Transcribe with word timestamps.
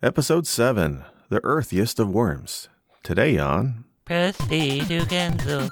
Episode 0.00 0.46
7 0.46 1.04
The 1.28 1.44
Earthiest 1.44 1.98
of 1.98 2.08
Worms. 2.08 2.68
Today 3.02 3.36
on. 3.36 3.82
Proceed 4.04 4.86
to 4.86 5.04
cancel. 5.06 5.70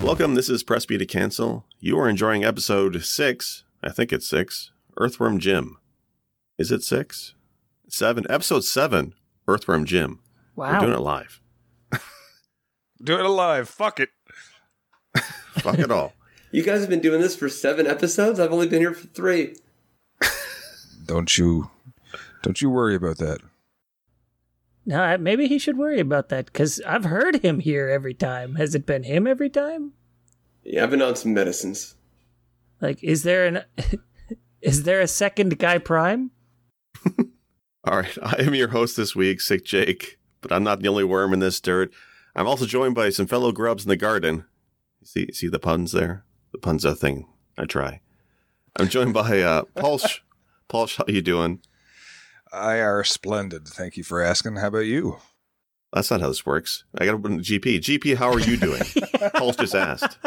Welcome, 0.00 0.36
this 0.36 0.48
is 0.48 0.62
Press 0.62 0.86
B 0.86 0.96
to 0.96 1.04
Cancel. 1.04 1.66
You 1.80 1.98
are 1.98 2.08
enjoying 2.08 2.44
episode 2.44 3.04
6, 3.04 3.64
I 3.82 3.90
think 3.90 4.10
it's 4.10 4.26
6, 4.26 4.72
Earthworm 5.00 5.38
Jim. 5.38 5.78
Is 6.58 6.70
it 6.70 6.82
6? 6.82 7.34
7? 7.88 8.26
Episode 8.28 8.64
7, 8.64 9.14
Earthworm 9.48 9.86
Jim. 9.86 10.20
Wow. 10.54 10.74
We're 10.74 10.80
doing 10.80 10.92
it 10.92 11.00
live. 11.00 11.40
Do 13.02 13.18
it 13.18 13.24
alive. 13.24 13.66
Fuck 13.68 13.98
it. 13.98 14.10
Fuck 15.54 15.78
it 15.78 15.90
all. 15.90 16.12
You 16.52 16.62
guys 16.62 16.80
have 16.80 16.90
been 16.90 17.00
doing 17.00 17.22
this 17.22 17.34
for 17.34 17.48
seven 17.48 17.86
episodes. 17.86 18.38
I've 18.38 18.52
only 18.52 18.68
been 18.68 18.80
here 18.80 18.92
for 18.92 19.06
three. 19.06 19.56
Don't 21.06 21.38
you 21.38 21.70
don't 22.42 22.60
you 22.60 22.70
worry 22.70 22.94
about 22.94 23.18
that. 23.18 23.40
No, 24.86 25.16
maybe 25.18 25.46
he 25.46 25.58
should 25.58 25.76
worry 25.76 26.00
about 26.00 26.30
that 26.30 26.46
because 26.46 26.80
I've 26.86 27.04
heard 27.04 27.36
him 27.36 27.60
here 27.60 27.88
every 27.88 28.14
time. 28.14 28.54
Has 28.54 28.74
it 28.74 28.86
been 28.86 29.02
him 29.02 29.26
every 29.26 29.50
time? 29.50 29.92
Yeah, 30.64 30.82
I've 30.82 30.90
been 30.90 31.02
on 31.02 31.16
some 31.16 31.34
medicines. 31.34 31.96
Like, 32.80 33.04
is 33.04 33.22
there 33.22 33.46
an 33.46 33.64
is 34.62 34.82
there 34.84 35.00
a 35.00 35.06
second 35.06 35.58
guy 35.58 35.78
prime? 35.78 36.30
All 37.84 37.96
right, 37.98 38.18
I 38.22 38.36
am 38.40 38.54
your 38.54 38.68
host 38.68 38.96
this 38.96 39.16
week, 39.16 39.40
Sick 39.40 39.64
Jake, 39.64 40.18
but 40.40 40.52
I'm 40.52 40.62
not 40.64 40.80
the 40.80 40.88
only 40.88 41.04
worm 41.04 41.32
in 41.32 41.40
this 41.40 41.60
dirt. 41.60 41.92
I'm 42.36 42.46
also 42.46 42.66
joined 42.66 42.94
by 42.94 43.10
some 43.10 43.26
fellow 43.26 43.52
grubs 43.52 43.84
in 43.84 43.88
the 43.88 43.96
garden. 43.96 44.44
See, 45.02 45.32
see 45.32 45.48
the 45.48 45.58
puns 45.58 45.92
there? 45.92 46.24
The 46.52 46.58
puns 46.58 46.84
are 46.84 46.92
a 46.92 46.94
thing. 46.94 47.26
I 47.56 47.64
try. 47.64 48.00
I'm 48.76 48.88
joined 48.88 49.14
by 49.14 49.40
uh, 49.40 49.62
Paul. 49.76 49.98
Sh- 49.98 50.20
Paul, 50.68 50.86
Sh- 50.86 50.98
how 50.98 51.04
you 51.08 51.22
doing? 51.22 51.60
I 52.52 52.76
are 52.76 53.02
splendid. 53.02 53.66
Thank 53.66 53.96
you 53.96 54.04
for 54.04 54.22
asking. 54.22 54.56
How 54.56 54.68
about 54.68 54.80
you? 54.80 55.18
That's 55.92 56.10
not 56.10 56.20
how 56.20 56.28
this 56.28 56.46
works. 56.46 56.84
I 56.96 57.04
got 57.04 57.12
to 57.12 57.18
put 57.18 57.32
in 57.32 57.40
GP. 57.40 57.78
GP, 57.78 58.16
how 58.16 58.30
are 58.30 58.38
you 58.40 58.56
doing? 58.56 58.82
Paul's 59.34 59.56
just 59.56 59.74
asked. 59.74 60.18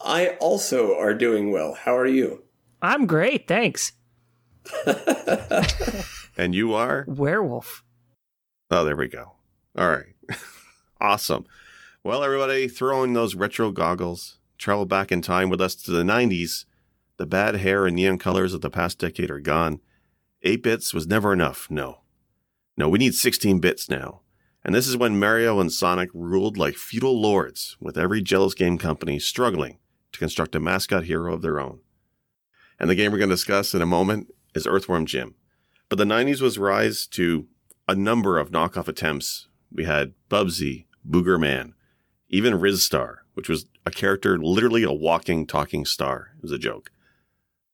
I 0.00 0.36
also 0.40 0.96
are 0.96 1.14
doing 1.14 1.50
well. 1.50 1.74
How 1.74 1.96
are 1.96 2.06
you? 2.06 2.43
I'm 2.84 3.06
great, 3.06 3.48
thanks. 3.48 3.92
And 6.36 6.54
you 6.54 6.74
are? 6.74 7.04
Werewolf. 7.08 7.82
Oh, 8.70 8.84
there 8.84 8.96
we 8.96 9.08
go. 9.08 9.32
All 9.76 9.88
right. 9.88 10.14
awesome. 11.00 11.46
Well, 12.02 12.22
everybody, 12.22 12.68
throw 12.68 13.02
in 13.04 13.14
those 13.14 13.34
retro 13.34 13.70
goggles. 13.70 14.38
Travel 14.58 14.84
back 14.84 15.10
in 15.10 15.22
time 15.22 15.48
with 15.48 15.62
us 15.62 15.74
to 15.76 15.90
the 15.90 16.02
90s. 16.02 16.66
The 17.16 17.24
bad 17.26 17.56
hair 17.56 17.86
and 17.86 17.96
neon 17.96 18.18
colors 18.18 18.52
of 18.52 18.60
the 18.60 18.70
past 18.70 18.98
decade 18.98 19.30
are 19.30 19.40
gone. 19.40 19.80
8 20.42 20.62
bits 20.62 20.92
was 20.92 21.06
never 21.06 21.32
enough. 21.32 21.70
No. 21.70 22.00
No, 22.76 22.88
we 22.88 22.98
need 22.98 23.14
16 23.14 23.60
bits 23.60 23.88
now. 23.88 24.20
And 24.62 24.74
this 24.74 24.88
is 24.88 24.96
when 24.96 25.18
Mario 25.18 25.58
and 25.58 25.72
Sonic 25.72 26.10
ruled 26.12 26.58
like 26.58 26.74
feudal 26.74 27.18
lords, 27.18 27.78
with 27.80 27.96
every 27.96 28.20
jealous 28.20 28.52
game 28.52 28.76
company 28.76 29.18
struggling 29.18 29.78
to 30.12 30.18
construct 30.18 30.54
a 30.54 30.60
mascot 30.60 31.04
hero 31.04 31.32
of 31.32 31.40
their 31.40 31.60
own. 31.60 31.80
And 32.78 32.90
the 32.90 32.94
game 32.94 33.12
we're 33.12 33.18
going 33.18 33.30
to 33.30 33.36
discuss 33.36 33.74
in 33.74 33.82
a 33.82 33.86
moment 33.86 34.32
is 34.54 34.66
Earthworm 34.66 35.06
Jim. 35.06 35.34
But 35.88 35.96
the 35.96 36.04
90s 36.04 36.40
was 36.40 36.58
rise 36.58 37.06
to 37.08 37.46
a 37.86 37.94
number 37.94 38.38
of 38.38 38.50
knockoff 38.50 38.88
attempts. 38.88 39.48
We 39.70 39.84
had 39.84 40.14
Bubsy, 40.30 40.86
Booger 41.08 41.38
Man, 41.38 41.74
even 42.28 42.54
Ristar, 42.54 43.18
which 43.34 43.48
was 43.48 43.66
a 43.84 43.90
character 43.90 44.38
literally 44.38 44.82
a 44.82 44.92
walking, 44.92 45.46
talking 45.46 45.84
star. 45.84 46.32
It 46.36 46.42
was 46.42 46.52
a 46.52 46.58
joke. 46.58 46.90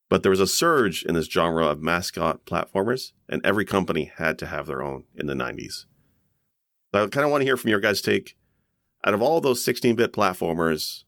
But 0.09 0.23
there 0.23 0.29
was 0.29 0.41
a 0.41 0.47
surge 0.47 1.03
in 1.03 1.15
this 1.15 1.27
genre 1.27 1.67
of 1.67 1.81
mascot 1.81 2.45
platformers, 2.45 3.13
and 3.29 3.43
every 3.45 3.63
company 3.63 4.11
had 4.17 4.37
to 4.39 4.47
have 4.47 4.67
their 4.67 4.81
own 4.81 5.05
in 5.15 5.27
the 5.27 5.33
90s. 5.33 5.85
So 6.93 7.03
I 7.03 7.07
kind 7.07 7.23
of 7.23 7.31
want 7.31 7.41
to 7.41 7.45
hear 7.45 7.55
from 7.55 7.69
your 7.69 7.79
guys' 7.79 8.01
take. 8.01 8.35
Out 9.05 9.13
of 9.13 9.21
all 9.21 9.39
those 9.39 9.63
16 9.63 9.95
bit 9.95 10.11
platformers 10.11 11.05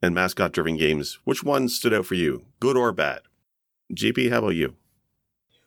and 0.00 0.14
mascot 0.14 0.52
driven 0.52 0.76
games, 0.76 1.18
which 1.24 1.42
one 1.42 1.68
stood 1.68 1.92
out 1.92 2.06
for 2.06 2.14
you, 2.14 2.46
good 2.60 2.76
or 2.76 2.92
bad? 2.92 3.22
GP, 3.94 4.30
how 4.30 4.38
about 4.38 4.50
you? 4.50 4.74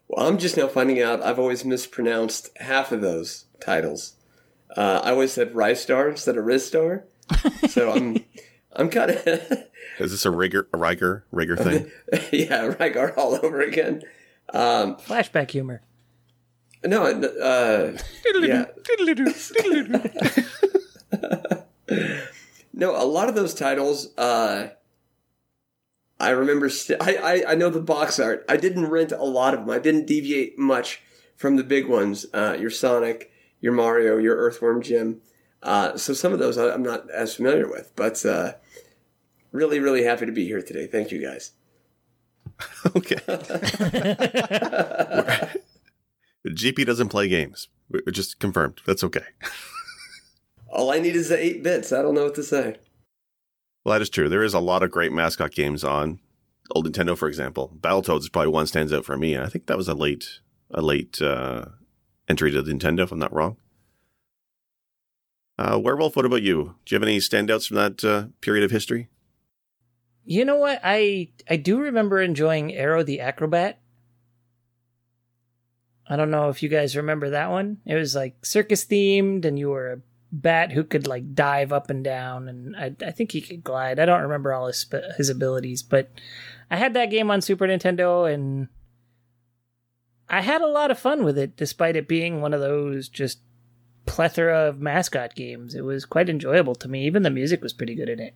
Well, 0.08 0.28
I'm 0.28 0.38
just 0.38 0.56
now 0.58 0.68
finding 0.68 1.02
out 1.02 1.22
I've 1.22 1.40
always 1.40 1.66
mispronounced 1.66 2.50
half 2.58 2.92
of 2.92 3.02
those 3.02 3.46
titles. 3.60 4.14
Uh, 4.76 5.02
I 5.04 5.12
always 5.12 5.34
said 5.34 5.54
Rystar 5.54 6.10
instead 6.10 6.38
of 6.38 6.46
Ristar. 6.46 7.04
So 7.70 7.92
I'm, 7.92 8.24
I'm 8.74 8.90
kind 8.90 9.12
of, 9.12 9.18
Is 10.00 10.12
this 10.12 10.26
a 10.26 10.32
Rigger, 10.32 10.68
a 10.74 10.78
Riger, 10.78 11.24
Rigger 11.32 11.58
thing? 11.58 11.92
yeah, 12.32 12.72
Rygar 12.72 13.18
all 13.18 13.36
over 13.44 13.60
again. 13.62 14.04
Um, 14.54 14.96
Flashback 14.96 15.52
humor. 15.52 15.82
no, 16.86 17.04
uh, 17.06 17.98
yeah. 18.40 18.66
No, 22.74 22.96
a 22.96 23.04
lot 23.06 23.28
of 23.28 23.36
those 23.36 23.54
titles, 23.56 24.16
uh, 24.18 24.68
I 26.20 26.30
remember. 26.32 26.70
St- 26.70 27.02
I, 27.02 27.16
I 27.16 27.52
I 27.52 27.56
know 27.56 27.70
the 27.70 27.80
box 27.82 28.20
art. 28.20 28.44
I 28.50 28.58
didn't 28.58 28.88
rent 28.90 29.12
a 29.12 29.24
lot 29.24 29.54
of 29.54 29.62
them. 29.62 29.70
I 29.70 29.80
didn't 29.80 30.08
deviate 30.08 30.58
much 30.58 31.02
from 31.36 31.56
the 31.58 31.64
big 31.64 31.88
ones. 31.88 32.26
Uh, 32.34 32.58
your 32.60 32.70
Sonic, 32.72 33.32
your 33.62 33.74
Mario, 33.74 34.18
your 34.18 34.36
Earthworm 34.36 34.82
Jim. 34.82 35.22
Uh, 35.64 35.96
so 35.98 36.14
some 36.14 36.34
of 36.34 36.40
those 36.40 36.58
I, 36.58 36.72
I'm 36.74 36.84
not 36.84 37.10
as 37.12 37.36
familiar 37.36 37.68
with, 37.70 37.92
but 37.96 38.24
uh, 38.26 38.54
really, 39.52 39.80
really 39.80 40.04
happy 40.04 40.26
to 40.26 40.32
be 40.32 40.46
here 40.46 40.62
today. 40.62 40.88
Thank 40.88 41.12
you, 41.12 41.22
guys. 41.22 41.52
Okay. 42.96 43.18
GP 46.48 46.86
doesn't 46.86 47.10
play 47.10 47.28
games. 47.28 47.68
We- 47.90 48.02
we 48.06 48.12
Just 48.12 48.40
confirmed. 48.40 48.82
That's 48.86 49.04
okay. 49.04 49.26
All 50.70 50.92
I 50.92 51.00
need 51.00 51.16
is 51.16 51.30
the 51.30 51.44
eight 51.44 51.64
bits. 51.64 51.92
I 51.92 52.02
don't 52.02 52.14
know 52.16 52.26
what 52.26 52.36
to 52.36 52.44
say. 52.44 52.78
Well, 53.88 53.94
that 53.94 54.02
is 54.02 54.10
true. 54.10 54.28
There 54.28 54.44
is 54.44 54.54
a 54.54 54.60
lot 54.60 54.84
of 54.84 54.92
great 54.92 55.14
mascot 55.14 55.54
games 55.54 55.82
on 55.82 56.20
old 56.76 56.92
Nintendo, 56.92 57.18
for 57.18 57.30
example. 57.30 57.72
Battletoads 57.80 58.20
is 58.20 58.28
probably 58.28 58.52
one 58.52 58.68
stands 58.68 58.92
out 58.92 59.06
for 59.06 59.16
me. 59.16 59.34
and 59.34 59.46
I 59.46 59.48
think 59.48 59.68
that 59.68 59.78
was 59.78 59.88
a 59.88 59.94
late, 59.94 60.42
a 60.72 60.82
late 60.82 61.22
uh, 61.22 61.68
entry 62.28 62.52
to 62.52 62.62
Nintendo, 62.64 63.04
if 63.04 63.14
I'm 63.14 63.20
not 63.20 63.32
wrong. 63.32 63.56
Uh, 65.58 65.80
Werewolf, 65.82 66.18
what 66.18 66.26
about 66.26 66.42
you? 66.42 66.76
Do 66.84 66.94
you 66.94 67.00
have 67.00 67.08
any 67.08 67.20
standouts 67.20 67.66
from 67.66 67.78
that 67.78 68.04
uh, 68.04 68.26
period 68.42 68.66
of 68.66 68.72
history? 68.72 69.08
You 70.26 70.44
know 70.44 70.58
what? 70.58 70.82
I 70.84 71.30
I 71.50 71.56
do 71.56 71.80
remember 71.80 72.22
enjoying 72.22 72.74
Aero 72.74 73.04
the 73.04 73.22
Acro-Bat. 73.22 73.80
I 76.10 76.18
don't 76.18 76.32
know 76.32 76.50
if 76.50 76.62
you 76.62 76.68
guys 76.68 76.98
remember 76.98 77.30
that 77.30 77.52
one. 77.52 77.78
It 77.86 77.96
was 77.96 78.16
like 78.16 78.46
circus 78.46 78.84
themed, 78.84 79.46
and 79.46 79.58
you 79.58 79.70
were 79.70 79.94
a 79.94 80.02
bat 80.32 80.72
who 80.72 80.84
could 80.84 81.08
like 81.08 81.34
dive 81.34 81.72
up 81.72 81.90
and 81.90 82.04
down, 82.04 82.48
and 82.48 82.76
I 82.76 82.94
I 83.06 83.12
think 83.12 83.32
he 83.32 83.42
could 83.42 83.64
glide. 83.64 84.00
I 84.00 84.06
don't 84.06 84.22
remember 84.22 84.54
all 84.54 84.68
his 84.68 84.86
his 85.18 85.30
abilities, 85.30 85.84
but 85.84 86.10
I 86.70 86.78
had 86.78 86.94
that 86.94 87.12
game 87.12 87.32
on 87.32 87.42
Super 87.42 87.68
Nintendo, 87.68 88.32
and 88.32 88.68
I 90.30 90.42
had 90.42 90.62
a 90.62 90.68
lot 90.68 90.92
of 90.92 91.00
fun 91.00 91.24
with 91.24 91.38
it, 91.38 91.56
despite 91.56 91.96
it 91.96 92.08
being 92.08 92.42
one 92.42 92.54
of 92.54 92.62
those 92.62 93.08
just 93.10 93.40
plethora 94.06 94.68
of 94.68 94.80
mascot 94.80 95.36
games. 95.36 95.76
It 95.76 95.84
was 95.84 96.06
quite 96.06 96.30
enjoyable 96.30 96.76
to 96.76 96.88
me. 96.88 97.06
Even 97.06 97.24
the 97.24 97.30
music 97.30 97.62
was 97.62 97.74
pretty 97.74 97.96
good 97.96 98.10
in 98.10 98.20
it. 98.20 98.34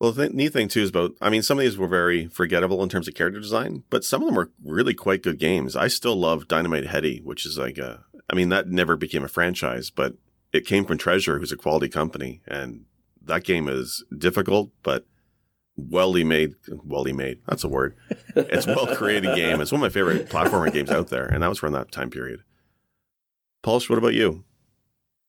Well, 0.00 0.12
the 0.12 0.28
neat 0.28 0.52
thing 0.52 0.68
too 0.68 0.82
is 0.82 0.90
about. 0.90 1.12
I 1.20 1.30
mean, 1.30 1.42
some 1.42 1.58
of 1.58 1.62
these 1.62 1.78
were 1.78 1.88
very 1.88 2.26
forgettable 2.26 2.82
in 2.82 2.88
terms 2.88 3.08
of 3.08 3.14
character 3.14 3.40
design, 3.40 3.84
but 3.90 4.04
some 4.04 4.22
of 4.22 4.26
them 4.26 4.36
were 4.36 4.50
really 4.62 4.94
quite 4.94 5.22
good 5.22 5.38
games. 5.38 5.76
I 5.76 5.88
still 5.88 6.16
love 6.16 6.48
Dynamite 6.48 6.86
Headdy, 6.86 7.20
which 7.24 7.46
is 7.46 7.56
like 7.56 7.78
a. 7.78 8.04
I 8.28 8.34
mean, 8.34 8.48
that 8.48 8.68
never 8.68 8.96
became 8.96 9.24
a 9.24 9.28
franchise, 9.28 9.90
but 9.90 10.14
it 10.54 10.64
came 10.64 10.84
from 10.84 10.96
Treasure, 10.96 11.38
who's 11.38 11.52
a 11.52 11.56
quality 11.56 11.88
company, 11.88 12.40
and 12.46 12.84
that 13.20 13.42
game 13.44 13.68
is 13.68 14.04
difficult 14.16 14.70
but 14.82 15.04
welly 15.76 16.22
made. 16.22 16.54
Welly 16.84 17.12
made. 17.12 17.40
That's 17.46 17.64
a 17.64 17.68
word. 17.68 17.96
It's 18.36 18.66
a 18.66 18.74
well 18.74 18.94
created 18.94 19.34
game. 19.36 19.60
It's 19.60 19.72
one 19.72 19.80
of 19.80 19.82
my 19.82 19.88
favorite 19.88 20.28
platformer 20.28 20.72
games 20.72 20.90
out 20.90 21.08
there, 21.08 21.26
and 21.26 21.42
that 21.42 21.48
was 21.48 21.58
from 21.58 21.72
that 21.72 21.90
time 21.90 22.08
period. 22.08 22.44
Pulse, 23.62 23.90
what 23.90 23.98
about 23.98 24.14
you? 24.14 24.44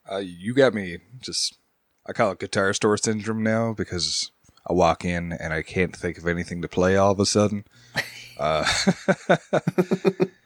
Uh, 0.10 0.18
you 0.18 0.54
got 0.54 0.76
me 0.76 1.00
just 1.20 1.58
I 2.06 2.14
call 2.14 2.32
it 2.32 2.40
guitar 2.40 2.72
store 2.74 2.98
syndrome 2.98 3.42
now 3.42 3.74
because 3.74 4.32
I 4.70 4.74
walk 4.74 5.04
in 5.04 5.34
and 5.34 5.54
I 5.54 5.64
can't 5.64 5.96
think 5.96 6.20
of 6.20 6.28
anything 6.28 6.62
to 6.62 6.68
play 6.68 6.96
all 6.96 7.12
of 7.12 7.20
a 7.20 7.26
sudden. 7.26 7.66
Uh, 8.38 8.66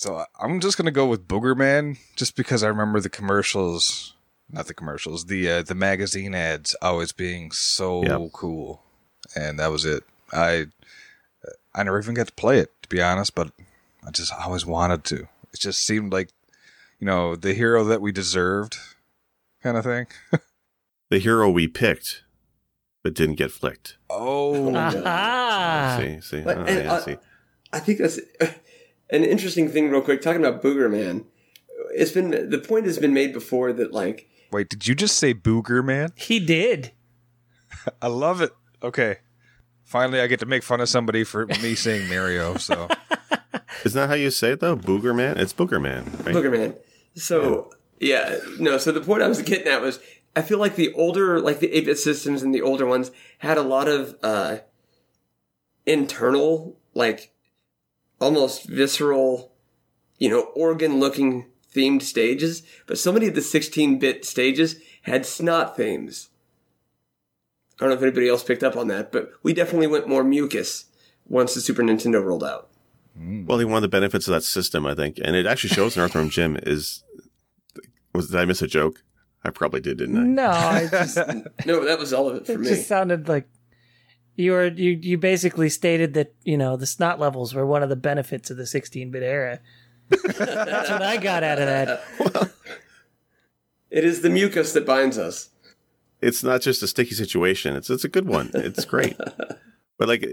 so 0.00 0.16
I- 0.16 0.26
I'm 0.44 0.60
just 0.60 0.78
gonna 0.78 0.90
go 0.90 1.06
with 1.06 1.28
Booger 1.28 1.54
Man 1.56 1.98
just 2.16 2.34
because 2.36 2.62
I 2.62 2.68
remember 2.68 3.00
the 3.00 3.10
commercials, 3.10 4.14
not 4.50 4.66
the 4.66 4.72
commercials, 4.74 5.26
the 5.26 5.50
uh, 5.50 5.62
the 5.62 5.74
magazine 5.74 6.34
ads 6.34 6.74
always 6.80 7.12
being 7.12 7.50
so 7.52 8.02
Yep. 8.04 8.32
cool, 8.32 8.82
and 9.36 9.58
that 9.58 9.70
was 9.70 9.84
it. 9.84 10.04
I 10.32 10.68
I 11.74 11.82
never 11.82 11.98
even 12.00 12.14
got 12.14 12.28
to 12.28 12.32
play 12.32 12.58
it 12.60 12.70
to 12.82 12.88
be 12.88 13.02
honest, 13.02 13.34
but 13.34 13.52
I 14.06 14.10
just 14.10 14.32
always 14.32 14.64
wanted 14.64 15.04
to. 15.04 15.28
It 15.52 15.60
just 15.60 15.84
seemed 15.84 16.12
like, 16.14 16.30
you 16.98 17.06
know, 17.06 17.36
the 17.36 17.52
hero 17.52 17.84
that 17.84 18.00
we 18.00 18.10
deserved, 18.12 18.76
kind 19.62 19.76
of 19.76 19.84
thing. 19.84 20.06
The 21.10 21.18
hero 21.18 21.50
we 21.50 21.66
picked, 21.66 22.22
but 23.02 23.14
didn't 23.14 23.34
get 23.34 23.50
flicked. 23.50 23.96
Oh, 24.08 24.72
Aha! 24.76 25.98
see, 26.00 26.20
see, 26.20 26.40
But- 26.42 26.58
oh, 26.58 26.66
yeah, 26.72 26.92
uh, 26.92 27.00
see. 27.00 27.16
I 27.72 27.80
think 27.80 27.98
that's 27.98 28.20
an 29.12 29.24
interesting 29.24 29.68
thing, 29.68 29.90
real 29.90 30.00
quick. 30.00 30.20
Talking 30.22 30.44
about 30.44 30.62
Booger 30.62 30.90
Man, 30.90 31.24
it's 31.94 32.12
been 32.12 32.50
the 32.50 32.58
point 32.58 32.86
has 32.86 32.98
been 32.98 33.14
made 33.14 33.32
before 33.32 33.72
that 33.72 33.92
like 33.92 34.28
wait, 34.50 34.68
did 34.68 34.86
you 34.86 34.94
just 34.94 35.16
say 35.16 35.34
Booger 35.34 35.84
Man? 35.84 36.12
He 36.16 36.40
did. 36.40 36.92
I 38.02 38.08
love 38.08 38.40
it. 38.40 38.52
Okay. 38.82 39.18
Finally, 39.84 40.20
I 40.20 40.28
get 40.28 40.38
to 40.40 40.46
make 40.46 40.62
fun 40.62 40.80
of 40.80 40.88
somebody 40.88 41.24
for 41.24 41.46
me 41.46 41.74
saying 41.74 42.08
Mario. 42.08 42.56
So 42.56 42.88
Isn't 43.84 43.98
that 43.98 44.08
how 44.08 44.14
you 44.14 44.30
say 44.30 44.52
it 44.52 44.60
though? 44.60 44.76
Booger 44.76 45.14
man? 45.14 45.38
It's 45.38 45.52
Booger 45.52 45.80
man, 45.80 46.04
right? 46.24 46.34
Booger 46.34 46.52
Man. 46.52 46.74
So 47.14 47.70
yeah, 47.98 48.38
no. 48.58 48.78
So 48.78 48.92
the 48.92 49.00
point 49.00 49.22
I 49.22 49.28
was 49.28 49.42
getting 49.42 49.68
at 49.68 49.80
was 49.80 50.00
I 50.36 50.42
feel 50.42 50.58
like 50.58 50.76
the 50.76 50.92
older, 50.94 51.40
like 51.40 51.60
the 51.60 51.68
8-bit 51.68 51.98
systems 51.98 52.42
and 52.42 52.54
the 52.54 52.62
older 52.62 52.86
ones 52.86 53.10
had 53.38 53.58
a 53.58 53.62
lot 53.62 53.88
of 53.88 54.16
uh 54.22 54.58
internal, 55.86 56.78
like 56.94 57.32
almost 58.20 58.64
visceral, 58.64 59.52
you 60.18 60.28
know, 60.28 60.42
organ-looking 60.54 61.46
themed 61.74 62.02
stages. 62.02 62.62
But 62.86 62.98
so 62.98 63.12
many 63.12 63.26
of 63.28 63.34
the 63.34 63.40
16-bit 63.40 64.24
stages 64.24 64.76
had 65.02 65.26
snot 65.26 65.76
themes. 65.76 66.28
I 67.78 67.84
don't 67.84 67.90
know 67.90 67.96
if 67.96 68.02
anybody 68.02 68.28
else 68.28 68.44
picked 68.44 68.62
up 68.62 68.76
on 68.76 68.88
that, 68.88 69.10
but 69.10 69.32
we 69.42 69.54
definitely 69.54 69.86
went 69.86 70.06
more 70.08 70.22
mucus 70.22 70.86
once 71.26 71.54
the 71.54 71.60
Super 71.62 71.82
Nintendo 71.82 72.22
rolled 72.22 72.44
out. 72.44 72.68
Hmm. 73.16 73.46
Well, 73.46 73.58
one 73.66 73.76
of 73.76 73.82
the 73.82 73.88
benefits 73.88 74.28
of 74.28 74.32
that 74.32 74.42
system, 74.42 74.84
I 74.86 74.94
think, 74.94 75.18
and 75.22 75.34
it 75.34 75.46
actually 75.46 75.70
shows 75.70 75.96
in 75.96 76.02
Earthworm 76.02 76.28
Jim 76.28 76.58
is 76.62 77.02
was 78.14 78.28
did 78.28 78.38
I 78.40 78.44
miss 78.44 78.60
a 78.60 78.66
joke? 78.66 79.02
I 79.42 79.50
probably 79.50 79.80
did, 79.80 79.98
didn't 79.98 80.18
I? 80.18 80.22
No, 80.24 80.50
I 80.50 80.88
just, 80.90 81.16
No, 81.66 81.84
that 81.86 81.98
was 81.98 82.12
all 82.12 82.28
of 82.28 82.36
it 82.36 82.46
for 82.46 82.52
it 82.52 82.60
me. 82.60 82.68
just 82.68 82.86
sounded 82.86 83.28
like 83.28 83.48
you 84.36 84.52
were 84.52 84.68
you 84.68 84.92
you 84.92 85.18
basically 85.18 85.68
stated 85.68 86.14
that 86.14 86.34
you 86.44 86.56
know 86.56 86.76
the 86.76 86.86
snot 86.86 87.18
levels 87.18 87.54
were 87.54 87.66
one 87.66 87.82
of 87.82 87.88
the 87.88 87.96
benefits 87.96 88.50
of 88.50 88.56
the 88.56 88.64
16-bit 88.64 89.22
era. 89.22 89.60
That's 90.08 90.90
what 90.90 91.02
I 91.02 91.16
got 91.16 91.42
out 91.44 91.58
of 91.58 91.66
that. 91.66 92.52
It 93.90 94.04
is 94.04 94.22
the 94.22 94.30
mucus 94.30 94.72
that 94.72 94.86
binds 94.86 95.18
us. 95.18 95.50
It's 96.20 96.44
not 96.44 96.60
just 96.60 96.82
a 96.82 96.86
sticky 96.86 97.14
situation. 97.14 97.76
It's 97.76 97.90
it's 97.90 98.04
a 98.04 98.08
good 98.08 98.28
one. 98.28 98.50
It's 98.54 98.84
great. 98.84 99.16
but 99.98 100.08
like, 100.08 100.24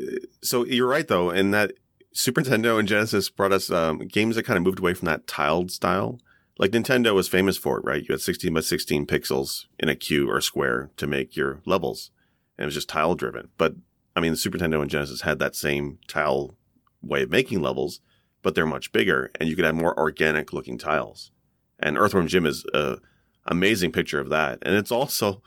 so 0.41 0.65
you're 0.65 0.87
right 0.87 1.07
though, 1.07 1.31
in 1.31 1.51
that 1.51 1.73
Super 2.13 2.41
Nintendo 2.41 2.77
and 2.77 2.87
Genesis 2.87 3.29
brought 3.29 3.51
us 3.51 3.71
um, 3.71 3.99
games 3.99 4.35
that 4.35 4.43
kind 4.43 4.57
of 4.57 4.63
moved 4.63 4.79
away 4.79 4.93
from 4.93 5.07
that 5.07 5.27
tiled 5.27 5.71
style. 5.71 6.19
Like 6.59 6.71
Nintendo 6.71 7.13
was 7.13 7.27
famous 7.27 7.57
for 7.57 7.77
it, 7.77 7.85
right? 7.85 8.01
You 8.01 8.13
had 8.13 8.21
16 8.21 8.53
by 8.53 8.61
16 8.61 9.05
pixels 9.05 9.65
in 9.79 9.89
a 9.89 9.95
cube 9.95 10.29
or 10.29 10.41
square 10.41 10.89
to 10.97 11.07
make 11.07 11.35
your 11.35 11.61
levels, 11.65 12.11
and 12.57 12.63
it 12.63 12.67
was 12.67 12.73
just 12.73 12.89
tile 12.89 13.15
driven. 13.15 13.49
But 13.57 13.75
I 14.17 14.19
mean, 14.19 14.31
the 14.31 14.37
Super 14.37 14.57
Nintendo 14.57 14.81
and 14.81 14.89
Genesis 14.89 15.21
had 15.21 15.37
that 15.37 15.55
same 15.55 15.99
tile 16.07 16.55
way 17.03 17.21
of 17.21 17.29
making 17.29 17.61
levels, 17.61 17.99
but 18.41 18.55
they're 18.55 18.65
much 18.65 18.91
bigger, 18.91 19.29
and 19.39 19.47
you 19.47 19.55
could 19.55 19.63
have 19.63 19.75
more 19.75 19.97
organic 19.97 20.51
looking 20.51 20.79
tiles. 20.79 21.29
And 21.77 21.99
Earthworm 21.99 22.27
Jim 22.27 22.47
is 22.47 22.65
a 22.73 22.97
amazing 23.45 23.91
picture 23.91 24.19
of 24.19 24.29
that, 24.29 24.57
and 24.63 24.73
it's 24.73 24.91
also 24.91 25.43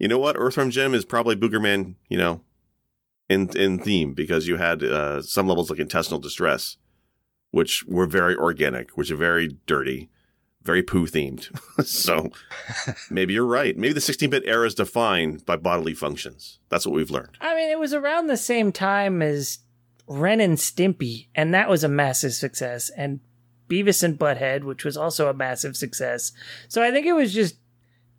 you 0.00 0.08
know 0.08 0.18
what? 0.18 0.34
Earthworm 0.36 0.72
Jim 0.72 0.94
is 0.94 1.04
probably 1.04 1.36
Boogerman, 1.36 1.94
you 2.08 2.18
know, 2.18 2.40
in 3.28 3.48
in 3.56 3.78
theme 3.78 4.14
because 4.14 4.48
you 4.48 4.56
had 4.56 4.82
uh, 4.82 5.22
some 5.22 5.46
levels 5.46 5.70
like 5.70 5.78
intestinal 5.78 6.18
distress, 6.18 6.78
which 7.52 7.84
were 7.86 8.06
very 8.06 8.34
organic, 8.34 8.96
which 8.96 9.12
are 9.12 9.16
very 9.16 9.58
dirty, 9.68 10.10
very 10.64 10.82
poo 10.82 11.06
themed. 11.06 11.48
so 11.86 12.30
maybe 13.10 13.34
you're 13.34 13.46
right. 13.46 13.76
Maybe 13.76 13.92
the 13.92 14.00
16-bit 14.00 14.44
era 14.46 14.66
is 14.66 14.74
defined 14.74 15.44
by 15.44 15.56
bodily 15.56 15.94
functions. 15.94 16.58
That's 16.68 16.86
what 16.86 16.94
we've 16.94 17.10
learned. 17.10 17.36
I 17.40 17.54
mean, 17.54 17.70
it 17.70 17.78
was 17.78 17.94
around 17.94 18.26
the 18.26 18.36
same 18.36 18.72
time 18.72 19.22
as 19.22 19.58
Ren 20.06 20.40
and 20.40 20.58
Stimpy, 20.58 21.28
and 21.34 21.54
that 21.54 21.68
was 21.68 21.84
a 21.84 21.88
massive 21.88 22.32
success, 22.32 22.90
and 22.96 23.20
Beavis 23.68 24.02
and 24.02 24.18
Butthead, 24.18 24.64
which 24.64 24.84
was 24.84 24.96
also 24.96 25.28
a 25.28 25.34
massive 25.34 25.76
success. 25.76 26.32
So 26.68 26.82
I 26.82 26.90
think 26.90 27.06
it 27.06 27.14
was 27.14 27.32
just 27.32 27.56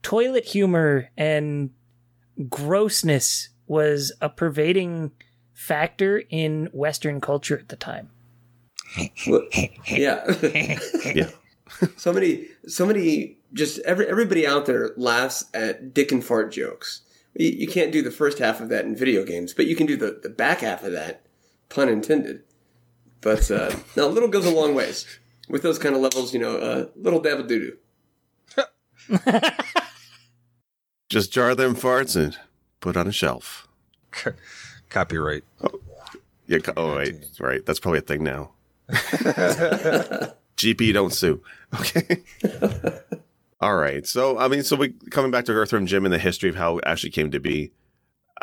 toilet 0.01 0.45
humor 0.45 1.09
and 1.17 1.69
grossness 2.49 3.49
was 3.67 4.11
a 4.19 4.29
pervading 4.29 5.11
factor 5.53 6.23
in 6.29 6.69
Western 6.73 7.21
culture 7.21 7.57
at 7.57 7.69
the 7.69 7.75
time. 7.75 8.09
Yeah. 9.87 10.23
Yeah. 11.15 11.29
So 11.97 12.13
many, 12.13 12.47
so 12.67 12.85
many, 12.85 13.37
just 13.53 13.79
every, 13.79 14.07
everybody 14.07 14.45
out 14.45 14.65
there 14.65 14.91
laughs 14.97 15.45
at 15.53 15.93
dick 15.93 16.11
and 16.11 16.23
fart 16.23 16.51
jokes. 16.51 17.01
You, 17.35 17.49
you 17.49 17.67
can't 17.67 17.91
do 17.91 18.01
the 18.01 18.11
first 18.11 18.39
half 18.39 18.61
of 18.61 18.69
that 18.69 18.85
in 18.85 18.95
video 18.95 19.23
games, 19.23 19.53
but 19.53 19.67
you 19.67 19.75
can 19.75 19.85
do 19.85 19.97
the, 19.97 20.19
the 20.21 20.29
back 20.29 20.59
half 20.59 20.83
of 20.83 20.91
that, 20.93 21.25
pun 21.69 21.89
intended. 21.89 22.43
But, 23.21 23.49
uh, 23.49 23.75
no, 23.95 24.07
little 24.07 24.29
goes 24.29 24.45
a 24.45 24.51
long 24.51 24.75
ways. 24.75 25.05
With 25.49 25.61
those 25.61 25.77
kind 25.77 25.93
of 25.93 26.01
levels, 26.01 26.33
you 26.33 26.39
know, 26.39 26.57
uh, 26.57 26.85
little 26.95 27.19
dab 27.19 27.39
of 27.39 27.47
doo 27.47 27.59
doo. 27.59 27.77
Just 31.09 31.31
jar 31.31 31.53
them 31.53 31.75
farts 31.75 32.15
and 32.15 32.37
put 32.79 32.95
on 32.95 33.07
a 33.07 33.11
shelf. 33.11 33.67
copyright. 34.89 35.43
Yeah. 36.47 36.59
Oh 36.77 36.95
wait, 36.95 37.25
right. 37.39 37.65
That's 37.65 37.79
probably 37.79 37.99
a 37.99 38.01
thing 38.01 38.23
now. 38.23 38.51
GP 40.63 40.93
don't 40.93 41.13
sue. 41.13 41.41
Okay. 41.79 42.21
All 43.59 43.75
right. 43.77 44.05
So 44.05 44.37
I 44.37 44.47
mean, 44.47 44.61
so 44.61 44.75
we 44.75 44.89
coming 45.09 45.31
back 45.31 45.45
to 45.45 45.53
Earthworm 45.53 45.87
Jim 45.87 46.05
and 46.05 46.13
the 46.13 46.19
history 46.19 46.49
of 46.49 46.55
how 46.55 46.77
it 46.77 46.83
actually 46.85 47.09
came 47.09 47.31
to 47.31 47.39
be. 47.39 47.71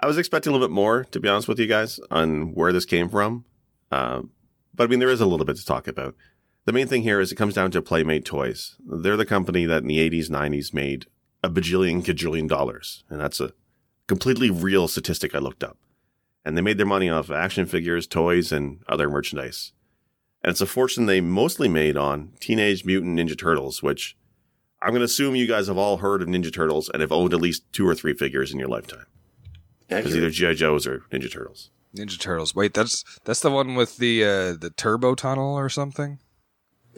I 0.03 0.07
was 0.07 0.19
expecting 0.19 0.51
a 0.51 0.53
little 0.53 0.67
bit 0.67 0.75
more, 0.75 1.05
to 1.05 1.21
be 1.21 1.29
honest 1.29 1.47
with 1.47 1.61
you 1.61 1.67
guys, 1.67 2.01
on 2.11 2.55
where 2.55 2.73
this 2.73 2.85
came 2.87 3.09
from. 3.09 3.45
Um, 3.93 4.31
but 4.75 4.85
I 4.85 4.87
mean, 4.89 4.99
there 4.99 5.11
is 5.11 5.21
a 5.21 5.27
little 5.27 5.45
bit 5.45 5.57
to 5.57 5.65
talk 5.65 5.87
about. 5.87 6.17
The 6.65 6.73
main 6.73 6.87
thing 6.87 7.03
here 7.03 7.21
is 7.21 7.31
it 7.31 7.37
comes 7.37 7.55
down 7.55 7.71
to 7.73 7.83
Playmate 7.83 8.25
Toys. 8.25 8.77
They're 8.85 9.17
the 9.17 9.27
company 9.27 9.67
that 9.67 9.83
in 9.83 9.89
the 9.89 10.11
80s, 10.11 10.29
90s 10.29 10.75
made 10.75 11.07
a 11.43 11.51
bajillion, 11.51 12.03
gajillion 12.03 12.49
dollars. 12.49 13.05
And 13.09 13.21
that's 13.21 13.41
a 13.41 13.53
completely 14.07 14.51
real 14.51 14.89
statistic 14.89 15.35
I 15.35 15.39
looked 15.39 15.65
up. 15.65 15.79
And 16.45 16.57
they 16.57 16.63
made 16.63 16.79
their 16.79 16.87
money 16.87 17.11
off 17.11 17.31
action 17.31 17.67
figures, 17.67 18.07
toys, 18.07 18.53
and 18.53 18.83
other 18.89 19.11
merchandise. 19.11 19.73
And 20.43 20.51
it's 20.51 20.61
a 20.61 20.67
fortune 20.67 21.07
they 21.07 21.21
mostly 21.21 21.69
made 21.69 21.97
on 21.97 22.33
Teenage 22.41 22.85
Mutant 22.85 23.19
Ninja 23.19 23.39
Turtles, 23.39 23.83
which 23.83 24.17
I'm 24.81 24.91
going 24.91 25.01
to 25.01 25.05
assume 25.05 25.37
you 25.37 25.47
guys 25.47 25.67
have 25.67 25.77
all 25.77 25.99
heard 25.99 26.23
of 26.23 26.29
Ninja 26.29 26.53
Turtles 26.53 26.89
and 26.89 27.03
have 27.03 27.13
owned 27.13 27.35
at 27.35 27.41
least 27.41 27.71
two 27.73 27.87
or 27.87 27.95
three 27.95 28.15
figures 28.15 28.53
in 28.53 28.59
your 28.59 28.69
lifetime. 28.69 29.05
Because 29.89 30.17
either 30.17 30.29
Accurate. 30.29 30.33
G.I. 30.35 30.55
Joes 30.55 30.87
or 30.87 31.01
Ninja 31.11 31.31
Turtles. 31.31 31.71
Ninja 31.95 32.19
Turtles. 32.19 32.55
Wait, 32.55 32.73
that's 32.73 33.05
that's 33.25 33.41
the 33.41 33.51
one 33.51 33.75
with 33.75 33.99
the 33.99 34.25
uh, 34.25 34.53
the 34.55 34.73
turbo 34.77 35.15
tunnel 35.15 35.55
or 35.55 35.69
something. 35.69 36.21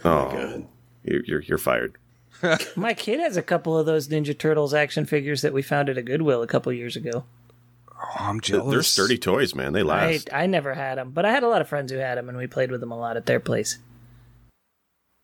Oh, 0.04 0.30
God. 0.30 0.66
you're, 1.02 1.24
you're, 1.24 1.40
you're 1.42 1.58
fired. 1.58 1.96
My 2.76 2.92
kid 2.94 3.20
has 3.20 3.36
a 3.36 3.42
couple 3.42 3.78
of 3.78 3.86
those 3.86 4.08
Ninja 4.08 4.36
Turtles 4.38 4.74
action 4.74 5.04
figures 5.06 5.42
that 5.42 5.52
we 5.52 5.62
found 5.62 5.88
at 5.88 5.98
a 5.98 6.02
Goodwill 6.02 6.42
a 6.42 6.46
couple 6.46 6.72
years 6.72 6.96
ago. 6.96 7.24
Oh, 8.02 8.16
I'm 8.18 8.36
They're- 8.36 8.40
jealous. 8.58 8.72
They're 8.72 8.82
sturdy 8.82 9.18
toys, 9.18 9.54
man. 9.54 9.72
They 9.72 9.82
last. 9.82 10.28
I 10.32 10.46
never 10.46 10.74
had 10.74 10.98
them, 10.98 11.10
but 11.12 11.24
I 11.24 11.30
had 11.32 11.42
a 11.42 11.48
lot 11.48 11.60
of 11.62 11.68
friends 11.68 11.92
who 11.92 11.98
had 11.98 12.18
them, 12.18 12.28
and 12.28 12.36
we 12.36 12.46
played 12.46 12.70
with 12.70 12.80
them 12.80 12.90
a 12.92 12.98
lot 12.98 13.16
at 13.16 13.26
their 13.26 13.40
place. 13.40 13.78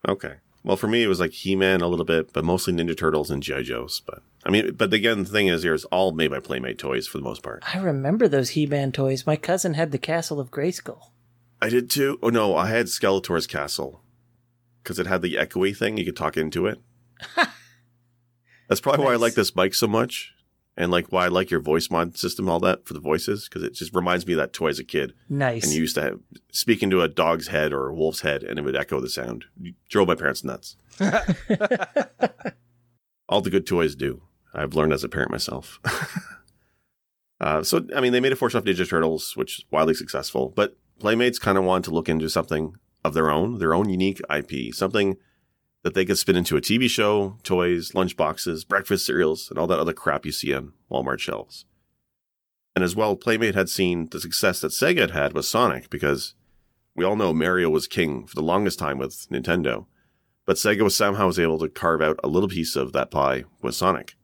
Okay. 0.07 0.35
Well, 0.63 0.77
for 0.77 0.87
me, 0.87 1.03
it 1.03 1.07
was 1.07 1.19
like 1.19 1.31
He-Man 1.31 1.81
a 1.81 1.87
little 1.87 2.05
bit, 2.05 2.33
but 2.33 2.43
mostly 2.43 2.73
Ninja 2.73 2.97
Turtles 2.97 3.31
and 3.31 3.41
G.I. 3.43 3.63
Joes. 3.63 4.01
But 4.05 4.21
I 4.45 4.49
mean, 4.49 4.73
but 4.73 4.93
again, 4.93 5.23
the 5.23 5.29
thing 5.29 5.47
is, 5.47 5.63
here 5.63 5.73
is 5.73 5.85
all 5.85 6.11
made 6.11 6.31
by 6.31 6.39
Playmate 6.39 6.77
Toys 6.77 7.07
for 7.07 7.17
the 7.17 7.23
most 7.23 7.43
part. 7.43 7.63
I 7.73 7.79
remember 7.79 8.27
those 8.27 8.51
He-Man 8.51 8.91
toys. 8.91 9.25
My 9.25 9.35
cousin 9.35 9.73
had 9.75 9.91
the 9.91 9.97
Castle 9.97 10.39
of 10.39 10.51
Grayskull. 10.51 11.11
I 11.61 11.69
did 11.69 11.89
too. 11.89 12.19
Oh 12.21 12.29
no, 12.29 12.55
I 12.55 12.67
had 12.67 12.85
Skeletor's 12.87 13.47
Castle 13.47 14.01
because 14.83 14.99
it 14.99 15.07
had 15.07 15.21
the 15.21 15.35
echoey 15.35 15.75
thing. 15.75 15.97
You 15.97 16.05
could 16.05 16.15
talk 16.17 16.37
into 16.37 16.65
it. 16.67 16.79
That's 18.67 18.81
probably 18.81 19.05
why 19.05 19.13
I 19.13 19.17
like 19.17 19.33
this 19.33 19.55
mic 19.55 19.73
so 19.73 19.87
much, 19.87 20.33
and 20.79 20.91
like 20.91 21.11
why 21.11 21.25
I 21.25 21.27
like 21.27 21.51
your 21.51 21.59
voice 21.59 21.91
mod 21.91 22.17
system, 22.17 22.47
all 22.49 22.61
that 22.61 22.87
for 22.87 22.93
the 22.93 23.01
voices, 23.01 23.49
because 23.49 23.63
it 23.63 23.73
just 23.73 23.93
reminds 23.93 24.25
me 24.25 24.33
of 24.33 24.37
that 24.37 24.53
toy 24.53 24.69
as 24.69 24.79
a 24.79 24.83
kid. 24.85 25.13
Nice. 25.27 25.65
And 25.65 25.73
you 25.73 25.81
used 25.81 25.95
to 25.95 26.01
have, 26.01 26.19
speak 26.51 26.81
into 26.81 27.01
a 27.01 27.09
dog's 27.09 27.49
head 27.49 27.73
or 27.73 27.89
a 27.89 27.93
wolf's 27.93 28.21
head, 28.21 28.43
and 28.43 28.57
it 28.57 28.61
would 28.63 28.77
echo 28.77 29.01
the 29.01 29.09
sound. 29.09 29.43
You 29.59 29.73
drove 29.89 30.07
my 30.07 30.15
parents 30.15 30.41
nuts. 30.43 30.77
all 33.27 33.41
the 33.41 33.49
good 33.49 33.67
toys 33.67 33.93
do. 33.93 34.21
I've 34.53 34.73
learned 34.73 34.93
as 34.93 35.03
a 35.03 35.09
parent 35.09 35.31
myself. 35.31 35.81
uh, 37.41 37.61
so, 37.61 37.85
I 37.93 37.99
mean, 37.99 38.13
they 38.13 38.21
made 38.21 38.31
a 38.31 38.37
fortune 38.37 38.57
off 38.57 38.63
Ninja 38.63 38.87
Turtles, 38.87 39.35
which 39.35 39.59
is 39.59 39.65
wildly 39.69 39.95
successful, 39.95 40.53
but 40.55 40.77
Playmates 40.97 41.39
kind 41.39 41.57
of 41.57 41.65
wanted 41.65 41.89
to 41.89 41.93
look 41.93 42.07
into 42.07 42.29
something 42.29 42.75
of 43.03 43.13
their 43.13 43.29
own, 43.29 43.59
their 43.59 43.73
own 43.73 43.89
unique 43.89 44.21
IP, 44.33 44.73
something 44.73 45.17
that 45.83 45.93
they 45.93 46.05
could 46.05 46.17
spin 46.17 46.35
into 46.35 46.57
a 46.57 46.61
TV 46.61 46.89
show, 46.89 47.37
toys, 47.43 47.91
lunchboxes, 47.91 48.67
breakfast 48.67 49.05
cereals, 49.05 49.49
and 49.49 49.57
all 49.57 49.67
that 49.67 49.79
other 49.79 49.93
crap 49.93 50.25
you 50.25 50.31
see 50.31 50.53
on 50.53 50.73
Walmart 50.91 51.19
shelves. 51.19 51.65
And 52.75 52.83
as 52.83 52.95
well, 52.95 53.15
Playmate 53.15 53.55
had 53.55 53.69
seen 53.69 54.07
the 54.09 54.19
success 54.19 54.61
that 54.61 54.71
Sega 54.71 54.99
had 55.01 55.11
had 55.11 55.33
with 55.33 55.45
Sonic 55.45 55.89
because 55.89 56.35
we 56.95 57.05
all 57.05 57.15
know 57.15 57.33
Mario 57.33 57.69
was 57.69 57.87
king 57.87 58.27
for 58.27 58.35
the 58.35 58.43
longest 58.43 58.79
time 58.79 58.97
with 58.97 59.27
Nintendo, 59.29 59.85
but 60.45 60.57
Sega 60.57 60.81
was 60.81 60.95
somehow 60.95 61.27
was 61.27 61.39
able 61.39 61.59
to 61.59 61.69
carve 61.69 62.01
out 62.01 62.19
a 62.23 62.27
little 62.27 62.49
piece 62.49 62.75
of 62.75 62.91
that 62.93 63.11
pie 63.11 63.45
with 63.61 63.75
Sonic. 63.75 64.15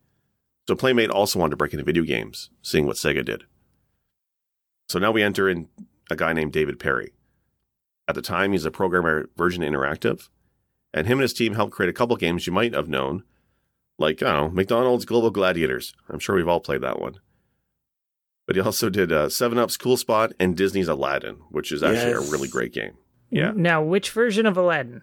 So 0.67 0.75
Playmate 0.75 1.09
also 1.09 1.39
wanted 1.39 1.51
to 1.51 1.57
break 1.57 1.73
into 1.73 1.85
video 1.85 2.03
games, 2.03 2.49
seeing 2.61 2.85
what 2.85 2.95
Sega 2.95 3.23
did. 3.23 3.43
So 4.89 4.99
now 4.99 5.11
we 5.11 5.23
enter 5.23 5.49
in 5.49 5.69
a 6.09 6.15
guy 6.15 6.33
named 6.33 6.53
David 6.53 6.79
Perry. 6.79 7.13
At 8.07 8.15
the 8.15 8.21
time, 8.21 8.51
he's 8.51 8.65
a 8.65 8.71
programmer 8.71 9.21
at 9.21 9.35
Virgin 9.35 9.63
Interactive, 9.63 10.29
and 10.95 11.05
him 11.05 11.19
and 11.19 11.23
his 11.23 11.33
team 11.33 11.53
helped 11.53 11.73
create 11.73 11.89
a 11.89 11.93
couple 11.93 12.15
games 12.15 12.47
you 12.47 12.53
might 12.53 12.73
have 12.73 12.87
known, 12.89 13.23
like, 13.99 14.23
I 14.23 14.31
don't 14.33 14.47
know, 14.49 14.55
McDonald's 14.55 15.05
Global 15.05 15.29
Gladiators. 15.29 15.93
I'm 16.09 16.17
sure 16.19 16.35
we've 16.35 16.47
all 16.47 16.59
played 16.59 16.81
that 16.81 16.99
one. 16.99 17.19
But 18.47 18.55
he 18.55 18.61
also 18.61 18.89
did 18.89 19.11
uh, 19.11 19.29
7 19.29 19.57
Up's 19.57 19.77
Cool 19.77 19.97
Spot 19.97 20.31
and 20.39 20.55
Disney's 20.57 20.87
Aladdin, 20.87 21.35
which 21.49 21.71
is 21.71 21.83
actually 21.83 22.11
Yes. 22.11 22.27
a 22.27 22.31
really 22.31 22.47
great 22.47 22.73
game. 22.73 22.93
Yeah. 23.29 23.51
Now, 23.55 23.81
which 23.83 24.09
version 24.11 24.45
of 24.45 24.55
Aladdin? 24.57 25.01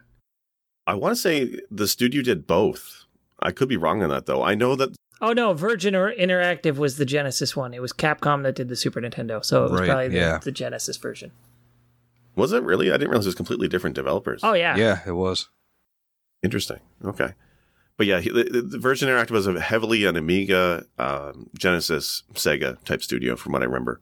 I 0.86 0.94
want 0.94 1.12
to 1.12 1.20
say 1.20 1.60
the 1.70 1.86
studio 1.88 2.22
did 2.22 2.46
both. 2.46 3.04
I 3.40 3.50
could 3.52 3.68
be 3.68 3.76
wrong 3.76 4.02
on 4.02 4.10
that, 4.10 4.26
though. 4.26 4.42
I 4.42 4.54
know 4.54 4.74
that 4.76 4.96
Oh 5.20 5.32
no, 5.32 5.52
Virgin 5.54 5.94
Interactive 5.94 6.76
was 6.78 6.96
the 6.96 7.04
Genesis 7.04 7.54
one. 7.54 7.74
It 7.74 7.80
was 7.82 7.92
Capcom 7.92 8.42
that 8.42 8.56
did 8.56 8.68
the 8.68 8.74
Super 8.74 9.00
Nintendo, 9.00 9.44
so 9.44 9.64
it 9.66 9.70
was 9.70 9.80
Right, 9.80 9.88
probably 9.88 10.08
the, 10.08 10.16
yeah. 10.16 10.38
the 10.38 10.50
Genesis 10.50 10.96
version. 10.96 11.30
was 12.34 12.52
it 12.52 12.62
really? 12.64 12.90
I 12.90 12.94
didn't 12.94 13.10
realize 13.10 13.26
it 13.26 13.28
was 13.28 13.34
completely 13.36 13.68
different 13.68 13.94
developers. 13.94 14.40
Oh 14.42 14.52
yeah, 14.54 14.76
Yeah, 14.76 15.00
it 15.06 15.12
was. 15.12 15.48
Interesting. 16.42 16.80
Okay. 17.04 17.32
But 17.96 18.06
yeah, 18.06 18.20
the, 18.20 18.64
the 18.68 18.78
Virgin 18.78 19.08
Interactive 19.08 19.30
was 19.30 19.46
a 19.46 19.60
heavily 19.60 20.04
an 20.06 20.16
Amiga, 20.16 20.84
um, 20.98 21.50
Genesis, 21.56 22.24
Sega 22.34 22.82
type 22.84 23.02
studio, 23.02 23.36
from 23.36 23.52
what 23.52 23.62
I 23.62 23.66
remember. 23.66 24.00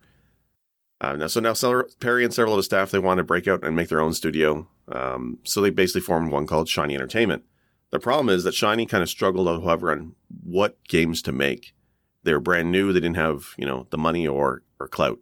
Uh, 1.01 1.17
now, 1.17 1.27
so 1.27 1.41
now 1.41 1.55
Perry 1.99 2.25
and 2.25 2.33
several 2.33 2.55
of 2.55 2.59
the 2.59 2.63
staff 2.63 2.91
they 2.91 2.99
wanted 2.99 3.23
to 3.23 3.27
break 3.27 3.49
out 3.49 3.65
and 3.65 3.75
make 3.75 3.89
their 3.89 4.01
own 4.01 4.13
studio. 4.13 4.69
Um, 4.93 5.39
so 5.45 5.61
they 5.61 5.71
basically 5.71 6.03
formed 6.03 6.31
one 6.31 6.47
called 6.47 6.69
Shiny 6.69 6.95
Entertainment. 6.95 7.45
The 7.91 7.99
problem 7.99 8.29
is 8.29 8.45
that 8.45 8.55
Shiny 8.55 8.87
kind 8.87 9.03
of 9.03 9.09
struggled, 9.09 9.49
however, 9.49 9.91
on 9.91 10.15
what 10.45 10.77
games 10.89 11.23
to 11.23 11.33
make. 11.33 11.75
They 12.23 12.33
were 12.33 12.41
brand 12.41 12.71
new; 12.71 12.93
they 12.93 13.01
didn't 13.01 13.17
have 13.17 13.55
you 13.57 13.67
know 13.67 13.87
the 13.91 13.99
money 13.99 14.27
or 14.27 14.63
or 14.79 14.89
clout. 14.89 15.19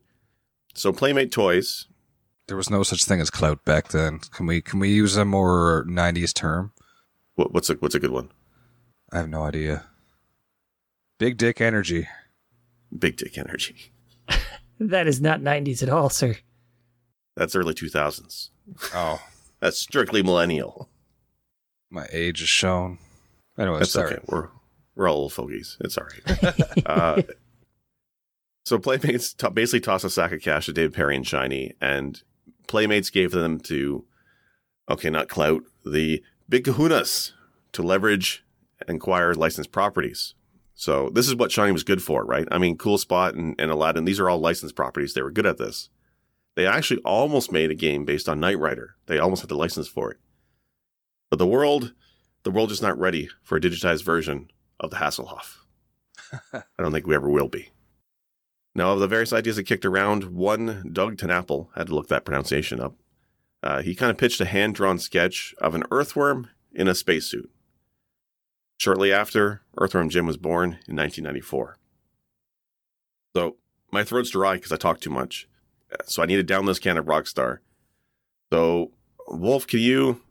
So 0.75 0.93
Playmate 0.93 1.33
Toys, 1.33 1.87
There 2.49 2.57
was 2.57 2.71
no 2.71 2.83
such 2.83 3.05
thing 3.05 3.21
as 3.21 3.31
clout 3.31 3.65
back 3.65 3.89
then. 3.89 4.19
Can 4.19 4.47
we 4.47 4.61
can 4.61 4.81
we 4.81 4.91
use 4.91 5.17
a 5.17 5.25
more 5.25 5.87
'90s 5.89 6.35
term? 6.35 6.73
What, 7.39 7.53
what's 7.55 7.71
a 7.71 7.75
what's 7.75 7.95
a 7.95 8.01
good 8.01 8.11
one? 8.11 8.31
I 9.13 9.19
have 9.19 9.29
no 9.29 9.43
idea. 9.45 9.85
Big 11.19 11.37
dick 11.37 11.61
energy. 11.61 12.09
Big 12.97 13.17
Dick 13.17 13.37
Energy. 13.37 13.93
that 14.81 15.07
is 15.07 15.21
not 15.21 15.41
'90s 15.41 15.83
at 15.83 15.89
all, 15.89 16.09
sir. 16.09 16.37
That's 17.37 17.55
early 17.55 17.75
two 17.75 17.89
thousands. 17.89 18.51
Oh, 18.95 19.23
That's 19.61 19.79
strictly 19.79 20.23
millennial. 20.23 20.89
my 21.91 22.07
age 22.13 22.43
is 22.43 22.49
shown. 22.49 22.99
Anyway, 23.59 23.81
That's 23.81 23.91
sorry. 23.91 24.15
okay. 24.15 24.25
We're 24.29 24.49
we're 24.95 25.09
all 25.09 25.17
old 25.19 25.33
fogies. 25.33 25.77
It's 25.81 25.99
all 25.99 26.07
right. 26.07 26.87
uh, 26.87 27.23
so 28.65 28.79
Playmates 28.79 29.33
t- 29.33 29.49
basically 29.51 29.81
tossed 29.81 30.05
a 30.05 30.11
sack 30.11 30.33
of 30.33 30.41
cash 30.41 30.67
to 30.67 30.73
Dave 30.73 30.93
Perry 30.93 31.17
and 31.17 31.27
Shiny, 31.27 31.75
and 31.81 32.23
Playmates 32.67 33.11
gave 33.11 33.31
them 33.31 33.61
to, 33.61 34.05
okay, 34.91 35.09
not 35.09 35.29
clout, 35.29 35.63
the 35.85 36.23
big 36.49 36.65
kahunas 36.65 37.33
to 37.73 37.83
leverage 37.83 38.45
and 38.87 38.97
acquire 38.97 39.35
licensed 39.35 39.73
properties. 39.73 40.35
So 40.75 41.11
this 41.11 41.27
is 41.27 41.35
what 41.35 41.51
Shiny 41.51 41.73
was 41.73 41.83
good 41.83 42.03
for, 42.03 42.25
right? 42.25 42.47
I 42.51 42.59
mean, 42.59 42.79
Cool 42.79 42.99
Spot 42.99 43.35
and, 43.35 43.55
and 43.59 43.71
Aladdin, 43.71 44.05
these 44.05 44.21
are 44.21 44.31
all 44.31 44.39
licensed 44.39 44.77
properties. 44.77 45.13
They 45.13 45.23
were 45.23 45.31
good 45.31 45.47
at 45.47 45.59
this. 45.59 45.91
They 46.55 46.67
actually 46.67 47.01
almost 47.03 47.53
made 47.53 47.71
a 47.71 47.75
game 47.75 48.05
based 48.05 48.29
on 48.29 48.41
Knight 48.41 48.59
Rider. 48.59 48.97
They 49.07 49.19
almost 49.19 49.43
had 49.43 49.49
the 49.49 49.57
license 49.57 49.89
for 49.89 50.11
it. 50.11 50.19
But 51.31 51.39
the 51.39 51.47
world, 51.47 51.95
the 52.43 52.51
world 52.51 52.71
is 52.71 52.83
not 52.83 52.99
ready 52.99 53.29
for 53.43 53.57
a 53.57 53.61
digitized 53.61 54.05
version 54.05 54.51
of 54.81 54.91
the 54.91 54.97
Hasselhoff. 54.97 55.59
I 56.53 56.63
don't 56.79 56.93
think 56.93 57.07
we 57.07 57.15
ever 57.15 57.29
will 57.29 57.49
be. 57.49 57.71
Now, 58.75 58.93
of 58.93 59.01
the 59.01 59.09
various 59.09 59.33
ideas 59.33 59.57
that 59.57 59.65
kicked 59.65 59.85
around, 59.85 60.25
one, 60.25 60.91
Doug 60.93 61.17
TenNapel, 61.17 61.69
had 61.75 61.89
to 61.89 61.95
look 61.95 62.09
that 62.09 62.25
pronunciation 62.25 62.81
up. 62.81 62.95
Uh, 63.63 63.83
he 63.83 63.95
kind 63.95 64.11
of 64.11 64.19
pitched 64.19 64.41
a 64.41 64.45
hand 64.45 64.75
drawn 64.75 64.99
sketch 64.99 65.55
of 65.59 65.75
an 65.75 65.85
earthworm 65.91 66.49
in 66.73 66.89
a 66.89 66.95
spacesuit. 66.95 67.51
Shortly 68.79 69.13
after, 69.13 69.63
Earthworm 69.77 70.09
Jim 70.09 70.27
was 70.27 70.37
born 70.37 70.79
in 70.87 70.95
1994. 70.97 71.77
So, 73.35 73.57
my 73.91 74.05
throat's 74.05 74.31
dry 74.31 74.55
because 74.55 74.71
I 74.71 74.77
talk 74.77 75.01
too 75.01 75.11
much. 75.11 75.49
Uh, 75.93 75.97
So, 76.07 76.23
I 76.23 76.27
need 76.27 76.37
to 76.37 76.45
down 76.45 76.67
this 76.67 76.79
can 76.79 76.97
of 76.97 77.07
Rockstar. 77.07 77.59
So, 78.53 78.93
Wolf, 79.27 79.67
can 79.67 79.81
you 79.81 80.23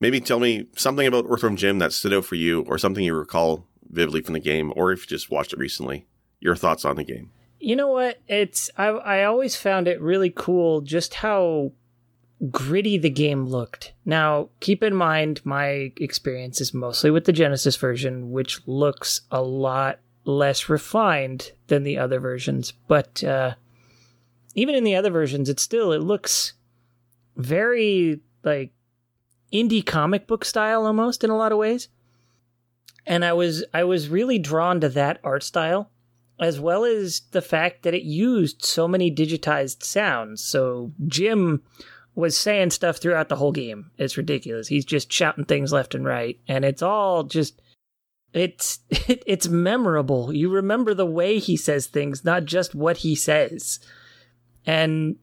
maybe 0.00 0.20
tell 0.20 0.38
me 0.38 0.66
something 0.76 1.06
about 1.06 1.24
Earthworm 1.26 1.56
Jim 1.56 1.78
that 1.78 1.92
stood 1.92 2.12
out 2.12 2.26
for 2.26 2.34
you 2.34 2.62
or 2.68 2.76
something 2.76 3.02
you 3.02 3.14
recall 3.14 3.66
vividly 3.88 4.20
from 4.20 4.34
the 4.34 4.40
game, 4.40 4.72
or 4.76 4.92
if 4.92 5.00
you 5.02 5.06
just 5.06 5.30
watched 5.30 5.54
it 5.54 5.58
recently, 5.58 6.06
your 6.40 6.56
thoughts 6.56 6.84
on 6.84 6.96
the 6.96 7.04
game? 7.04 7.30
You 7.58 7.76
know 7.76 7.88
what? 7.88 8.20
It's 8.28 8.70
I 8.76 8.88
I 8.88 9.24
always 9.24 9.56
found 9.56 9.88
it 9.88 10.00
really 10.02 10.30
cool 10.30 10.82
just 10.82 11.14
how 11.14 11.72
gritty 12.50 12.98
the 12.98 13.10
game 13.10 13.46
looked. 13.46 13.92
Now, 14.04 14.50
keep 14.60 14.82
in 14.82 14.94
mind 14.94 15.40
my 15.44 15.92
experience 15.96 16.60
is 16.60 16.74
mostly 16.74 17.10
with 17.10 17.24
the 17.24 17.32
Genesis 17.32 17.76
version, 17.76 18.30
which 18.30 18.60
looks 18.66 19.22
a 19.30 19.42
lot 19.42 20.00
less 20.24 20.68
refined 20.68 21.52
than 21.66 21.82
the 21.82 21.98
other 21.98 22.18
versions, 22.18 22.72
but 22.88 23.22
uh 23.22 23.54
even 24.54 24.74
in 24.74 24.84
the 24.84 24.94
other 24.94 25.10
versions 25.10 25.48
it 25.48 25.60
still 25.60 25.92
it 25.92 26.00
looks 26.00 26.54
very 27.36 28.20
like 28.42 28.72
indie 29.52 29.84
comic 29.84 30.26
book 30.26 30.44
style 30.44 30.86
almost 30.86 31.24
in 31.24 31.30
a 31.30 31.36
lot 31.36 31.52
of 31.52 31.58
ways. 31.58 31.88
And 33.06 33.24
I 33.24 33.34
was 33.34 33.64
I 33.74 33.84
was 33.84 34.08
really 34.08 34.38
drawn 34.38 34.80
to 34.80 34.88
that 34.90 35.20
art 35.22 35.42
style 35.42 35.90
as 36.40 36.58
well 36.58 36.84
as 36.84 37.20
the 37.30 37.42
fact 37.42 37.82
that 37.82 37.94
it 37.94 38.02
used 38.02 38.64
so 38.64 38.88
many 38.88 39.14
digitized 39.14 39.82
sounds. 39.82 40.42
So 40.42 40.92
Jim 41.06 41.62
was 42.14 42.36
saying 42.36 42.70
stuff 42.70 42.98
throughout 42.98 43.28
the 43.28 43.36
whole 43.36 43.52
game. 43.52 43.90
It's 43.98 44.16
ridiculous. 44.16 44.68
He's 44.68 44.84
just 44.84 45.12
shouting 45.12 45.44
things 45.44 45.72
left 45.72 45.94
and 45.94 46.04
right, 46.04 46.38
and 46.46 46.64
it's 46.64 46.82
all 46.82 47.24
just 47.24 47.60
it's 48.32 48.80
it's 48.90 49.48
memorable. 49.48 50.32
You 50.32 50.50
remember 50.50 50.94
the 50.94 51.06
way 51.06 51.38
he 51.38 51.56
says 51.56 51.86
things, 51.86 52.24
not 52.24 52.44
just 52.44 52.74
what 52.74 52.98
he 52.98 53.14
says. 53.14 53.80
And 54.66 55.16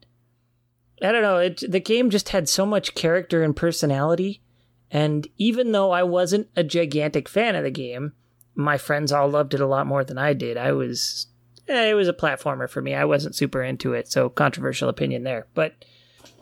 I 1.02 1.12
don't 1.12 1.22
know, 1.22 1.38
it 1.38 1.62
the 1.68 1.80
game 1.80 2.10
just 2.10 2.30
had 2.30 2.48
so 2.48 2.66
much 2.66 2.94
character 2.94 3.42
and 3.42 3.54
personality. 3.54 4.42
And 4.90 5.26
even 5.38 5.72
though 5.72 5.90
I 5.90 6.02
wasn't 6.02 6.48
a 6.54 6.62
gigantic 6.62 7.28
fan 7.28 7.56
of 7.56 7.64
the 7.64 7.70
game, 7.70 8.12
my 8.54 8.76
friends 8.76 9.10
all 9.10 9.28
loved 9.28 9.54
it 9.54 9.60
a 9.60 9.66
lot 9.66 9.86
more 9.86 10.04
than 10.04 10.18
I 10.18 10.34
did. 10.34 10.58
I 10.58 10.72
was, 10.72 11.28
eh, 11.66 11.90
it 11.90 11.94
was 11.94 12.08
a 12.08 12.12
platformer 12.12 12.68
for 12.68 12.82
me. 12.82 12.94
I 12.94 13.06
wasn't 13.06 13.34
super 13.34 13.62
into 13.62 13.94
it, 13.94 14.08
so 14.08 14.28
controversial 14.28 14.90
opinion 14.90 15.24
there. 15.24 15.46
But 15.54 15.86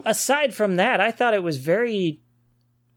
aside 0.04 0.54
from 0.54 0.76
that, 0.76 1.00
I 1.00 1.10
thought 1.10 1.34
it 1.34 1.42
was 1.42 1.58
very 1.58 2.20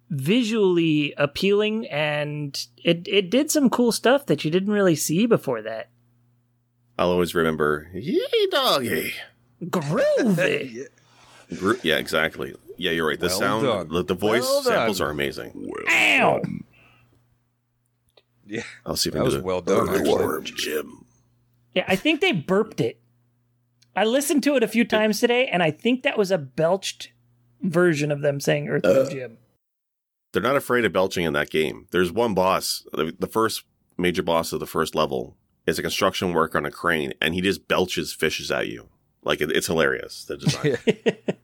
visually 0.09 1.13
appealing, 1.17 1.87
and 1.87 2.65
it 2.83 3.07
it 3.07 3.29
did 3.29 3.49
some 3.51 3.69
cool 3.69 3.91
stuff 3.91 4.25
that 4.27 4.43
you 4.45 4.51
didn't 4.51 4.71
really 4.73 4.95
see 4.95 5.25
before 5.25 5.61
that. 5.63 5.89
I'll 6.99 7.09
always 7.11 7.33
remember, 7.33 7.89
yay, 7.93 8.19
doggy. 8.51 9.13
Groovy. 9.65 10.87
Gr- 11.57 11.73
Yeah, 11.81 11.97
exactly. 11.97 12.53
Yeah, 12.77 12.91
you're 12.91 13.07
right. 13.07 13.19
The 13.19 13.27
Well 13.27 13.39
sound, 13.39 13.65
done. 13.65 13.89
the, 13.89 14.03
the 14.03 14.13
voice 14.13 14.41
Well 14.43 14.63
done. 14.63 14.73
samples 14.73 15.01
are 15.01 15.09
amazing. 15.09 15.71
Ow. 15.89 16.41
Yeah, 18.45 18.61
I'll 18.85 18.95
see 18.95 19.09
if 19.09 19.15
I 19.15 19.19
can 19.19 19.25
was 19.25 19.33
do 19.35 19.39
it. 19.39 19.45
well 19.45 19.61
done. 19.61 20.43
Jim. 20.43 21.05
Yeah, 21.73 21.85
I 21.87 21.95
think 21.95 22.21
they 22.21 22.31
burped 22.33 22.81
it. 22.81 22.99
I 23.95 24.05
listened 24.05 24.43
to 24.43 24.55
it 24.55 24.63
a 24.63 24.67
few 24.67 24.85
times 24.85 25.19
today, 25.19 25.47
and 25.47 25.61
I 25.61 25.71
think 25.71 26.03
that 26.03 26.17
was 26.17 26.31
a 26.31 26.37
belched 26.37 27.11
version 27.61 28.11
of 28.11 28.21
them 28.21 28.39
saying 28.39 28.67
Earthworm 28.67 29.09
Jim. 29.09 29.37
They're 30.31 30.41
not 30.41 30.55
afraid 30.55 30.83
of 30.83 30.93
belching 30.93 31.25
in 31.25 31.33
that 31.33 31.51
game. 31.51 31.87
There's 31.91 32.11
one 32.11 32.33
boss, 32.33 32.85
the, 32.91 33.15
the 33.17 33.27
first 33.27 33.63
major 33.97 34.23
boss 34.23 34.51
of 34.51 34.59
the 34.59 34.65
first 34.65 34.95
level 34.95 35.37
is 35.67 35.77
a 35.77 35.83
construction 35.83 36.33
worker 36.33 36.57
on 36.57 36.65
a 36.65 36.71
crane, 36.71 37.13
and 37.21 37.33
he 37.33 37.41
just 37.41 37.67
belches 37.67 38.13
fishes 38.13 38.49
at 38.51 38.67
you. 38.67 38.89
Like 39.23 39.41
it, 39.41 39.51
it's 39.51 39.67
hilarious. 39.67 40.25
The 40.25 40.37
design. 40.37 40.77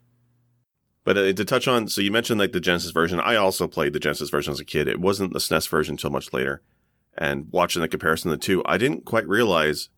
But 1.10 1.18
uh, 1.18 1.34
to 1.34 1.44
touch 1.44 1.68
on, 1.68 1.88
so 1.88 2.02
you 2.02 2.12
mentioned 2.12 2.40
like 2.40 2.52
the 2.52 2.60
Genesis 2.60 2.92
version. 2.92 3.20
I 3.20 3.36
also 3.36 3.68
played 3.68 3.94
the 3.94 4.00
Genesis 4.00 4.30
version 4.30 4.54
as 4.54 4.60
a 4.60 4.64
kid. 4.64 4.88
It 4.88 5.00
wasn't 5.00 5.34
the 5.34 5.40
SNES 5.40 5.68
version 5.68 5.94
until 5.94 6.12
much 6.12 6.32
later. 6.34 6.62
And 7.18 7.48
watching 7.50 7.82
the 7.82 7.88
comparison 7.88 8.30
of 8.30 8.40
the 8.40 8.46
two, 8.46 8.62
I 8.64 8.78
didn't 8.78 9.06
quite 9.06 9.28
realize 9.28 9.90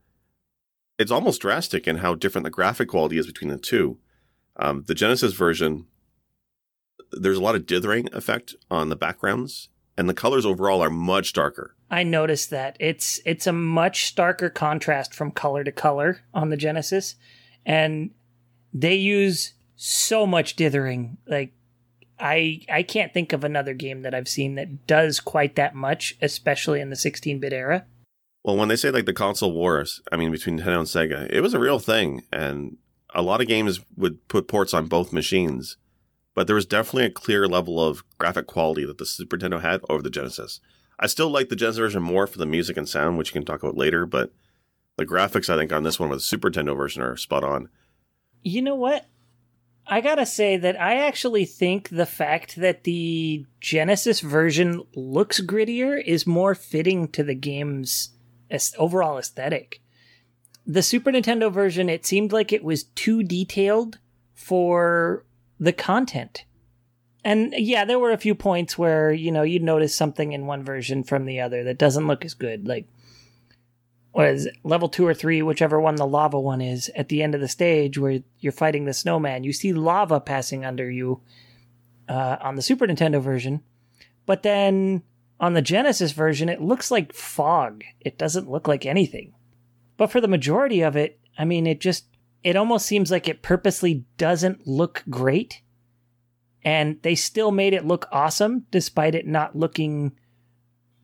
it's 1.02 1.12
almost 1.12 1.42
drastic 1.42 1.88
in 1.88 1.98
how 1.98 2.14
different 2.14 2.44
the 2.44 2.52
graphic 2.52 2.88
quality 2.88 3.18
is 3.18 3.26
between 3.26 3.50
the 3.50 3.58
two. 3.58 3.98
Um, 4.58 4.84
the 4.86 4.94
Genesis 4.94 5.34
version, 5.34 5.88
there's 7.12 7.40
a 7.40 7.42
lot 7.42 7.56
of 7.56 7.66
dithering 7.66 8.08
effect 8.14 8.54
on 8.70 8.90
the 8.90 8.96
backgrounds, 8.96 9.70
and 9.98 10.08
the 10.08 10.14
colors 10.14 10.46
overall 10.46 10.84
are 10.84 10.92
much 10.92 11.34
darker. 11.34 11.76
I 11.90 12.04
noticed 12.04 12.52
that 12.52 12.78
it's 12.80 13.20
it's 13.26 13.48
a 13.48 13.52
much 13.52 14.16
starker 14.16 14.54
contrast 14.54 15.16
from 15.16 15.32
color 15.32 15.64
to 15.64 15.72
color 15.72 16.22
on 16.36 16.50
the 16.50 16.58
Genesis, 16.58 17.16
and 17.66 18.12
they 18.72 18.96
use 18.96 19.54
so 19.76 20.28
much 20.28 20.56
dithering. 20.56 21.18
Like 21.26 21.52
I 22.20 22.62
I 22.72 22.84
can't 22.84 23.12
think 23.12 23.34
of 23.34 23.44
another 23.44 23.74
game 23.74 24.04
that 24.04 24.14
I've 24.14 24.30
seen 24.30 24.54
that 24.56 24.86
does 24.86 25.20
quite 25.20 25.56
that 25.56 25.74
much, 25.74 26.16
especially 26.22 26.80
in 26.80 26.92
the 26.92 26.96
16-bit 26.96 27.54
era. 27.54 27.88
Well, 28.44 28.58
when 28.58 28.70
they 28.70 28.76
say 28.76 28.90
like 28.90 29.06
the 29.06 29.14
console 29.14 29.54
wars, 29.54 30.02
I 30.12 30.18
mean 30.18 30.32
between 30.32 30.60
Nintendo 30.60 30.80
and 30.80 30.88
Sega, 30.88 31.30
it 31.32 31.42
was 31.42 31.54
a 31.54 31.60
real 31.60 31.80
thing, 31.80 32.24
and 32.32 32.78
a 33.14 33.22
lot 33.22 33.42
of 33.42 33.48
games 33.48 33.80
would 33.96 34.28
put 34.28 34.48
ports 34.48 34.74
on 34.74 34.88
both 34.88 35.14
machines. 35.14 35.78
But 36.34 36.48
there 36.48 36.56
was 36.56 36.66
definitely 36.66 37.06
a 37.06 37.12
clear 37.12 37.48
level 37.48 37.84
of 37.84 38.04
graphic 38.18 38.48
quality 38.48 38.86
that 38.86 38.98
the 38.98 39.06
Super 39.06 39.38
Nintendo 39.38 39.62
had 39.62 39.82
over 39.90 40.02
the 40.02 40.10
Genesis. 40.10 40.62
I 40.98 41.08
still 41.08 41.30
like 41.30 41.50
the 41.50 41.56
Genesis 41.56 41.80
version 41.80 42.02
more 42.02 42.26
for 42.26 42.38
the 42.38 42.46
music 42.46 42.78
and 42.78 42.88
sound, 42.88 43.18
which 43.18 43.30
you 43.30 43.34
can 43.34 43.46
talk 43.46 43.62
about 43.62 43.78
later, 43.78 44.06
but 44.06 44.32
the 44.98 45.06
graphics 45.06 45.50
I 45.50 45.58
think 45.58 45.74
on 45.74 45.84
this 45.84 46.00
one 46.00 46.10
with 46.10 46.20
the 46.20 46.24
Super 46.24 46.50
Nintendo 46.50 46.76
version 46.76 47.02
are 47.02 47.18
spot 47.18 47.44
on. 47.44 47.70
You 48.44 48.62
know 48.62 48.76
what? 48.76 49.06
I 49.86 50.00
gotta 50.00 50.26
say 50.26 50.58
that 50.58 50.80
I 50.80 50.96
actually 50.96 51.46
think 51.46 51.90
the 51.90 52.06
fact 52.06 52.56
that 52.56 52.86
the 52.86 53.46
Genesis 53.60 54.22
version 54.22 54.84
looks 54.96 55.42
grittier 55.42 56.02
is 56.04 56.26
more 56.26 56.56
fitting 56.56 57.08
to 57.10 57.24
the 57.24 57.36
game's 57.36 58.12
overall 58.78 59.18
aesthetic. 59.18 59.82
The 60.66 60.84
Super 60.84 61.12
Nintendo 61.12 61.52
version, 61.52 61.90
it 61.90 62.06
seemed 62.06 62.32
like 62.32 62.54
it 62.54 62.64
was 62.64 62.84
too 62.84 63.24
detailed 63.24 64.00
for 64.34 65.26
the 65.60 65.74
content. 65.74 66.46
And 67.24 67.54
yeah, 67.56 67.86
there 67.86 68.00
were 68.00 68.12
a 68.12 68.18
few 68.18 68.36
points 68.36 68.78
where, 68.78 69.12
you 69.12 69.32
know, 69.32 69.44
you'd 69.44 69.64
notice 69.64 69.96
something 69.96 70.32
in 70.32 70.48
one 70.48 70.64
version 70.64 71.04
from 71.04 71.26
the 71.26 71.40
other 71.40 71.64
that 71.64 71.78
doesn't 71.78 72.08
look 72.08 72.26
as 72.26 72.34
good. 72.34 72.68
Like, 72.68 72.88
it, 74.16 74.48
level 74.64 74.90
two 74.90 75.06
or 75.06 75.14
three, 75.14 75.42
whichever 75.42 75.80
one 75.80 75.96
the 75.96 76.08
lava 76.08 76.40
one 76.40 76.62
is, 76.62 76.90
at 76.96 77.10
the 77.10 77.22
end 77.22 77.36
of 77.36 77.42
the 77.42 77.48
stage 77.48 77.98
where 77.98 78.20
you're 78.40 78.52
fighting 78.52 78.86
the 78.86 78.94
snowman, 78.94 79.44
you 79.44 79.54
see 79.54 79.72
lava 79.72 80.20
passing 80.20 80.66
under 80.66 80.90
you 80.90 81.22
uh, 82.10 82.38
on 82.42 82.56
the 82.56 82.62
Super 82.62 82.88
Nintendo 82.88 83.22
version. 83.22 83.62
But 84.26 84.44
then 84.44 85.04
on 85.42 85.56
the 85.56 85.62
Genesis 85.62 86.12
version, 86.12 86.48
it 86.48 86.62
looks 86.62 86.92
like 86.92 87.14
fog. 87.14 87.84
It 88.00 88.18
doesn't 88.18 88.50
look 88.50 88.68
like 88.68 88.86
anything. 88.86 89.34
But 89.98 90.12
for 90.12 90.22
the 90.22 90.28
majority 90.28 90.82
of 90.82 90.96
it, 90.96 91.20
I 91.38 91.46
mean, 91.46 91.66
it 91.66 91.82
just 91.82 92.06
it 92.44 92.56
almost 92.56 92.86
seems 92.86 93.12
like 93.12 93.28
it 93.28 93.42
purposely 93.42 94.06
doesn't 94.18 94.68
look 94.68 95.04
great. 95.10 95.62
And 96.64 97.02
they 97.02 97.16
still 97.16 97.52
made 97.52 97.74
it 97.74 97.86
look 97.86 98.08
awesome 98.12 98.68
despite 98.70 99.16
it 99.16 99.28
not 99.28 99.56
looking 99.56 100.14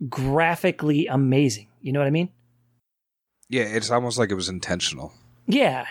graphically 0.08 1.08
amazing. 1.08 1.68
You 1.82 1.92
know 1.92 2.00
what 2.00 2.08
I 2.08 2.12
mean? 2.12 2.30
Yeah, 3.50 3.64
it's 3.64 3.90
almost 3.90 4.20
like 4.20 4.30
it 4.30 4.36
was 4.36 4.50
intentional. 4.50 5.14
Yeah. 5.48 5.86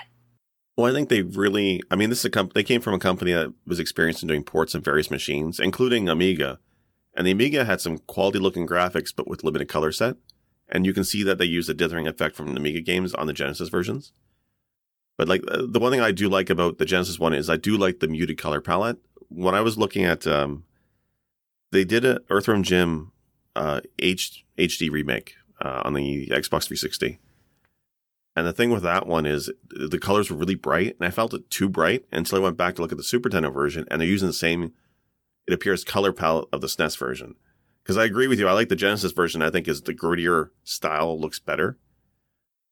Well, 0.76 0.90
I 0.90 0.94
think 0.94 1.08
they 1.08 1.22
really, 1.22 1.82
I 1.90 1.96
mean, 1.96 2.10
this 2.10 2.20
is 2.20 2.26
a 2.26 2.30
company, 2.30 2.60
they 2.60 2.66
came 2.66 2.80
from 2.80 2.94
a 2.94 2.98
company 2.98 3.32
that 3.32 3.52
was 3.66 3.80
experienced 3.80 4.22
in 4.22 4.28
doing 4.28 4.44
ports 4.44 4.74
of 4.74 4.84
various 4.84 5.10
machines, 5.10 5.58
including 5.58 6.08
Amiga. 6.08 6.60
And 7.16 7.26
the 7.26 7.30
Amiga 7.30 7.64
had 7.64 7.80
some 7.80 7.98
quality 7.98 8.38
looking 8.38 8.66
graphics, 8.66 9.12
but 9.14 9.26
with 9.26 9.42
limited 9.42 9.68
color 9.68 9.90
set. 9.90 10.16
And 10.68 10.84
you 10.84 10.92
can 10.92 11.04
see 11.04 11.22
that 11.22 11.38
they 11.38 11.44
used 11.44 11.68
the 11.68 11.74
dithering 11.74 12.06
effect 12.06 12.36
from 12.36 12.52
the 12.52 12.60
Amiga 12.60 12.80
games 12.80 13.14
on 13.14 13.26
the 13.26 13.32
Genesis 13.32 13.68
versions. 13.68 14.12
But 15.16 15.28
like 15.28 15.42
uh, 15.48 15.62
the 15.66 15.78
one 15.78 15.92
thing 15.92 16.00
I 16.00 16.12
do 16.12 16.28
like 16.28 16.50
about 16.50 16.78
the 16.78 16.84
Genesis 16.84 17.18
one 17.18 17.32
is 17.32 17.48
I 17.48 17.56
do 17.56 17.76
like 17.76 18.00
the 18.00 18.08
muted 18.08 18.38
color 18.38 18.60
palette. 18.60 18.98
When 19.28 19.54
I 19.54 19.60
was 19.62 19.78
looking 19.78 20.04
at, 20.04 20.26
um, 20.26 20.64
they 21.72 21.84
did 21.84 22.04
a 22.04 22.20
Earthworm 22.28 22.62
Jim 22.62 23.12
uh, 23.54 23.80
HD 23.98 24.90
remake 24.90 25.36
uh, 25.60 25.82
on 25.84 25.94
the 25.94 26.26
Xbox 26.28 26.66
360. 26.66 27.18
And 28.36 28.46
the 28.46 28.52
thing 28.52 28.70
with 28.70 28.82
that 28.82 29.06
one 29.06 29.24
is 29.24 29.50
the 29.70 29.98
colors 29.98 30.30
were 30.30 30.36
really 30.36 30.54
bright, 30.54 30.94
and 30.98 31.06
I 31.06 31.10
felt 31.10 31.32
it 31.32 31.48
too 31.48 31.70
bright 31.70 32.04
until 32.12 32.38
I 32.38 32.42
went 32.42 32.58
back 32.58 32.74
to 32.74 32.82
look 32.82 32.92
at 32.92 32.98
the 32.98 33.04
Super 33.04 33.30
Nintendo 33.30 33.52
version, 33.52 33.86
and 33.90 34.00
they're 34.00 34.08
using 34.08 34.28
the 34.28 34.34
same, 34.34 34.72
it 35.46 35.52
appears, 35.52 35.84
color 35.84 36.12
palette 36.12 36.48
of 36.52 36.60
the 36.60 36.66
SNES 36.66 36.98
version. 36.98 37.34
Because 37.82 37.96
I 37.96 38.04
agree 38.04 38.26
with 38.26 38.40
you, 38.40 38.48
I 38.48 38.52
like 38.52 38.68
the 38.68 38.76
Genesis 38.76 39.12
version. 39.12 39.42
I 39.42 39.50
think 39.50 39.68
is 39.68 39.82
the 39.82 39.94
grittier 39.94 40.50
style 40.64 41.20
looks 41.20 41.38
better, 41.38 41.78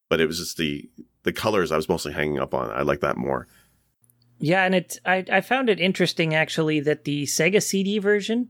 but 0.08 0.20
it 0.20 0.26
was 0.26 0.38
just 0.38 0.56
the 0.56 0.90
the 1.22 1.32
colors 1.32 1.70
I 1.70 1.76
was 1.76 1.88
mostly 1.88 2.12
hanging 2.12 2.38
up 2.38 2.52
on. 2.52 2.70
I 2.70 2.82
like 2.82 3.00
that 3.00 3.16
more. 3.16 3.46
Yeah, 4.38 4.64
and 4.64 4.74
it 4.74 4.98
I, 5.06 5.24
I 5.30 5.40
found 5.40 5.70
it 5.70 5.78
interesting 5.78 6.34
actually 6.34 6.80
that 6.80 7.04
the 7.04 7.24
Sega 7.24 7.62
CD 7.62 7.98
version, 7.98 8.48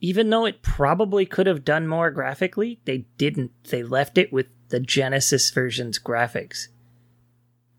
even 0.00 0.30
though 0.30 0.46
it 0.46 0.62
probably 0.62 1.26
could 1.26 1.46
have 1.46 1.64
done 1.64 1.86
more 1.86 2.10
graphically, 2.10 2.80
they 2.86 3.06
didn't. 3.18 3.52
They 3.64 3.82
left 3.82 4.16
it 4.16 4.32
with 4.32 4.46
the 4.70 4.80
Genesis 4.80 5.50
version's 5.50 5.98
graphics. 5.98 6.68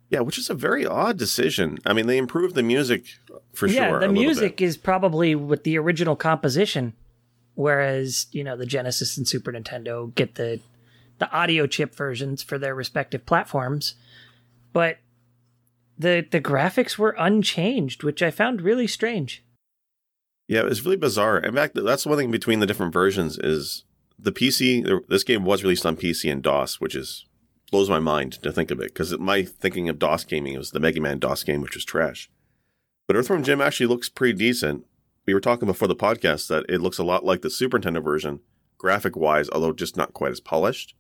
Yeah, 0.10 0.22
which 0.22 0.40
is 0.40 0.50
a 0.50 0.56
very 0.56 0.86
odd 0.86 1.18
decision. 1.18 1.78
I 1.86 1.94
mean, 1.94 2.08
they 2.08 2.18
improved 2.18 2.56
the 2.56 2.64
music 2.64 3.06
for 3.54 3.68
yeah, 3.68 3.90
sure. 3.90 4.00
the 4.00 4.08
a 4.08 4.12
music 4.12 4.62
is 4.62 4.76
probably 4.76 5.36
with 5.36 5.64
the 5.64 5.78
original 5.78 6.16
composition, 6.16 6.94
whereas 7.54 8.28
you 8.32 8.44
know 8.44 8.58
the 8.58 8.66
Genesis 8.66 9.18
and 9.18 9.28
Super 9.28 9.52
Nintendo 9.52 10.14
get 10.16 10.36
the 10.36 10.60
the 11.20 11.32
audio 11.32 11.68
chip 11.68 11.94
versions 11.94 12.42
for 12.42 12.58
their 12.58 12.74
respective 12.74 13.26
platforms, 13.26 13.96
but 14.74 14.98
the 15.98 16.26
the 16.32 16.42
graphics 16.42 16.98
were 16.98 17.16
unchanged, 17.20 18.04
which 18.04 18.24
I 18.24 18.32
found 18.32 18.62
really 18.62 18.88
strange. 18.88 19.44
Yeah, 20.48 20.66
it's 20.66 20.84
really 20.84 20.98
bizarre. 20.98 21.38
In 21.38 21.54
fact, 21.54 21.76
that's 21.76 22.08
one 22.08 22.18
thing 22.18 22.32
between 22.32 22.60
the 22.60 22.66
different 22.66 22.94
versions 22.94 23.38
is 23.38 23.84
the 24.18 24.32
PC. 24.32 25.08
This 25.08 25.24
game 25.24 25.46
was 25.46 25.64
released 25.64 25.86
on 25.86 25.96
PC 25.96 26.32
and 26.32 26.42
DOS, 26.42 26.82
which 26.82 26.96
is 26.96 27.26
blows 27.70 27.90
my 27.90 28.00
mind 28.00 28.34
to 28.44 28.52
think 28.52 28.72
of 28.72 28.80
it 28.80 28.94
because 28.94 29.18
my 29.20 29.44
thinking 29.44 29.90
of 29.90 30.00
DOS 30.00 30.24
gaming 30.24 30.58
was 30.58 30.72
the 30.72 30.80
Mega 30.80 31.02
Man 31.02 31.20
DOS 31.20 31.44
game, 31.44 31.62
which 31.62 31.76
was 31.76 31.86
trash. 31.86 32.30
But 33.08 33.16
Earthworm 33.16 33.44
Jim 33.44 33.62
actually 33.62 33.88
looks 33.88 34.10
pretty 34.10 34.38
decent. 34.38 34.86
We 35.26 35.34
were 35.34 35.40
talking 35.40 35.68
before 35.68 35.88
the 35.88 35.96
podcast 35.96 36.48
that 36.48 36.66
it 36.70 36.82
looks 36.82 36.98
a 36.98 37.04
lot 37.04 37.26
like 37.26 37.42
the 37.42 37.50
Super 37.50 37.80
Nintendo 37.80 38.04
version, 38.04 38.40
graphic 38.78 39.16
wise, 39.16 39.50
although 39.50 39.74
just 39.74 39.98
not 39.98 40.14
quite 40.14 40.32
as 40.32 40.40
polished. 40.40 40.96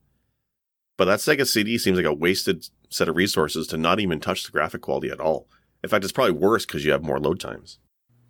But 0.98 1.06
that 1.06 1.20
Sega 1.20 1.48
CD 1.48 1.78
seems 1.78 1.98
like 1.98 2.06
a 2.06 2.14
wasted 2.14 2.68
set 2.90 3.08
of 3.08 3.16
resources 3.16 3.68
to 3.68 3.78
not 3.78 4.00
even 4.00 4.20
touch 4.20 4.44
the 4.44 4.52
graphic 4.52 4.82
quality 4.82 5.10
at 5.10 5.20
all. 5.20 5.48
In 5.84 5.90
fact, 5.90 6.04
it's 6.04 6.12
probably 6.12 6.34
worse 6.34 6.66
because 6.66 6.84
you 6.84 6.92
have 6.92 7.04
more 7.04 7.20
load 7.20 7.40
times. 7.40 7.80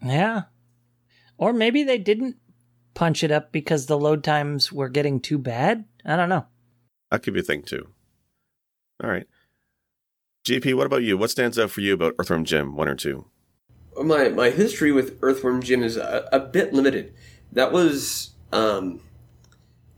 Yeah, 0.03 0.43
or 1.37 1.51
maybe 1.51 1.83
they 1.83 1.97
didn't 1.97 2.35
punch 2.93 3.23
it 3.23 3.31
up 3.31 3.51
because 3.51 3.85
the 3.85 3.97
load 3.97 4.23
times 4.23 4.71
were 4.71 4.89
getting 4.89 5.19
too 5.19 5.37
bad. 5.37 5.85
I 6.05 6.15
don't 6.15 6.29
know. 6.29 6.45
That 7.11 7.23
could 7.23 7.33
be 7.33 7.39
a 7.39 7.43
thing 7.43 7.63
too. 7.63 7.87
All 9.03 9.09
right. 9.09 9.25
GP, 10.45 10.73
what 10.75 10.85
about 10.85 11.03
you? 11.03 11.17
What 11.17 11.29
stands 11.29 11.59
out 11.59 11.71
for 11.71 11.81
you 11.81 11.93
about 11.93 12.15
Earthworm 12.19 12.45
Jim 12.45 12.75
1 12.75 12.87
or 12.87 12.95
2? 12.95 13.25
my 14.03 14.29
my 14.29 14.49
history 14.49 14.91
with 14.91 15.17
Earthworm 15.21 15.61
Jim 15.61 15.83
is 15.83 15.97
a, 15.97 16.27
a 16.31 16.39
bit 16.39 16.73
limited. 16.73 17.13
That 17.51 17.71
was 17.71 18.31
um, 18.51 19.01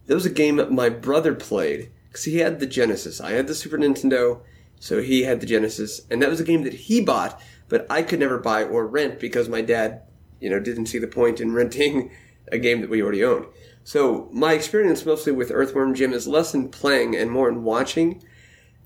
that 0.08 0.16
was 0.16 0.26
a 0.26 0.32
game 0.32 0.58
that 0.58 0.72
my 0.72 0.90
brother 0.90 1.34
played 1.34 1.92
because 2.08 2.26
he 2.26 2.38
had 2.38 2.60
the 2.60 2.66
Genesis. 2.66 3.22
I 3.22 3.32
had 3.32 3.48
the 3.48 3.56
Super 3.56 3.78
Nintendo, 3.78 4.42
so 4.80 5.02
he 5.02 5.24
had 5.24 5.40
the 5.42 5.46
Genesis, 5.46 6.02
and 6.10 6.22
that 6.22 6.30
was 6.30 6.40
a 6.40 6.46
game 6.46 6.64
that 6.64 6.74
he 6.74 7.02
bought, 7.02 7.42
but 7.70 7.86
I 7.90 8.02
could 8.02 8.20
never 8.20 8.38
buy 8.38 8.64
or 8.64 8.88
rent 8.88 9.20
because 9.20 9.48
my 9.48 9.62
dad, 9.62 10.02
you 10.40 10.50
know, 10.50 10.60
didn't 10.60 10.88
see 10.88 11.00
the 11.00 11.08
point 11.08 11.40
in 11.40 11.54
renting 11.54 12.12
a 12.52 12.58
game 12.58 12.82
that 12.82 12.90
we 12.90 13.02
already 13.02 13.24
owned. 13.24 13.46
So 13.84 14.30
my 14.32 14.54
experience 14.54 15.06
mostly 15.06 15.32
with 15.32 15.52
Earthworm 15.52 15.96
Jim 15.96 16.14
is 16.14 16.28
less 16.28 16.54
in 16.54 16.70
playing 16.70 17.16
and 17.16 17.32
more 17.32 17.50
in 17.50 17.64
watching. 17.64 18.22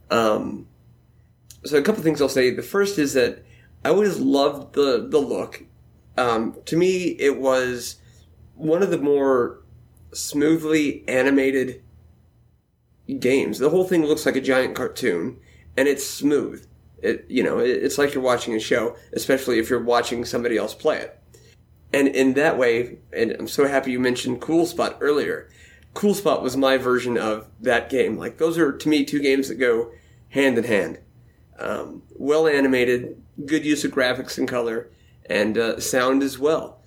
Um, 0.09 0.67
so 1.63 1.77
a 1.77 1.81
couple 1.81 2.03
things 2.03 2.21
I'll 2.21 2.29
say. 2.29 2.51
The 2.51 2.61
first 2.61 2.99
is 2.99 3.13
that 3.13 3.43
I 3.83 3.89
always 3.89 4.19
loved 4.19 4.73
the 4.73 5.07
the 5.09 5.19
look. 5.19 5.63
Um, 6.17 6.57
to 6.65 6.77
me, 6.77 7.15
it 7.19 7.39
was 7.39 7.97
one 8.55 8.81
of 8.81 8.89
the 8.89 8.97
more 8.97 9.61
smoothly 10.13 11.03
animated 11.07 11.83
games. 13.19 13.59
The 13.59 13.69
whole 13.69 13.83
thing 13.83 14.05
looks 14.05 14.25
like 14.25 14.35
a 14.35 14.41
giant 14.41 14.75
cartoon, 14.75 15.37
and 15.77 15.87
it's 15.87 16.05
smooth. 16.05 16.65
It 17.01 17.25
you 17.27 17.43
know 17.43 17.59
it, 17.59 17.69
it's 17.69 17.97
like 17.97 18.13
you're 18.13 18.23
watching 18.23 18.55
a 18.55 18.59
show, 18.59 18.95
especially 19.13 19.59
if 19.59 19.69
you're 19.69 19.83
watching 19.83 20.25
somebody 20.25 20.57
else 20.57 20.73
play 20.73 20.97
it. 20.99 21.19
And 21.93 22.07
in 22.09 22.33
that 22.33 22.57
way, 22.57 22.99
and 23.13 23.31
I'm 23.31 23.47
so 23.47 23.67
happy 23.67 23.91
you 23.91 23.99
mentioned 23.99 24.41
Cool 24.41 24.65
Spot 24.65 24.97
earlier. 24.99 25.49
Cool 25.95 26.13
Spot 26.13 26.43
was 26.43 26.57
my 26.57 26.77
version 26.77 27.17
of 27.17 27.47
that 27.61 27.89
game. 27.89 28.17
Like 28.17 28.37
those 28.37 28.57
are 28.57 28.71
to 28.71 28.89
me 28.89 29.03
two 29.03 29.21
games 29.21 29.47
that 29.47 29.55
go 29.55 29.91
hand 30.29 30.57
in 30.57 30.65
hand. 30.65 30.99
Um, 31.57 32.03
well 32.13 32.47
animated, 32.47 33.21
good 33.45 33.65
use 33.65 33.85
of 33.85 33.91
graphics 33.91 34.37
and 34.37 34.47
color, 34.47 34.91
and 35.25 35.57
uh, 35.57 35.79
sound 35.79 36.21
as 36.21 36.37
well. 36.37 36.81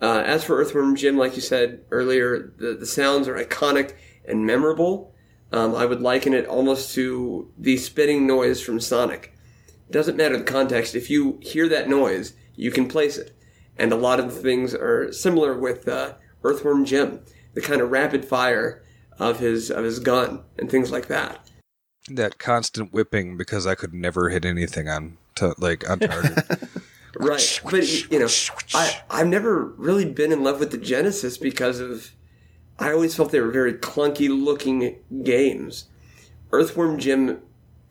Uh, 0.00 0.22
as 0.24 0.44
for 0.44 0.56
Earthworm 0.56 0.94
Jim, 0.94 1.18
like 1.18 1.34
you 1.34 1.42
said 1.42 1.84
earlier, 1.90 2.52
the, 2.56 2.74
the 2.74 2.86
sounds 2.86 3.26
are 3.26 3.34
iconic 3.34 3.94
and 4.24 4.46
memorable. 4.46 5.12
Um, 5.52 5.74
I 5.74 5.84
would 5.84 6.00
liken 6.00 6.32
it 6.32 6.46
almost 6.46 6.94
to 6.94 7.50
the 7.58 7.76
spitting 7.76 8.28
noise 8.28 8.62
from 8.62 8.78
Sonic. 8.78 9.34
Doesn't 9.90 10.16
matter 10.16 10.38
the 10.38 10.44
context. 10.44 10.94
If 10.94 11.10
you 11.10 11.40
hear 11.42 11.68
that 11.68 11.88
noise, 11.88 12.34
you 12.54 12.70
can 12.70 12.86
place 12.86 13.18
it. 13.18 13.36
And 13.76 13.92
a 13.92 13.96
lot 13.96 14.20
of 14.20 14.32
the 14.32 14.40
things 14.40 14.72
are 14.72 15.12
similar 15.12 15.58
with 15.58 15.88
uh, 15.88 16.14
Earthworm 16.44 16.84
Jim, 16.84 17.20
the 17.54 17.60
kind 17.60 17.80
of 17.80 17.90
rapid 17.90 18.24
fire 18.24 18.82
of 19.18 19.38
his 19.38 19.70
of 19.70 19.84
his 19.84 19.98
gun 19.98 20.42
and 20.58 20.70
things 20.70 20.90
like 20.90 21.08
that. 21.08 21.48
That 22.08 22.38
constant 22.38 22.92
whipping 22.92 23.36
because 23.36 23.66
I 23.66 23.74
could 23.74 23.92
never 23.92 24.30
hit 24.30 24.44
anything 24.44 24.88
on 24.88 25.18
to 25.36 25.54
like 25.58 25.88
on 25.88 26.00
target. 26.00 26.44
right. 27.16 27.60
But 27.70 28.10
you 28.10 28.18
know, 28.18 28.28
I 28.74 29.02
I've 29.10 29.26
never 29.26 29.64
really 29.64 30.06
been 30.06 30.32
in 30.32 30.42
love 30.42 30.60
with 30.60 30.70
the 30.70 30.78
Genesis 30.78 31.36
because 31.36 31.80
of 31.80 32.12
I 32.78 32.92
always 32.92 33.14
felt 33.14 33.30
they 33.30 33.40
were 33.40 33.50
very 33.50 33.74
clunky 33.74 34.28
looking 34.28 34.96
games. 35.22 35.84
Earthworm 36.50 36.98
Jim, 36.98 37.40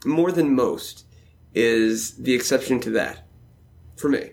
more 0.03 0.31
than 0.31 0.55
most, 0.55 1.05
is 1.53 2.15
the 2.17 2.33
exception 2.33 2.79
to 2.81 2.89
that 2.91 3.25
for 3.95 4.09
me. 4.09 4.31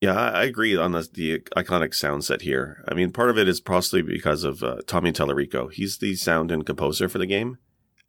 Yeah, 0.00 0.14
I 0.14 0.44
agree 0.44 0.74
on 0.76 0.92
the, 0.92 1.06
the 1.12 1.40
iconic 1.54 1.94
sound 1.94 2.24
set 2.24 2.40
here. 2.40 2.82
I 2.88 2.94
mean, 2.94 3.12
part 3.12 3.28
of 3.28 3.36
it 3.36 3.46
is 3.46 3.60
possibly 3.60 4.00
because 4.00 4.44
of 4.44 4.62
uh, 4.62 4.78
Tommy 4.86 5.12
Tallarico. 5.12 5.70
He's 5.70 5.98
the 5.98 6.14
sound 6.14 6.50
and 6.50 6.64
composer 6.64 7.06
for 7.06 7.18
the 7.18 7.26
game, 7.26 7.58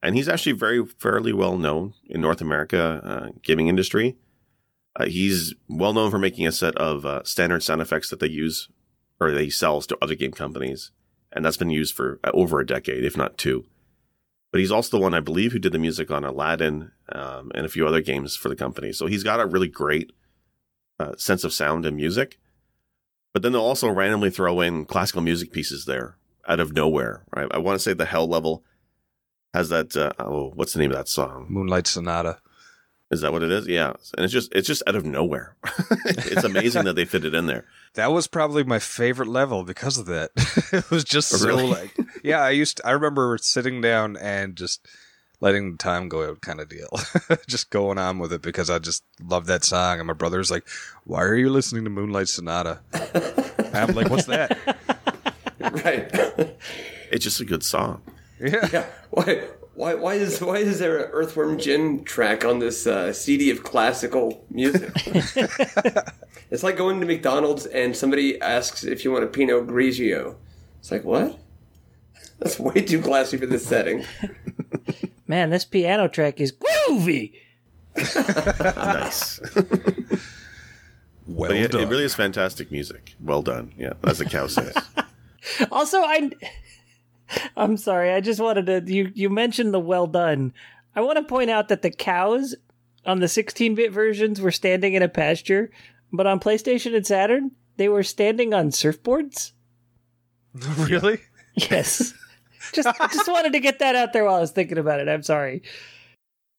and 0.02 0.16
he's 0.16 0.30
actually 0.30 0.54
very 0.54 0.86
fairly 0.86 1.34
well 1.34 1.58
known 1.58 1.94
in 2.06 2.22
North 2.22 2.40
America 2.40 3.02
uh, 3.04 3.30
gaming 3.44 3.68
industry. 3.68 4.16
Uh, 4.96 5.06
he's 5.06 5.54
well 5.68 5.92
known 5.92 6.10
for 6.10 6.18
making 6.18 6.48
a 6.48 6.52
set 6.54 6.76
of 6.78 7.06
uh, 7.06 7.24
standard 7.24 7.62
sound 7.62 7.82
effects 7.82 8.10
that 8.10 8.22
they 8.22 8.30
use 8.30 8.70
or 9.20 9.32
they 9.32 9.50
sells 9.50 9.86
to 9.88 9.98
other 10.02 10.16
game 10.16 10.32
companies, 10.32 10.92
and 11.34 11.44
that's 11.44 11.58
been 11.58 11.70
used 11.70 11.94
for 11.94 12.22
uh, 12.24 12.32
over 12.34 12.62
a 12.62 12.66
decade, 12.66 13.04
if 13.04 13.18
not 13.18 13.38
two. 13.38 13.66
But 14.52 14.60
he's 14.60 14.72
also 14.72 14.98
the 14.98 15.04
one 15.04 15.14
I 15.14 15.20
believe 15.20 15.52
who 15.52 15.60
did 15.60 15.74
the 15.74 15.80
music 15.80 16.10
on 16.10 16.24
Aladdin 16.24 16.92
um, 17.12 17.52
and 17.54 17.66
a 17.66 17.70
few 17.70 17.86
other 17.86 18.02
games 18.02 18.38
for 18.38 18.48
the 18.48 18.56
company. 18.56 18.94
So 18.94 19.08
he's 19.08 19.24
got 19.24 19.42
a 19.42 19.46
really 19.46 19.70
great 19.70 20.12
uh, 21.02 21.16
sense 21.18 21.44
of 21.44 21.54
sound 21.54 21.86
and 21.86 21.96
music. 21.96 22.40
But 23.34 23.42
then 23.42 23.54
they'll 23.54 23.62
also 23.62 23.90
randomly 23.90 24.30
throw 24.30 24.62
in 24.62 24.86
classical 24.86 25.22
music 25.22 25.52
pieces 25.52 25.86
there 25.86 26.18
out 26.48 26.60
of 26.60 26.74
nowhere. 26.74 27.24
Right? 27.36 27.48
I 27.52 27.60
want 27.60 27.76
to 27.76 27.80
say 27.80 27.94
the 27.94 28.06
Hell 28.06 28.28
level 28.28 28.64
has 29.54 29.70
that. 29.70 29.96
Uh, 29.96 30.12
oh, 30.20 30.52
what's 30.56 30.74
the 30.74 30.80
name 30.80 30.92
of 30.92 30.98
that 30.98 31.08
song? 31.08 31.48
Moonlight 31.50 31.88
Sonata. 31.88 32.40
Is 33.12 33.22
that 33.22 33.34
what 33.34 33.44
it 33.44 33.52
is? 33.52 33.68
Yeah, 33.68 33.92
and 34.18 34.24
it's 34.24 34.32
just 34.32 34.54
it's 34.54 34.68
just 34.68 34.84
out 34.88 34.96
of 34.96 35.06
nowhere. 35.06 35.58
it's 36.06 36.46
amazing 36.46 36.86
that 36.86 36.96
they 36.96 37.04
fit 37.04 37.26
it 37.26 37.36
in 37.36 37.46
there. 37.46 37.66
That 37.96 38.14
was 38.14 38.26
probably 38.26 38.64
my 38.64 38.80
favorite 38.80 39.28
level 39.28 39.66
because 39.66 39.98
of 39.98 40.06
that. 40.06 40.32
it 40.72 40.90
was 40.90 41.04
just 41.04 41.28
so 41.28 41.58
like, 41.58 41.94
yeah. 42.24 42.40
I 42.40 42.52
used 42.52 42.78
to, 42.78 42.88
I 42.88 42.92
remember 42.92 43.38
sitting 43.38 43.82
down 43.82 44.16
and 44.16 44.56
just 44.56 44.88
letting 45.42 45.72
the 45.72 45.78
time 45.78 46.08
go 46.08 46.30
out, 46.30 46.40
kind 46.42 46.62
of 46.62 46.70
deal, 46.70 46.88
just 47.48 47.70
going 47.72 47.98
on 47.98 48.20
with 48.20 48.32
it 48.32 48.42
because 48.42 48.70
I 48.70 48.80
just 48.80 49.04
love 49.22 49.48
that 49.48 49.66
song. 49.66 50.00
And 50.00 50.08
my 50.08 50.14
brother's 50.14 50.50
like, 50.50 50.68
"Why 51.04 51.22
are 51.24 51.36
you 51.36 51.50
listening 51.50 51.84
to 51.84 51.90
Moonlight 51.90 52.30
Sonata?" 52.30 52.80
And 52.94 53.76
I'm 53.90 53.96
like, 53.96 54.10
"What's 54.10 54.26
that?" 54.26 54.58
Right. 55.60 56.58
It's 57.12 57.26
just 57.26 57.42
a 57.42 57.46
good 57.46 57.62
song. 57.62 58.02
Yeah, 58.40 58.70
yeah. 58.72 58.86
Why? 59.10 59.44
Why? 59.74 59.96
Why 59.96 60.14
is 60.14 60.40
why 60.40 60.60
is 60.60 60.80
there 60.80 60.98
an 60.98 61.10
Earthworm 61.12 61.58
Jim 61.58 62.06
track 62.06 62.46
on 62.46 62.60
this 62.60 62.88
uh, 62.88 63.12
CD 63.12 63.52
of 63.52 63.64
classical 63.64 64.46
music? 64.50 64.94
it's 66.50 66.64
like 66.64 66.78
going 66.78 67.02
to 67.02 67.06
McDonald's 67.06 67.66
and 67.66 67.98
somebody 67.98 68.42
asks 68.42 68.86
if 68.86 69.04
you 69.04 69.12
want 69.12 69.26
a 69.26 69.28
Pinot 69.28 69.68
Grigio. 69.68 70.38
It's 70.80 70.90
like 70.90 71.04
what? 71.04 71.38
That's 72.40 72.58
way 72.58 72.82
too 72.82 73.02
classy 73.02 73.36
for 73.36 73.46
this 73.46 73.66
setting. 73.66 74.06
Man, 75.32 75.50
this 75.50 75.64
piano 75.64 76.10
track 76.10 76.42
is 76.42 76.52
groovy. 76.52 77.32
Nice. 78.76 79.40
well 81.26 81.54
yeah, 81.54 81.68
done. 81.68 81.84
it 81.84 81.88
really 81.88 82.04
is 82.04 82.14
fantastic 82.14 82.70
music. 82.70 83.16
Well 83.22 83.42
done. 83.42 83.72
Yeah, 83.78 83.94
as 84.04 84.18
the 84.18 84.26
cow 84.26 84.48
says. 84.48 84.76
Also, 85.72 86.02
I 86.02 86.32
I'm 87.56 87.78
sorry. 87.78 88.12
I 88.12 88.20
just 88.20 88.42
wanted 88.42 88.66
to 88.66 88.94
you 88.94 89.12
you 89.16 89.30
mentioned 89.30 89.74
the 89.74 89.80
well 89.80 90.06
done. 90.06 90.54
I 90.98 91.02
want 91.02 91.18
to 91.18 91.24
point 91.24 91.50
out 91.50 91.70
that 91.70 91.82
the 91.82 91.92
cows 91.92 92.54
on 93.06 93.20
the 93.20 93.28
16-bit 93.28 93.92
versions 93.92 94.42
were 94.42 94.52
standing 94.52 94.94
in 94.96 95.02
a 95.02 95.08
pasture, 95.08 95.72
but 96.12 96.28
on 96.28 96.42
PlayStation 96.42 96.94
and 96.94 97.08
Saturn, 97.08 97.52
they 97.78 97.88
were 97.88 98.04
standing 98.04 98.54
on 98.54 98.70
surfboards. 98.70 99.54
really. 100.78 101.22
Yes. 101.56 102.14
Just 102.74 102.90
just 103.14 103.28
wanted 103.28 103.54
to 103.54 103.60
get 103.60 103.80
that 103.80 103.96
out 103.96 104.14
there 104.14 104.26
while 104.26 104.36
I 104.36 104.40
was 104.42 104.52
thinking 104.52 104.78
about 104.78 105.00
it. 105.00 105.08
I'm 105.10 105.24
sorry. 105.24 105.62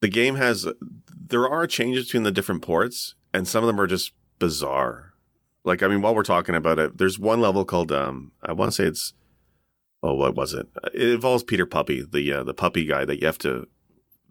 the 0.01 0.09
game 0.09 0.35
has 0.37 0.67
there 1.29 1.49
are 1.49 1.67
changes 1.67 2.07
between 2.07 2.25
the 2.25 2.31
different 2.33 2.63
ports 2.63 3.15
and 3.33 3.47
some 3.49 3.63
of 3.65 3.67
them 3.69 3.81
are 3.81 3.87
just 3.87 4.13
bizarre 4.39 5.15
like 5.65 5.83
i 5.83 5.87
mean 5.89 6.03
while 6.03 6.15
we're 6.15 6.25
talking 6.25 6.55
about 6.57 6.79
it 6.79 6.99
there's 6.99 7.19
one 7.19 7.41
level 7.41 7.65
called 7.65 7.93
um 7.93 8.33
i 8.43 8.53
want 8.53 8.71
to 8.73 8.75
say 8.75 8.85
it's 8.85 9.15
oh 10.03 10.13
what 10.15 10.35
was 10.35 10.53
it 10.53 10.67
it 10.93 11.09
involves 11.11 11.45
peter 11.45 11.65
puppy 11.65 12.03
the 12.03 12.33
uh, 12.33 12.43
the 12.43 12.53
puppy 12.53 12.85
guy 12.85 13.05
that 13.05 13.21
you 13.21 13.27
have 13.27 13.39
to 13.39 13.69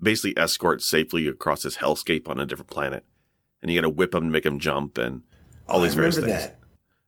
basically 0.03 0.37
escort 0.37 0.81
safely 0.81 1.27
across 1.27 1.63
this 1.63 1.77
hellscape 1.77 2.27
on 2.27 2.39
a 2.39 2.45
different 2.45 2.69
planet 2.69 3.05
and 3.61 3.71
you 3.71 3.77
got 3.79 3.83
to 3.87 3.89
whip 3.89 4.13
him 4.13 4.23
to 4.23 4.29
make 4.29 4.45
him 4.45 4.59
jump 4.59 4.97
and 4.97 5.21
all 5.69 5.79
Oh, 5.79 5.83
these 5.83 5.93
I 5.93 5.95
various 5.95 6.15
things 6.15 6.27
that. 6.27 6.59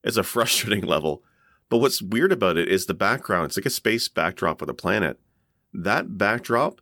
it's 0.04 0.15
a 0.17 0.23
frustrating 0.36 0.86
level. 0.88 1.21
But 1.69 1.78
what's 1.78 2.02
weird 2.02 2.32
about 2.32 2.58
it 2.58 2.67
is 2.67 2.86
the 2.86 2.93
background. 2.93 3.47
It's 3.47 3.58
like 3.58 3.65
a 3.65 3.71
space 3.71 4.08
backdrop 4.08 4.62
of 4.62 4.67
the 4.67 4.73
planet. 4.73 5.19
That 5.73 6.17
backdrop 6.17 6.82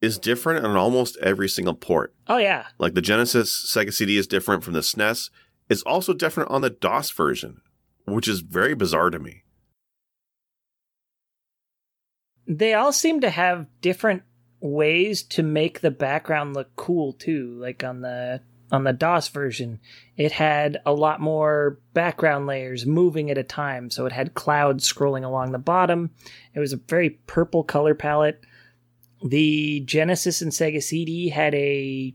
is 0.00 0.18
different 0.18 0.64
on 0.64 0.76
almost 0.76 1.16
every 1.18 1.48
single 1.48 1.74
port. 1.74 2.14
Oh 2.28 2.38
yeah. 2.38 2.66
Like 2.78 2.94
the 2.94 3.02
Genesis 3.02 3.50
Sega 3.72 3.92
CD 3.92 4.16
is 4.16 4.26
different 4.26 4.64
from 4.64 4.74
the 4.74 4.80
SNES. 4.80 5.30
It's 5.68 5.82
also 5.82 6.12
different 6.12 6.50
on 6.50 6.60
the 6.60 6.70
DOS 6.70 7.10
version, 7.10 7.60
which 8.04 8.28
is 8.28 8.40
very 8.40 8.74
bizarre 8.74 9.10
to 9.10 9.18
me. 9.18 9.42
They 12.46 12.74
all 12.74 12.92
seem 12.92 13.20
to 13.20 13.30
have 13.30 13.66
different 13.80 14.22
ways 14.60 15.22
to 15.22 15.42
make 15.42 15.80
the 15.80 15.90
background 15.90 16.54
look 16.54 16.74
cool 16.76 17.12
too. 17.12 17.56
Like 17.58 17.82
on 17.82 18.00
the 18.02 18.42
on 18.72 18.84
the 18.84 18.92
DOS 18.92 19.28
version, 19.28 19.80
it 20.16 20.32
had 20.32 20.80
a 20.84 20.92
lot 20.92 21.20
more 21.20 21.78
background 21.94 22.46
layers 22.46 22.84
moving 22.84 23.30
at 23.30 23.38
a 23.38 23.44
time. 23.44 23.90
So 23.90 24.06
it 24.06 24.12
had 24.12 24.34
clouds 24.34 24.90
scrolling 24.90 25.24
along 25.24 25.52
the 25.52 25.58
bottom. 25.58 26.10
It 26.54 26.60
was 26.60 26.72
a 26.72 26.80
very 26.88 27.10
purple 27.10 27.62
color 27.62 27.94
palette. 27.94 28.40
The 29.24 29.80
Genesis 29.80 30.42
and 30.42 30.52
Sega 30.52 30.82
CD 30.82 31.28
had 31.28 31.54
a 31.54 32.14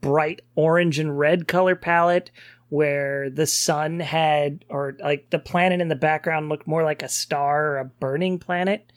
bright 0.00 0.42
orange 0.56 0.98
and 0.98 1.18
red 1.18 1.48
color 1.48 1.76
palette 1.76 2.30
where 2.68 3.30
the 3.30 3.46
sun 3.46 4.00
had 4.00 4.64
or 4.68 4.96
like 5.00 5.30
the 5.30 5.38
planet 5.38 5.80
in 5.80 5.88
the 5.88 5.94
background 5.94 6.48
looked 6.48 6.66
more 6.66 6.82
like 6.82 7.02
a 7.02 7.08
star 7.08 7.66
or 7.72 7.78
a 7.78 7.84
burning 7.84 8.38
planet 8.38 8.92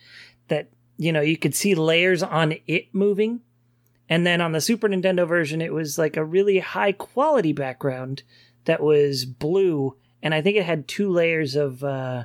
that 0.48 0.70
you 0.98 1.12
know 1.12 1.22
you 1.22 1.38
could 1.38 1.56
see 1.56 1.76
layers 1.76 2.24
on 2.24 2.56
it 2.65 2.88
moving 2.93 3.39
and 4.10 4.26
then 4.26 4.41
on 4.41 4.52
the 4.52 4.62
super 4.62 4.88
nintendo 4.88 5.28
version 5.28 5.62
it 5.62 5.74
was 5.74 5.98
like 5.98 6.17
a 6.17 6.26
really 6.26 6.60
high 6.60 6.91
quality 6.91 7.54
background 7.54 8.24
that 8.65 8.82
was 8.82 9.26
blue 9.26 9.96
and 10.22 10.34
i 10.34 10.41
think 10.41 10.58
it 10.58 10.65
had 10.65 10.88
two 10.88 11.10
layers 11.12 11.56
of 11.56 11.84
uh 11.84 12.24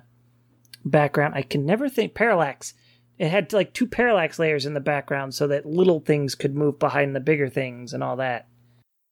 background. 0.85 1.35
I 1.35 1.43
can 1.43 1.65
never 1.65 1.89
think 1.89 2.15
parallax. 2.15 2.75
It 3.19 3.29
had 3.29 3.53
like 3.53 3.73
two 3.73 3.87
parallax 3.87 4.39
layers 4.39 4.67
in 4.67 4.75
the 4.75 4.81
background 4.81 5.35
so 5.35 5.47
that 5.49 5.67
little 5.67 6.01
things 6.01 6.35
could 6.35 6.55
move 6.55 6.79
behind 6.79 7.15
the 7.15 7.21
bigger 7.21 7.49
things 7.49 7.93
and 7.93 8.03
all 8.03 8.17
that. 8.17 8.49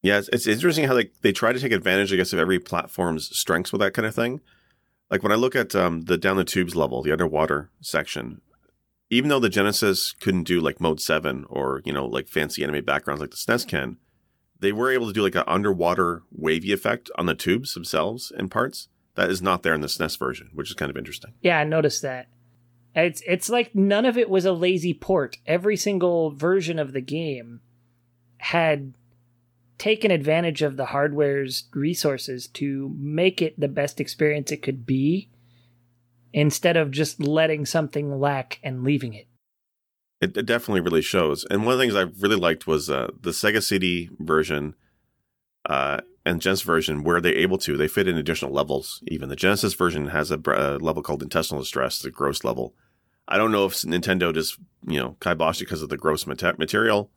Yeah, 0.02 0.18
it's, 0.18 0.28
it's 0.28 0.46
interesting 0.46 0.87
how 0.87 0.94
they, 0.94 1.11
they 1.20 1.33
try 1.33 1.52
to 1.52 1.61
take 1.61 1.72
advantage, 1.72 2.12
I 2.12 2.16
guess, 2.16 2.33
of 2.33 2.38
every 2.38 2.59
platform's 2.59 3.37
strengths 3.37 3.70
with 3.72 3.80
that 3.80 3.92
kind 3.92 4.06
of 4.06 4.14
thing. 4.14 4.40
Like 5.11 5.22
when 5.22 5.33
I 5.33 5.37
look 5.37 5.54
at 5.54 5.74
um, 5.74 6.02
the 6.02 6.16
down 6.16 6.37
the 6.37 6.44
tubes 6.44 6.74
level, 6.74 7.02
the 7.02 7.12
underwater 7.12 7.70
section, 7.80 8.40
even 9.11 9.29
though 9.29 9.40
the 9.40 9.49
Genesis 9.49 10.14
couldn't 10.20 10.44
do 10.44 10.61
like 10.61 10.81
mode 10.81 11.01
seven 11.01 11.44
or 11.51 11.83
you 11.85 11.92
know 11.92 12.07
like 12.07 12.29
fancy 12.29 12.62
anime 12.62 12.85
backgrounds 12.85 13.20
like 13.20 13.31
the 13.31 13.37
SNES 13.37 13.68
can, 13.68 13.96
they 14.61 14.73
were 14.73 14.90
able 14.90 15.09
to 15.09 15.12
do 15.12 15.23
like 15.23 15.35
an 15.35 15.44
underwater 15.46 16.23
wavy 16.31 16.73
effect 16.73 17.11
on 17.18 17.27
the 17.27 17.35
tubes 17.35 17.75
themselves 17.75 18.33
in 18.38 18.49
parts 18.49 18.88
that 19.16 19.29
is 19.31 19.42
not 19.42 19.62
there 19.62 19.75
in 19.75 19.81
the 19.81 19.88
SNES 19.88 20.18
version, 20.18 20.51
which 20.55 20.70
is 20.70 20.77
kind 20.77 20.90
of 20.90 20.96
interesting. 20.96 21.35
Yeah, 21.42 21.59
I 21.59 21.64
noticed 21.64 22.03
that. 22.03 22.29
It's 22.94 23.23
it's 23.27 23.49
like 23.49 23.75
none 23.75 24.07
of 24.07 24.16
it 24.16 24.31
was 24.31 24.44
a 24.44 24.53
lazy 24.53 24.94
port. 24.94 25.37
Every 25.46 25.77
single 25.77 26.31
version 26.31 26.79
of 26.79 26.92
the 26.92 27.01
game 27.01 27.61
had 28.38 28.94
taken 29.79 30.11
advantage 30.11 30.62
of 30.62 30.77
the 30.77 30.87
hardware's 30.87 31.64
resources 31.73 32.46
to 32.49 32.94
make 32.99 33.40
it 33.40 33.59
the 33.59 33.68
best 33.68 34.01
experience 34.01 34.53
it 34.53 34.62
could 34.62 34.85
be 34.85 35.31
instead 36.33 36.77
of 36.77 36.90
just 36.90 37.21
letting 37.21 37.66
something 37.66 38.19
lack 38.21 38.61
and 38.62 38.85
leaving 38.85 39.14
it. 39.14 39.27
It, 40.21 40.37
it 40.37 40.47
definitely 40.47 40.83
really 40.83 41.03
shows. 41.03 41.45
And 41.51 41.64
one 41.64 41.73
of 41.73 41.79
the 41.79 41.85
things 41.85 41.97
I 41.97 42.12
really 42.21 42.37
liked 42.37 42.66
was 42.66 42.90
uh, 42.90 43.11
the 43.21 43.31
Sega 43.31 43.62
CD 43.62 44.11
version 44.19 44.75
uh, 45.69 46.01
and 46.27 46.40
Genesis 46.40 46.64
version, 46.64 47.03
where 47.03 47.21
they're 47.21 47.35
able 47.35 47.59
to, 47.59 47.77
they 47.77 47.88
fit 47.88 48.07
in 48.07 48.16
additional 48.16 48.53
levels. 48.53 49.03
Even 49.09 49.29
the 49.29 49.37
Genesis 49.37 49.75
version 49.75 50.09
has 50.09 50.31
a, 50.31 50.38
a 50.47 50.79
level 50.79 51.03
called 51.03 51.23
intestinal 51.23 51.62
distress, 51.62 52.01
the 52.01 52.11
gross 52.11 52.45
level. 52.45 52.75
I 53.27 53.38
don't 53.38 53.53
know 53.53 53.64
if 53.64 53.75
Nintendo 53.75 54.35
just, 54.35 54.59
you 54.87 54.99
know, 54.99 55.16
kiboshed 55.21 55.62
it 55.62 55.66
because 55.66 55.83
of 55.83 55.88
the 55.88 55.97
gross 55.97 56.27
mate- 56.27 56.59
material 56.59 57.11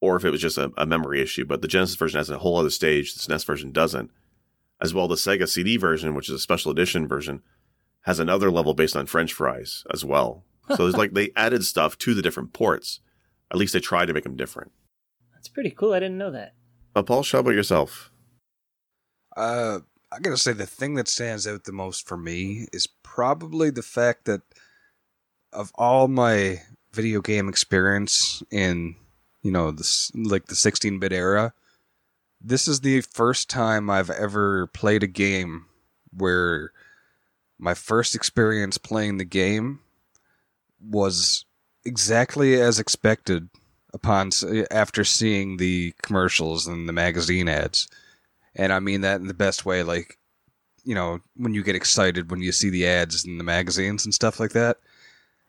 or 0.00 0.16
if 0.16 0.24
it 0.24 0.30
was 0.30 0.40
just 0.40 0.58
a, 0.58 0.72
a 0.76 0.86
memory 0.86 1.20
issue. 1.20 1.44
But 1.44 1.62
the 1.62 1.68
Genesis 1.68 1.96
version 1.96 2.18
has 2.18 2.30
a 2.30 2.38
whole 2.38 2.56
other 2.56 2.70
stage. 2.70 3.14
The 3.14 3.20
SNES 3.20 3.44
version 3.44 3.72
doesn't. 3.72 4.10
As 4.80 4.94
well, 4.94 5.08
the 5.08 5.16
Sega 5.16 5.48
CD 5.48 5.76
version, 5.76 6.14
which 6.14 6.28
is 6.28 6.34
a 6.36 6.38
special 6.38 6.72
edition 6.72 7.06
version, 7.06 7.42
has 8.02 8.18
another 8.18 8.50
level 8.50 8.74
based 8.74 8.96
on 8.96 9.06
French 9.06 9.32
fries 9.32 9.84
as 9.92 10.04
well. 10.04 10.44
So 10.68 10.84
there's 10.84 10.96
like 10.98 11.12
they 11.12 11.30
added 11.36 11.64
stuff 11.64 11.98
to 11.98 12.14
the 12.14 12.22
different 12.22 12.52
ports. 12.52 13.00
At 13.50 13.58
least 13.58 13.72
they 13.72 13.80
tried 13.80 14.06
to 14.06 14.12
make 14.12 14.24
them 14.24 14.36
different. 14.36 14.72
That's 15.34 15.48
pretty 15.48 15.70
cool. 15.70 15.92
I 15.92 16.00
didn't 16.00 16.18
know 16.18 16.30
that. 16.30 16.54
Uh, 16.94 17.02
Paul, 17.02 17.24
how 17.24 17.40
about 17.40 17.54
yourself? 17.54 18.10
Uh, 19.36 19.80
I 20.12 20.18
gotta 20.18 20.36
say, 20.36 20.52
the 20.52 20.66
thing 20.66 20.94
that 20.94 21.08
stands 21.08 21.46
out 21.46 21.64
the 21.64 21.72
most 21.72 22.06
for 22.06 22.16
me 22.16 22.66
is 22.72 22.86
probably 22.86 23.70
the 23.70 23.82
fact 23.82 24.24
that 24.24 24.42
of 25.52 25.70
all 25.76 26.08
my 26.08 26.62
video 26.92 27.20
game 27.20 27.48
experience 27.48 28.42
in, 28.50 28.96
you 29.42 29.50
know, 29.52 29.70
this 29.70 30.10
like 30.14 30.46
the 30.46 30.54
16-bit 30.54 31.12
era, 31.12 31.52
this 32.40 32.66
is 32.66 32.80
the 32.80 33.02
first 33.02 33.48
time 33.48 33.88
I've 33.88 34.10
ever 34.10 34.66
played 34.68 35.02
a 35.02 35.08
game 35.08 35.66
where 36.12 36.72
my 37.60 37.74
first 37.74 38.14
experience 38.14 38.78
playing 38.78 39.18
the 39.18 39.24
game 39.24 39.80
was 40.80 41.44
exactly 41.84 42.60
as 42.60 42.78
expected 42.78 43.48
upon 43.92 44.30
after 44.70 45.04
seeing 45.04 45.56
the 45.56 45.92
commercials 46.02 46.66
and 46.66 46.88
the 46.88 46.92
magazine 46.92 47.48
ads 47.48 47.88
and 48.54 48.72
I 48.72 48.80
mean 48.80 49.02
that 49.02 49.20
in 49.20 49.26
the 49.26 49.34
best 49.34 49.64
way. 49.64 49.82
Like, 49.82 50.18
you 50.84 50.94
know, 50.94 51.20
when 51.36 51.54
you 51.54 51.62
get 51.62 51.76
excited 51.76 52.30
when 52.30 52.40
you 52.40 52.52
see 52.52 52.70
the 52.70 52.86
ads 52.86 53.24
in 53.24 53.38
the 53.38 53.44
magazines 53.44 54.04
and 54.04 54.14
stuff 54.14 54.40
like 54.40 54.52
that. 54.52 54.78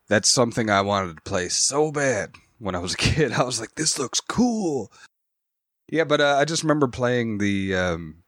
That's 0.07 0.29
something 0.29 0.69
I 0.69 0.81
wanted 0.81 1.15
to 1.15 1.21
play 1.21 1.47
so 1.47 1.91
bad 1.91 2.35
when 2.59 2.75
I 2.75 2.79
was 2.79 2.93
a 2.93 2.97
kid. 3.09 3.31
I 3.31 3.43
was 3.43 3.59
like, 3.59 3.75
this 3.75 3.97
looks 3.97 4.19
cool. 4.19 4.91
Yeah, 5.87 6.03
but 6.03 6.21
uh, 6.21 6.37
I 6.37 6.45
just 6.45 6.63
remember 6.63 6.87
playing 6.87 7.37
the 7.37 7.75
um, 7.75 8.20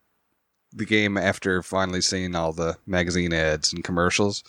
the 0.73 0.86
game 0.86 1.17
after 1.17 1.62
finally 1.62 2.01
seeing 2.01 2.36
all 2.36 2.53
the 2.53 2.77
magazine 2.86 3.33
ads 3.33 3.73
and 3.73 3.83
commercials, 3.83 4.43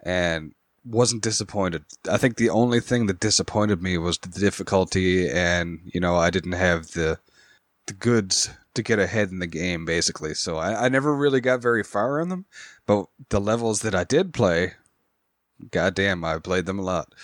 and 0.00 0.54
wasn't 0.84 1.22
disappointed. 1.22 1.84
I 2.10 2.18
think 2.18 2.36
the 2.36 2.50
only 2.50 2.80
thing 2.80 3.06
that 3.06 3.20
disappointed 3.20 3.82
me 3.82 3.98
was 3.98 4.18
the 4.18 4.28
difficulty, 4.28 5.28
and 5.28 5.80
you 5.84 6.00
know, 6.00 6.16
I 6.16 6.30
didn't 6.30 6.52
have 6.52 6.92
the 6.92 7.18
the 7.86 7.94
goods 7.94 8.50
to 8.74 8.82
get 8.82 8.98
ahead 8.98 9.30
in 9.30 9.38
the 9.38 9.46
game, 9.46 9.84
basically. 9.84 10.34
So 10.34 10.56
I, 10.56 10.86
I 10.86 10.88
never 10.88 11.14
really 11.14 11.40
got 11.40 11.62
very 11.62 11.82
far 11.82 12.20
on 12.20 12.28
them, 12.28 12.46
but 12.86 13.06
the 13.28 13.40
levels 13.40 13.82
that 13.82 13.94
I 13.94 14.04
did 14.04 14.32
play, 14.34 14.72
goddamn, 15.70 16.24
I 16.24 16.38
played 16.38 16.66
them 16.66 16.78
a 16.78 16.82
lot. 16.82 17.14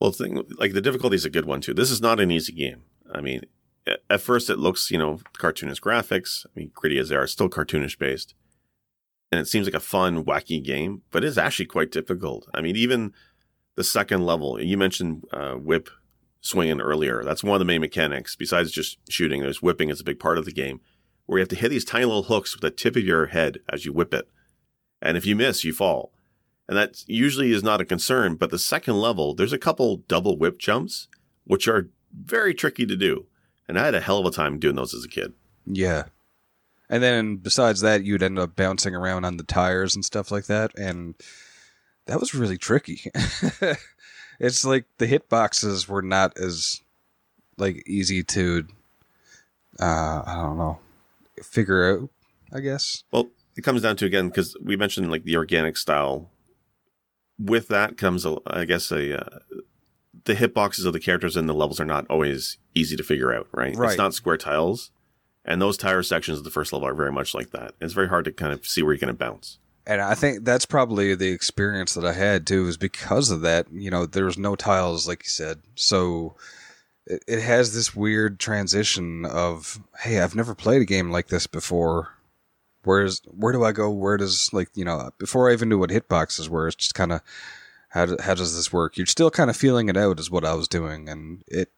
Well, 0.00 0.12
thing 0.12 0.42
like 0.58 0.72
the 0.72 0.80
difficulty 0.80 1.16
is 1.16 1.24
a 1.24 1.30
good 1.30 1.46
one 1.46 1.60
too. 1.60 1.74
This 1.74 1.90
is 1.90 2.00
not 2.00 2.20
an 2.20 2.30
easy 2.30 2.52
game. 2.52 2.82
I 3.12 3.20
mean, 3.20 3.42
at 3.86 4.20
first 4.20 4.48
it 4.50 4.58
looks, 4.58 4.90
you 4.90 4.98
know, 4.98 5.20
cartoonish 5.34 5.80
graphics. 5.80 6.46
I 6.46 6.60
mean, 6.60 6.70
gritty 6.74 6.98
as 6.98 7.08
they 7.08 7.16
are, 7.16 7.26
still 7.26 7.48
cartoonish 7.48 7.98
based, 7.98 8.34
and 9.30 9.40
it 9.40 9.48
seems 9.48 9.66
like 9.66 9.74
a 9.74 9.80
fun, 9.80 10.24
wacky 10.24 10.62
game, 10.62 11.02
but 11.10 11.24
it's 11.24 11.38
actually 11.38 11.66
quite 11.66 11.90
difficult. 11.90 12.48
I 12.54 12.60
mean, 12.60 12.76
even 12.76 13.12
the 13.76 13.84
second 13.84 14.24
level, 14.24 14.60
you 14.60 14.76
mentioned 14.76 15.24
uh, 15.32 15.54
whip 15.54 15.88
swinging 16.40 16.80
earlier. 16.80 17.22
That's 17.24 17.42
one 17.42 17.54
of 17.54 17.60
the 17.60 17.64
main 17.64 17.80
mechanics. 17.80 18.36
Besides 18.36 18.70
just 18.70 18.98
shooting, 19.08 19.40
there's 19.40 19.62
whipping 19.62 19.88
is 19.88 20.00
a 20.00 20.04
big 20.04 20.18
part 20.18 20.38
of 20.38 20.44
the 20.44 20.52
game, 20.52 20.80
where 21.26 21.38
you 21.38 21.42
have 21.42 21.48
to 21.48 21.56
hit 21.56 21.70
these 21.70 21.84
tiny 21.84 22.04
little 22.04 22.24
hooks 22.24 22.54
with 22.54 22.62
the 22.62 22.70
tip 22.70 22.96
of 22.96 23.04
your 23.04 23.26
head 23.26 23.58
as 23.68 23.84
you 23.84 23.92
whip 23.92 24.12
it. 24.12 24.28
And 25.00 25.16
if 25.16 25.24
you 25.24 25.34
miss, 25.34 25.64
you 25.64 25.72
fall. 25.72 26.12
And 26.68 26.76
that 26.76 27.02
usually 27.06 27.52
is 27.52 27.62
not 27.62 27.80
a 27.80 27.84
concern, 27.84 28.36
but 28.36 28.50
the 28.50 28.58
second 28.58 29.00
level, 29.00 29.34
there's 29.34 29.52
a 29.52 29.58
couple 29.58 29.98
double 30.08 30.38
whip 30.38 30.58
jumps, 30.58 31.08
which 31.44 31.66
are 31.66 31.88
very 32.12 32.54
tricky 32.54 32.86
to 32.86 32.96
do. 32.96 33.26
And 33.68 33.78
I 33.78 33.84
had 33.84 33.94
a 33.94 34.00
hell 34.00 34.18
of 34.18 34.26
a 34.26 34.30
time 34.30 34.58
doing 34.58 34.76
those 34.76 34.94
as 34.94 35.04
a 35.04 35.08
kid. 35.08 35.32
Yeah. 35.66 36.04
And 36.88 37.02
then 37.02 37.36
besides 37.36 37.80
that, 37.80 38.04
you'd 38.04 38.22
end 38.22 38.38
up 38.38 38.56
bouncing 38.56 38.94
around 38.94 39.24
on 39.24 39.36
the 39.36 39.44
tires 39.44 39.94
and 39.94 40.04
stuff 40.04 40.30
like 40.30 40.46
that. 40.46 40.76
And 40.76 41.14
that 42.06 42.20
was 42.20 42.34
really 42.34 42.58
tricky. 42.58 43.10
it's 44.40 44.64
like 44.64 44.84
the 44.98 45.06
hitboxes 45.06 45.88
were 45.88 46.02
not 46.02 46.36
as 46.38 46.82
like 47.58 47.82
easy 47.86 48.22
to 48.24 48.66
uh 49.78 50.22
I 50.26 50.34
don't 50.42 50.58
know 50.58 50.80
figure 51.42 51.92
out, 51.92 52.10
I 52.52 52.60
guess. 52.60 53.04
Well, 53.12 53.30
it 53.56 53.62
comes 53.62 53.82
down 53.82 53.96
to 53.96 54.06
again 54.06 54.28
because 54.28 54.56
we 54.62 54.76
mentioned 54.76 55.10
like 55.10 55.24
the 55.24 55.36
organic 55.36 55.76
style. 55.76 56.30
With 57.38 57.68
that 57.68 57.96
comes, 57.96 58.24
a, 58.24 58.36
I 58.46 58.64
guess, 58.64 58.90
a 58.92 59.20
uh, 59.20 59.38
the 60.24 60.34
hitboxes 60.34 60.86
of 60.86 60.92
the 60.92 61.00
characters 61.00 61.36
and 61.36 61.48
the 61.48 61.54
levels 61.54 61.80
are 61.80 61.84
not 61.84 62.06
always 62.08 62.58
easy 62.74 62.96
to 62.96 63.02
figure 63.02 63.34
out. 63.34 63.48
Right? 63.52 63.74
Right. 63.76 63.90
It's 63.90 63.98
not 63.98 64.14
square 64.14 64.36
tiles, 64.36 64.90
and 65.44 65.60
those 65.60 65.76
tire 65.76 66.02
sections 66.02 66.38
of 66.38 66.44
the 66.44 66.50
first 66.50 66.72
level 66.72 66.88
are 66.88 66.94
very 66.94 67.12
much 67.12 67.34
like 67.34 67.50
that. 67.50 67.74
It's 67.80 67.94
very 67.94 68.08
hard 68.08 68.24
to 68.26 68.32
kind 68.32 68.52
of 68.52 68.66
see 68.66 68.82
where 68.82 68.92
you're 68.92 69.00
going 69.00 69.08
to 69.08 69.14
bounce. 69.14 69.58
And 69.86 70.00
I 70.00 70.14
think 70.14 70.44
that's 70.44 70.66
probably 70.66 71.14
the 71.14 71.32
experience 71.32 71.94
that 71.94 72.04
I 72.04 72.12
had 72.12 72.46
too, 72.46 72.68
is 72.68 72.76
because 72.76 73.30
of 73.30 73.40
that. 73.40 73.66
You 73.72 73.90
know, 73.90 74.06
there 74.06 74.24
was 74.24 74.38
no 74.38 74.54
tiles, 74.54 75.08
like 75.08 75.24
you 75.24 75.30
said, 75.30 75.60
so 75.74 76.36
it, 77.06 77.24
it 77.26 77.40
has 77.40 77.74
this 77.74 77.94
weird 77.94 78.38
transition 78.38 79.24
of, 79.24 79.80
hey, 80.00 80.20
I've 80.20 80.36
never 80.36 80.54
played 80.54 80.82
a 80.82 80.86
game 80.86 81.10
like 81.10 81.28
this 81.28 81.46
before. 81.46 82.10
Where's 82.84 83.20
where 83.26 83.52
do 83.52 83.64
I 83.64 83.72
go? 83.72 83.90
Where 83.90 84.16
does 84.16 84.50
like 84.52 84.68
you 84.74 84.84
know 84.84 85.10
before 85.18 85.48
I 85.48 85.52
even 85.52 85.68
knew 85.68 85.78
what 85.78 85.90
hitboxes 85.90 86.48
were, 86.48 86.66
it's 86.66 86.76
just 86.76 86.94
kind 86.94 87.12
of 87.12 87.20
how 87.92 88.06
do, 88.06 88.16
how 88.20 88.34
does 88.34 88.56
this 88.56 88.72
work? 88.72 88.96
You're 88.96 89.06
still 89.06 89.30
kind 89.30 89.50
of 89.50 89.56
feeling 89.56 89.88
it 89.88 89.96
out, 89.96 90.18
is 90.18 90.30
what 90.30 90.46
I 90.46 90.54
was 90.54 90.66
doing, 90.66 91.08
and 91.08 91.42
it, 91.46 91.70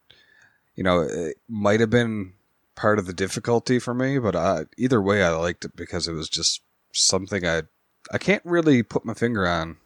you 0.75 0.83
know, 0.83 1.01
it 1.01 1.37
might 1.49 1.81
have 1.81 1.89
been 1.89 2.33
part 2.75 2.99
of 2.99 3.05
the 3.05 3.13
difficulty 3.13 3.79
for 3.79 3.93
me, 3.93 4.17
but 4.17 4.35
I, 4.35 4.65
either 4.77 5.01
way, 5.01 5.23
I 5.23 5.29
liked 5.31 5.65
it 5.65 5.75
because 5.75 6.07
it 6.07 6.13
was 6.13 6.29
just 6.29 6.61
something 6.93 7.45
I 7.45 7.63
I 8.11 8.17
can't 8.17 8.43
really 8.45 8.83
put 8.83 9.05
my 9.05 9.13
finger 9.13 9.47
on 9.47 9.77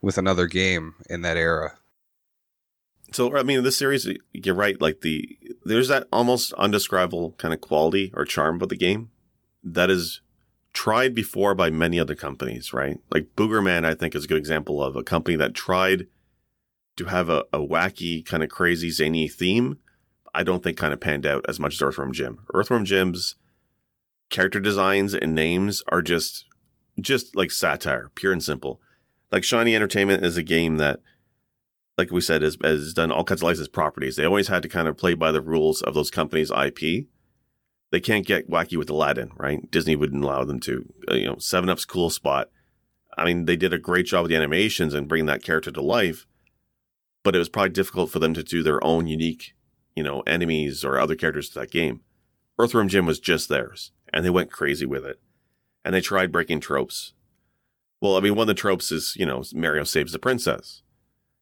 with 0.00 0.18
another 0.18 0.46
game 0.46 0.94
in 1.08 1.22
that 1.22 1.36
era. 1.36 1.78
So 3.12 3.36
I 3.36 3.42
mean, 3.44 3.62
this 3.62 3.76
series, 3.76 4.08
you're 4.32 4.54
right. 4.54 4.80
Like 4.80 5.02
the 5.02 5.38
there's 5.64 5.88
that 5.88 6.08
almost 6.12 6.52
undescribable 6.54 7.32
kind 7.38 7.54
of 7.54 7.60
quality 7.60 8.12
or 8.14 8.24
charm 8.24 8.60
of 8.60 8.68
the 8.68 8.76
game 8.76 9.10
that 9.62 9.90
is 9.90 10.20
tried 10.76 11.14
before 11.14 11.54
by 11.54 11.70
many 11.70 11.98
other 11.98 12.14
companies, 12.14 12.74
right? 12.74 12.98
Like 13.10 13.34
Boogerman, 13.34 13.86
I 13.86 13.94
think 13.94 14.14
is 14.14 14.26
a 14.26 14.28
good 14.28 14.36
example 14.36 14.82
of 14.82 14.94
a 14.94 15.02
company 15.02 15.34
that 15.36 15.54
tried 15.54 16.06
to 16.98 17.06
have 17.06 17.30
a, 17.30 17.44
a 17.50 17.60
wacky, 17.60 18.22
kind 18.22 18.42
of 18.42 18.50
crazy, 18.50 18.90
zany 18.90 19.26
theme. 19.26 19.78
I 20.34 20.42
don't 20.42 20.62
think 20.62 20.76
kind 20.76 20.92
of 20.92 21.00
panned 21.00 21.24
out 21.24 21.46
as 21.48 21.58
much 21.58 21.74
as 21.74 21.82
Earthworm 21.82 22.12
Jim. 22.12 22.40
Earthworm 22.52 22.84
Jim's 22.84 23.36
character 24.28 24.60
designs 24.60 25.14
and 25.14 25.34
names 25.34 25.82
are 25.88 26.02
just 26.02 26.44
just 27.00 27.34
like 27.34 27.50
satire, 27.50 28.10
pure 28.14 28.32
and 28.32 28.44
simple. 28.44 28.78
Like 29.32 29.44
Shiny 29.44 29.74
Entertainment 29.74 30.26
is 30.26 30.36
a 30.36 30.42
game 30.42 30.76
that, 30.76 31.00
like 31.96 32.10
we 32.10 32.20
said, 32.20 32.42
has, 32.42 32.58
has 32.62 32.92
done 32.92 33.10
all 33.10 33.24
kinds 33.24 33.40
of 33.40 33.46
licensed 33.46 33.72
properties. 33.72 34.16
They 34.16 34.26
always 34.26 34.48
had 34.48 34.62
to 34.62 34.68
kind 34.68 34.88
of 34.88 34.98
play 34.98 35.14
by 35.14 35.32
the 35.32 35.40
rules 35.40 35.80
of 35.80 35.94
those 35.94 36.10
companies' 36.10 36.50
IP. 36.50 37.06
They 37.96 38.00
can't 38.00 38.26
get 38.26 38.50
wacky 38.50 38.76
with 38.76 38.90
Aladdin, 38.90 39.32
right? 39.36 39.70
Disney 39.70 39.96
wouldn't 39.96 40.22
allow 40.22 40.44
them 40.44 40.60
to. 40.60 40.92
Uh, 41.10 41.14
you 41.14 41.24
know, 41.24 41.38
Seven 41.38 41.70
Up's 41.70 41.86
cool 41.86 42.10
spot. 42.10 42.50
I 43.16 43.24
mean, 43.24 43.46
they 43.46 43.56
did 43.56 43.72
a 43.72 43.78
great 43.78 44.04
job 44.04 44.24
with 44.24 44.30
the 44.30 44.36
animations 44.36 44.92
and 44.92 45.08
bringing 45.08 45.24
that 45.24 45.42
character 45.42 45.70
to 45.70 45.80
life, 45.80 46.26
but 47.22 47.34
it 47.34 47.38
was 47.38 47.48
probably 47.48 47.70
difficult 47.70 48.10
for 48.10 48.18
them 48.18 48.34
to 48.34 48.42
do 48.42 48.62
their 48.62 48.84
own 48.84 49.06
unique, 49.06 49.54
you 49.94 50.02
know, 50.02 50.20
enemies 50.26 50.84
or 50.84 51.00
other 51.00 51.14
characters 51.14 51.48
to 51.48 51.60
that 51.60 51.70
game. 51.70 52.02
Earthworm 52.58 52.88
Jim 52.88 53.06
was 53.06 53.18
just 53.18 53.48
theirs, 53.48 53.92
and 54.12 54.22
they 54.22 54.30
went 54.30 54.52
crazy 54.52 54.84
with 54.84 55.06
it 55.06 55.18
and 55.82 55.94
they 55.94 56.02
tried 56.02 56.32
breaking 56.32 56.60
tropes. 56.60 57.14
Well, 58.02 58.16
I 58.16 58.20
mean, 58.20 58.34
one 58.34 58.42
of 58.42 58.48
the 58.48 58.54
tropes 58.54 58.92
is, 58.92 59.14
you 59.16 59.24
know, 59.24 59.42
Mario 59.54 59.84
saves 59.84 60.12
the 60.12 60.18
princess. 60.18 60.82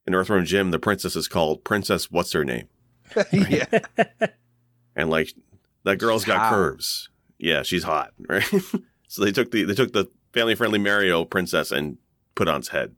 In 0.06 0.14
Earthworm 0.14 0.44
Jim, 0.44 0.70
the 0.70 0.78
princess 0.78 1.16
is 1.16 1.26
called 1.26 1.64
Princess 1.64 2.12
What's 2.12 2.32
Her 2.32 2.44
Name? 2.44 2.68
yeah. 3.32 3.64
And 4.94 5.08
like 5.08 5.32
that 5.84 5.98
girl's 5.98 6.22
She's 6.22 6.28
got 6.28 6.38
hot. 6.38 6.50
curves. 6.50 7.08
Yeah, 7.38 7.62
she's 7.62 7.84
hot, 7.84 8.12
right? 8.28 8.44
so 9.08 9.24
they 9.24 9.32
took 9.32 9.50
the 9.50 9.64
they 9.64 9.74
took 9.74 9.92
the 9.92 10.10
family 10.32 10.54
friendly 10.54 10.78
Mario 10.78 11.24
princess 11.24 11.70
and 11.70 11.98
put 12.34 12.48
on 12.48 12.58
its 12.60 12.68
head. 12.68 12.94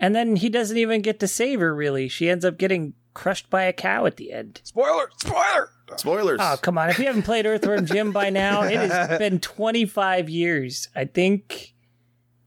And 0.00 0.14
then 0.14 0.36
he 0.36 0.48
doesn't 0.48 0.76
even 0.76 1.02
get 1.02 1.20
to 1.20 1.28
save 1.28 1.60
her, 1.60 1.74
really. 1.74 2.08
She 2.08 2.28
ends 2.28 2.44
up 2.44 2.58
getting 2.58 2.94
crushed 3.14 3.48
by 3.48 3.62
a 3.62 3.72
cow 3.72 4.06
at 4.06 4.16
the 4.16 4.32
end. 4.32 4.60
Spoiler! 4.64 5.08
Spoiler! 5.18 5.70
Spoilers. 5.96 6.40
Oh, 6.42 6.56
come 6.60 6.78
on. 6.78 6.90
If 6.90 6.98
you 6.98 7.06
haven't 7.06 7.22
played 7.22 7.46
Earthworm 7.46 7.86
Jim 7.86 8.10
by 8.10 8.30
now, 8.30 8.62
it 8.62 8.76
has 8.76 9.18
been 9.18 9.38
25 9.38 10.28
years. 10.28 10.88
I 10.96 11.04
think 11.04 11.74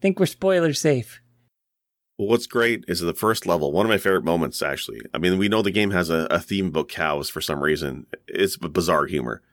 think 0.01 0.19
we're 0.19 0.25
spoiler 0.25 0.73
safe. 0.73 1.21
Well, 2.17 2.29
what's 2.29 2.47
great 2.47 2.83
is 2.87 2.99
the 2.99 3.13
first 3.13 3.45
level. 3.45 3.71
One 3.71 3.85
of 3.85 3.91
my 3.91 3.97
favorite 3.99 4.23
moments, 4.23 4.61
actually. 4.61 5.01
I 5.13 5.19
mean, 5.19 5.37
we 5.37 5.49
know 5.49 5.61
the 5.61 5.71
game 5.71 5.91
has 5.91 6.09
a, 6.09 6.27
a 6.31 6.39
theme 6.39 6.67
about 6.67 6.89
cows 6.89 7.29
for 7.29 7.41
some 7.41 7.63
reason. 7.63 8.07
It's 8.27 8.57
bizarre 8.57 9.05
humor. 9.05 9.43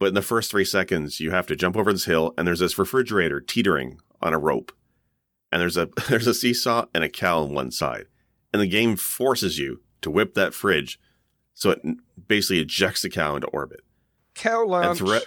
But 0.00 0.06
in 0.08 0.14
the 0.14 0.22
first 0.22 0.50
three 0.50 0.64
seconds, 0.64 1.20
you 1.20 1.30
have 1.30 1.46
to 1.46 1.54
jump 1.54 1.76
over 1.76 1.92
this 1.92 2.06
hill, 2.06 2.34
and 2.36 2.46
there's 2.46 2.58
this 2.58 2.76
refrigerator 2.76 3.40
teetering 3.40 4.00
on 4.20 4.34
a 4.34 4.38
rope, 4.38 4.72
and 5.52 5.60
there's 5.62 5.76
a 5.76 5.90
there's 6.08 6.26
a 6.26 6.34
seesaw 6.34 6.86
and 6.92 7.04
a 7.04 7.08
cow 7.08 7.42
on 7.44 7.54
one 7.54 7.70
side, 7.70 8.06
and 8.52 8.60
the 8.60 8.66
game 8.66 8.96
forces 8.96 9.60
you 9.60 9.80
to 10.00 10.10
whip 10.10 10.34
that 10.34 10.54
fridge, 10.54 10.98
so 11.54 11.70
it 11.70 11.82
basically 12.26 12.58
ejects 12.58 13.02
the 13.02 13.10
cow 13.10 13.36
into 13.36 13.46
orbit. 13.48 13.82
Cow 14.34 14.66
launch. 14.66 14.98
thre- 14.98 15.18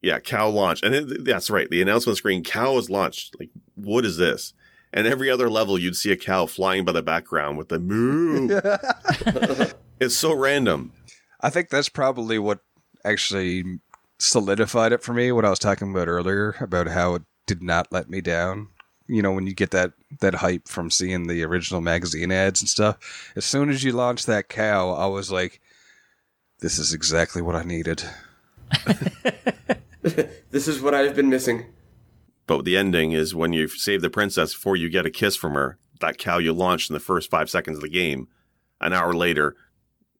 yeah, 0.00 0.20
cow 0.20 0.48
launch. 0.48 0.84
And 0.84 0.94
it, 0.94 1.24
that's 1.24 1.50
right. 1.50 1.68
The 1.68 1.82
announcement 1.82 2.18
screen, 2.18 2.44
cow 2.44 2.76
is 2.76 2.88
launched. 2.90 3.34
Like, 3.40 3.50
what 3.74 4.04
is 4.04 4.16
this? 4.16 4.52
And 4.94 5.08
every 5.08 5.28
other 5.28 5.50
level, 5.50 5.76
you'd 5.76 5.96
see 5.96 6.12
a 6.12 6.16
cow 6.16 6.46
flying 6.46 6.84
by 6.84 6.92
the 6.92 7.02
background 7.02 7.58
with 7.58 7.68
the 7.68 7.80
moo. 7.80 8.48
it's 10.00 10.16
so 10.16 10.32
random. 10.32 10.92
I 11.40 11.50
think 11.50 11.68
that's 11.68 11.88
probably 11.88 12.38
what 12.38 12.60
actually 13.04 13.80
solidified 14.18 14.92
it 14.92 15.02
for 15.02 15.12
me. 15.12 15.32
What 15.32 15.44
I 15.44 15.50
was 15.50 15.58
talking 15.58 15.90
about 15.90 16.06
earlier 16.06 16.54
about 16.60 16.86
how 16.86 17.16
it 17.16 17.22
did 17.44 17.60
not 17.60 17.90
let 17.90 18.08
me 18.08 18.20
down. 18.20 18.68
You 19.08 19.20
know, 19.20 19.32
when 19.32 19.48
you 19.48 19.52
get 19.52 19.72
that 19.72 19.94
that 20.20 20.36
hype 20.36 20.68
from 20.68 20.92
seeing 20.92 21.26
the 21.26 21.42
original 21.42 21.80
magazine 21.80 22.30
ads 22.30 22.62
and 22.62 22.68
stuff. 22.68 23.32
As 23.34 23.44
soon 23.44 23.70
as 23.70 23.82
you 23.82 23.92
launched 23.92 24.26
that 24.26 24.48
cow, 24.48 24.92
I 24.92 25.06
was 25.06 25.30
like, 25.30 25.60
"This 26.60 26.78
is 26.78 26.94
exactly 26.94 27.42
what 27.42 27.56
I 27.56 27.64
needed." 27.64 28.02
This 30.50 30.68
is 30.68 30.80
what 30.80 30.94
I've 30.94 31.16
been 31.16 31.28
missing. 31.28 31.66
But 32.46 32.64
the 32.64 32.76
ending 32.76 33.12
is 33.12 33.34
when 33.34 33.52
you 33.52 33.68
save 33.68 34.02
the 34.02 34.10
princess 34.10 34.52
before 34.52 34.76
you 34.76 34.88
get 34.88 35.06
a 35.06 35.10
kiss 35.10 35.36
from 35.36 35.54
her, 35.54 35.78
that 36.00 36.18
cow 36.18 36.38
you 36.38 36.52
launched 36.52 36.90
in 36.90 36.94
the 36.94 37.00
first 37.00 37.30
five 37.30 37.48
seconds 37.48 37.78
of 37.78 37.82
the 37.82 37.88
game, 37.88 38.28
an 38.80 38.92
hour 38.92 39.14
later, 39.14 39.56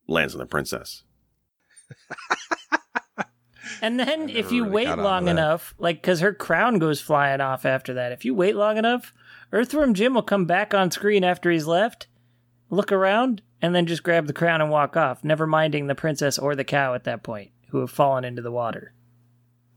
lands 0.07 0.35
on 0.35 0.39
the 0.39 0.47
princess. 0.47 1.05
And 3.85 4.01
then 4.01 4.31
if 4.31 4.51
you 4.51 4.63
really 4.63 4.87
wait 4.87 4.97
long 4.97 5.29
enough, 5.29 5.75
like 5.77 6.01
because 6.01 6.21
her 6.21 6.33
crown 6.33 6.79
goes 6.79 7.03
flying 7.03 7.43
off 7.43 7.67
after 7.67 7.93
that. 7.93 8.13
If 8.13 8.25
you 8.25 8.35
wait 8.35 8.57
long 8.57 8.79
enough, 8.79 9.13
Earthworm 9.53 9.93
Jim 9.93 10.15
will 10.15 10.23
come 10.23 10.47
back 10.47 10.73
on 10.73 10.91
screen 10.91 11.23
after 11.23 11.51
he's 11.51 11.67
left, 11.67 12.07
look 12.71 12.91
around, 12.91 13.43
and 13.61 13.75
then 13.75 13.85
just 13.85 14.03
grab 14.03 14.27
the 14.27 14.33
crown 14.33 14.63
and 14.63 14.71
walk 14.71 14.97
off, 14.97 15.23
never 15.23 15.47
minding 15.47 15.87
the 15.87 15.95
princess 15.95 16.39
or 16.39 16.57
the 16.57 16.65
cow 16.65 16.95
at 16.95 17.05
that 17.05 17.23
point, 17.23 17.51
who 17.69 17.81
have 17.81 17.91
fallen 17.91 18.25
into 18.25 18.41
the 18.41 18.51
water. 18.51 18.94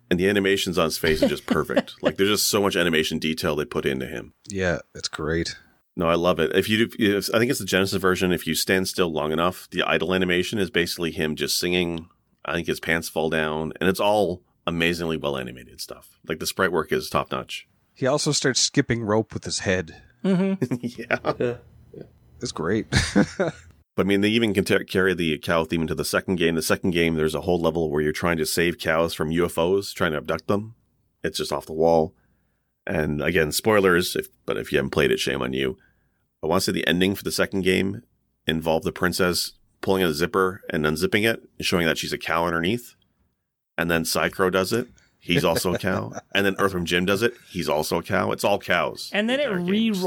And 0.09 0.19
the 0.19 0.29
animations 0.29 0.77
on 0.77 0.85
his 0.85 0.97
face 0.97 1.21
are 1.21 1.27
just 1.27 1.45
perfect. 1.45 1.95
like 2.01 2.17
there's 2.17 2.29
just 2.29 2.49
so 2.49 2.61
much 2.61 2.75
animation 2.75 3.19
detail 3.19 3.55
they 3.55 3.65
put 3.65 3.85
into 3.85 4.07
him. 4.07 4.33
Yeah, 4.47 4.79
it's 4.95 5.09
great. 5.09 5.57
No, 5.95 6.07
I 6.07 6.15
love 6.15 6.39
it. 6.39 6.55
If 6.55 6.69
you, 6.69 6.87
do, 6.87 7.17
if, 7.17 7.29
I 7.33 7.39
think 7.39 7.49
it's 7.49 7.59
the 7.59 7.65
Genesis 7.65 7.99
version. 7.99 8.31
If 8.31 8.45
you 8.45 8.53
stand 8.53 8.87
still 8.87 9.11
long 9.11 9.31
enough, 9.31 9.67
the 9.71 9.81
idle 9.83 10.13
animation 10.13 10.59
is 10.59 10.69
basically 10.69 11.11
him 11.11 11.35
just 11.35 11.59
singing. 11.59 12.07
I 12.45 12.53
think 12.53 12.67
his 12.67 12.79
pants 12.79 13.09
fall 13.09 13.29
down, 13.29 13.73
and 13.81 13.89
it's 13.89 13.99
all 13.99 14.43
amazingly 14.67 15.17
well 15.17 15.37
animated 15.37 15.81
stuff. 15.81 16.19
Like 16.27 16.39
the 16.39 16.45
sprite 16.45 16.71
work 16.71 16.91
is 16.91 17.09
top 17.09 17.31
notch. 17.31 17.67
He 17.93 18.05
also 18.05 18.31
starts 18.31 18.59
skipping 18.59 19.03
rope 19.03 19.33
with 19.33 19.43
his 19.43 19.59
head. 19.59 20.01
Mm-hmm. 20.23 20.75
yeah, 20.81 21.33
Yeah. 21.93 22.03
It's 22.41 22.51
great. 22.51 22.85
but 23.97 24.05
I 24.05 24.07
mean, 24.07 24.21
they 24.21 24.29
even 24.29 24.53
can 24.53 24.63
ta- 24.63 24.77
carry 24.87 25.15
the 25.15 25.39
cow 25.39 25.63
theme 25.63 25.81
into 25.81 25.95
the 25.95 26.05
second 26.05 26.35
game. 26.35 26.53
The 26.53 26.61
second 26.61 26.91
game, 26.91 27.15
there's 27.15 27.33
a 27.33 27.41
whole 27.41 27.59
level 27.59 27.89
where 27.89 27.99
you're 27.99 28.11
trying 28.11 28.37
to 28.37 28.45
save 28.45 28.77
cows 28.77 29.15
from 29.15 29.31
UFOs, 29.31 29.91
trying 29.91 30.11
to 30.11 30.17
abduct 30.17 30.47
them. 30.47 30.75
It's 31.23 31.39
just 31.39 31.51
off 31.51 31.65
the 31.65 31.73
wall. 31.73 32.13
And 32.85 33.23
again, 33.23 33.51
spoilers. 33.51 34.15
If 34.15 34.27
but 34.45 34.55
if 34.55 34.71
you 34.71 34.77
haven't 34.77 34.91
played 34.91 35.09
it, 35.09 35.19
shame 35.19 35.41
on 35.41 35.53
you. 35.53 35.77
I 36.43 36.47
want 36.47 36.61
to 36.61 36.65
say 36.65 36.71
the 36.73 36.85
ending 36.87 37.15
for 37.15 37.23
the 37.23 37.31
second 37.31 37.63
game 37.63 38.03
involved 38.45 38.85
the 38.85 38.91
princess 38.91 39.53
pulling 39.81 40.03
a 40.03 40.13
zipper 40.13 40.61
and 40.69 40.85
unzipping 40.85 41.27
it, 41.27 41.41
and 41.57 41.65
showing 41.65 41.87
that 41.87 41.97
she's 41.97 42.13
a 42.13 42.17
cow 42.19 42.45
underneath. 42.45 42.95
And 43.79 43.89
then 43.89 44.03
Psycrow 44.03 44.51
does 44.51 44.73
it. 44.73 44.87
He's 45.19 45.43
also 45.43 45.73
a 45.73 45.79
cow. 45.79 46.13
And 46.35 46.45
then 46.45 46.55
Earthworm 46.59 46.85
Jim 46.85 47.05
does 47.05 47.23
it. 47.23 47.33
He's 47.49 47.67
also 47.67 47.97
a 47.97 48.03
cow. 48.03 48.31
It's 48.31 48.43
all 48.43 48.59
cows. 48.59 49.09
And 49.11 49.27
then 49.27 49.39
the 49.39 49.45
it 49.45 49.51
entire 49.51 49.65
games. 49.65 50.03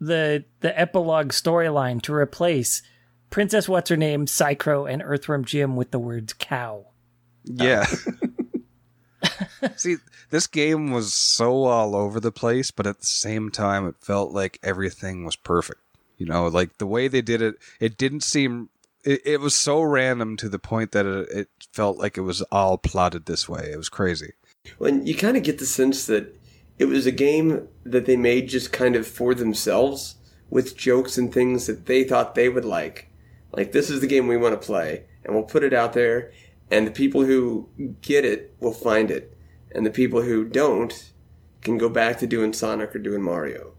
Re-rolls 0.00 0.08
the 0.08 0.44
the 0.60 0.78
epilogue 0.78 1.28
storyline 1.28 2.02
to 2.02 2.14
replace 2.14 2.82
Princess 3.30 3.68
What's 3.68 3.90
Her 3.90 3.96
Name, 3.96 4.26
Psycrow, 4.26 4.90
and 4.90 5.02
Earthworm 5.04 5.44
Jim 5.44 5.76
with 5.76 5.90
the 5.92 5.98
words 5.98 6.32
cow. 6.32 6.86
yeah. 7.44 7.86
See, 9.76 9.96
this 10.30 10.46
game 10.46 10.90
was 10.90 11.12
so 11.14 11.64
all 11.64 11.94
over 11.94 12.18
the 12.18 12.32
place, 12.32 12.70
but 12.70 12.86
at 12.86 13.00
the 13.00 13.06
same 13.06 13.50
time, 13.50 13.86
it 13.86 13.96
felt 14.00 14.32
like 14.32 14.58
everything 14.62 15.24
was 15.24 15.36
perfect. 15.36 15.80
You 16.16 16.26
know, 16.26 16.48
like 16.48 16.78
the 16.78 16.86
way 16.86 17.08
they 17.08 17.22
did 17.22 17.42
it, 17.42 17.56
it 17.78 17.96
didn't 17.96 18.22
seem. 18.22 18.70
It, 19.04 19.22
it 19.24 19.40
was 19.40 19.54
so 19.54 19.80
random 19.80 20.36
to 20.38 20.48
the 20.48 20.58
point 20.58 20.92
that 20.92 21.06
it, 21.06 21.28
it 21.30 21.48
felt 21.72 21.98
like 21.98 22.18
it 22.18 22.22
was 22.22 22.42
all 22.50 22.78
plotted 22.78 23.26
this 23.26 23.48
way. 23.48 23.70
It 23.72 23.76
was 23.76 23.88
crazy. 23.88 24.32
When 24.78 25.06
you 25.06 25.14
kind 25.14 25.36
of 25.36 25.42
get 25.42 25.58
the 25.58 25.66
sense 25.66 26.06
that 26.06 26.34
it 26.80 26.88
was 26.88 27.06
a 27.06 27.12
game 27.12 27.68
that 27.84 28.06
they 28.06 28.16
made 28.16 28.48
just 28.48 28.72
kind 28.72 28.96
of 28.96 29.06
for 29.06 29.34
themselves 29.34 30.16
with 30.48 30.78
jokes 30.78 31.18
and 31.18 31.32
things 31.32 31.66
that 31.66 31.84
they 31.84 32.02
thought 32.02 32.34
they 32.34 32.48
would 32.48 32.64
like. 32.64 33.10
Like, 33.52 33.72
this 33.72 33.90
is 33.90 34.00
the 34.00 34.06
game 34.06 34.26
we 34.26 34.38
want 34.38 34.58
to 34.58 34.66
play, 34.66 35.04
and 35.22 35.34
we'll 35.34 35.44
put 35.44 35.62
it 35.62 35.74
out 35.74 35.92
there, 35.92 36.32
and 36.70 36.86
the 36.86 36.90
people 36.90 37.24
who 37.26 37.68
get 38.00 38.24
it 38.24 38.56
will 38.60 38.72
find 38.72 39.10
it, 39.10 39.36
and 39.72 39.84
the 39.84 39.90
people 39.90 40.22
who 40.22 40.42
don't 40.42 41.12
can 41.60 41.76
go 41.76 41.90
back 41.90 42.18
to 42.18 42.26
doing 42.26 42.54
Sonic 42.54 42.96
or 42.96 42.98
doing 42.98 43.22
Mario, 43.22 43.74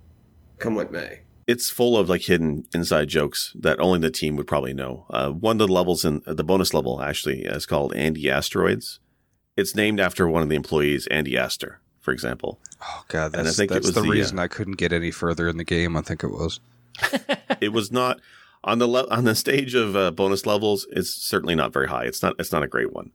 come 0.60 0.76
what 0.76 0.92
may. 0.92 1.22
it's 1.48 1.72
full 1.72 1.98
of 1.98 2.08
like 2.08 2.22
hidden 2.22 2.66
inside 2.74 3.10
jokes 3.10 3.56
that 3.60 3.80
only 3.80 4.00
the 4.00 4.12
team 4.12 4.36
would 4.36 4.48
probably 4.48 4.74
know. 4.74 5.06
Uh, 5.10 5.30
one 5.32 5.60
of 5.60 5.68
the 5.68 5.74
levels 5.74 6.06
in 6.06 6.22
the 6.26 6.44
bonus 6.44 6.74
level 6.74 7.02
actually 7.02 7.42
is 7.42 7.66
called 7.66 7.96
Andy 7.96 8.30
Asteroids. 8.30 9.00
It's 9.58 9.76
named 9.76 10.00
after 10.00 10.28
one 10.28 10.44
of 10.44 10.50
the 10.50 10.56
employees, 10.56 11.08
Andy 11.08 11.36
Astor, 11.38 11.82
for 12.02 12.12
example. 12.12 12.60
Oh 12.82 13.04
god, 13.08 13.32
And 13.34 13.42
I 13.42 13.44
that's, 13.44 13.58
think 13.58 13.72
it 13.72 13.76
that's 13.76 13.88
was 13.88 13.96
the 13.96 14.02
the, 14.02 14.08
uh, 14.08 14.12
reason 14.12 14.40
I 14.40 14.48
couldn't 14.48 14.78
get 14.78 14.92
any 14.92 15.12
further 15.12 15.48
in 15.48 15.58
the 15.58 15.64
game. 15.64 15.96
I 15.96 16.02
think 16.02 16.24
it 16.24 16.32
was. 16.32 16.60
it 17.62 17.72
was 17.72 17.92
not 17.92 18.20
on 18.64 18.80
the 18.80 18.88
le- 18.88 19.08
on 19.10 19.24
the 19.24 19.36
stage 19.36 19.74
of 19.76 19.96
uh, 19.96 20.12
bonus 20.12 20.46
levels. 20.46 20.86
It's 20.92 21.12
certainly 21.14 21.56
not 21.56 21.72
very 21.74 21.88
high. 21.88 22.04
It's 22.06 22.22
not 22.22 22.36
it's 22.40 22.52
not 22.52 22.64
a 22.64 22.68
great 22.68 22.92
one. 22.92 23.12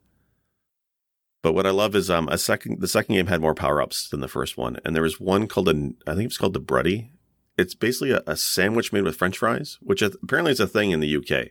But 1.42 1.52
what 1.52 1.66
I 1.66 1.70
love 1.70 1.94
is 1.94 2.10
um 2.10 2.28
a 2.28 2.38
second 2.38 2.80
the 2.80 2.88
second 2.88 3.14
game 3.14 3.26
had 3.26 3.40
more 3.40 3.54
power 3.54 3.80
ups 3.82 4.08
than 4.08 4.20
the 4.20 4.28
first 4.28 4.56
one, 4.56 4.78
and 4.84 4.94
there 4.94 5.02
was 5.02 5.20
one 5.20 5.46
called 5.46 5.68
a 5.68 5.92
I 6.06 6.14
think 6.14 6.26
it's 6.26 6.38
called 6.38 6.54
the 6.54 6.60
Bruddy. 6.60 7.10
It's 7.58 7.74
basically 7.74 8.10
a, 8.12 8.22
a 8.26 8.36
sandwich 8.36 8.92
made 8.92 9.04
with 9.04 9.16
French 9.16 9.38
fries, 9.38 9.78
which 9.80 10.02
is, 10.02 10.14
apparently 10.22 10.52
is 10.52 10.60
a 10.60 10.66
thing 10.66 10.90
in 10.90 11.00
the 11.00 11.16
UK. 11.16 11.48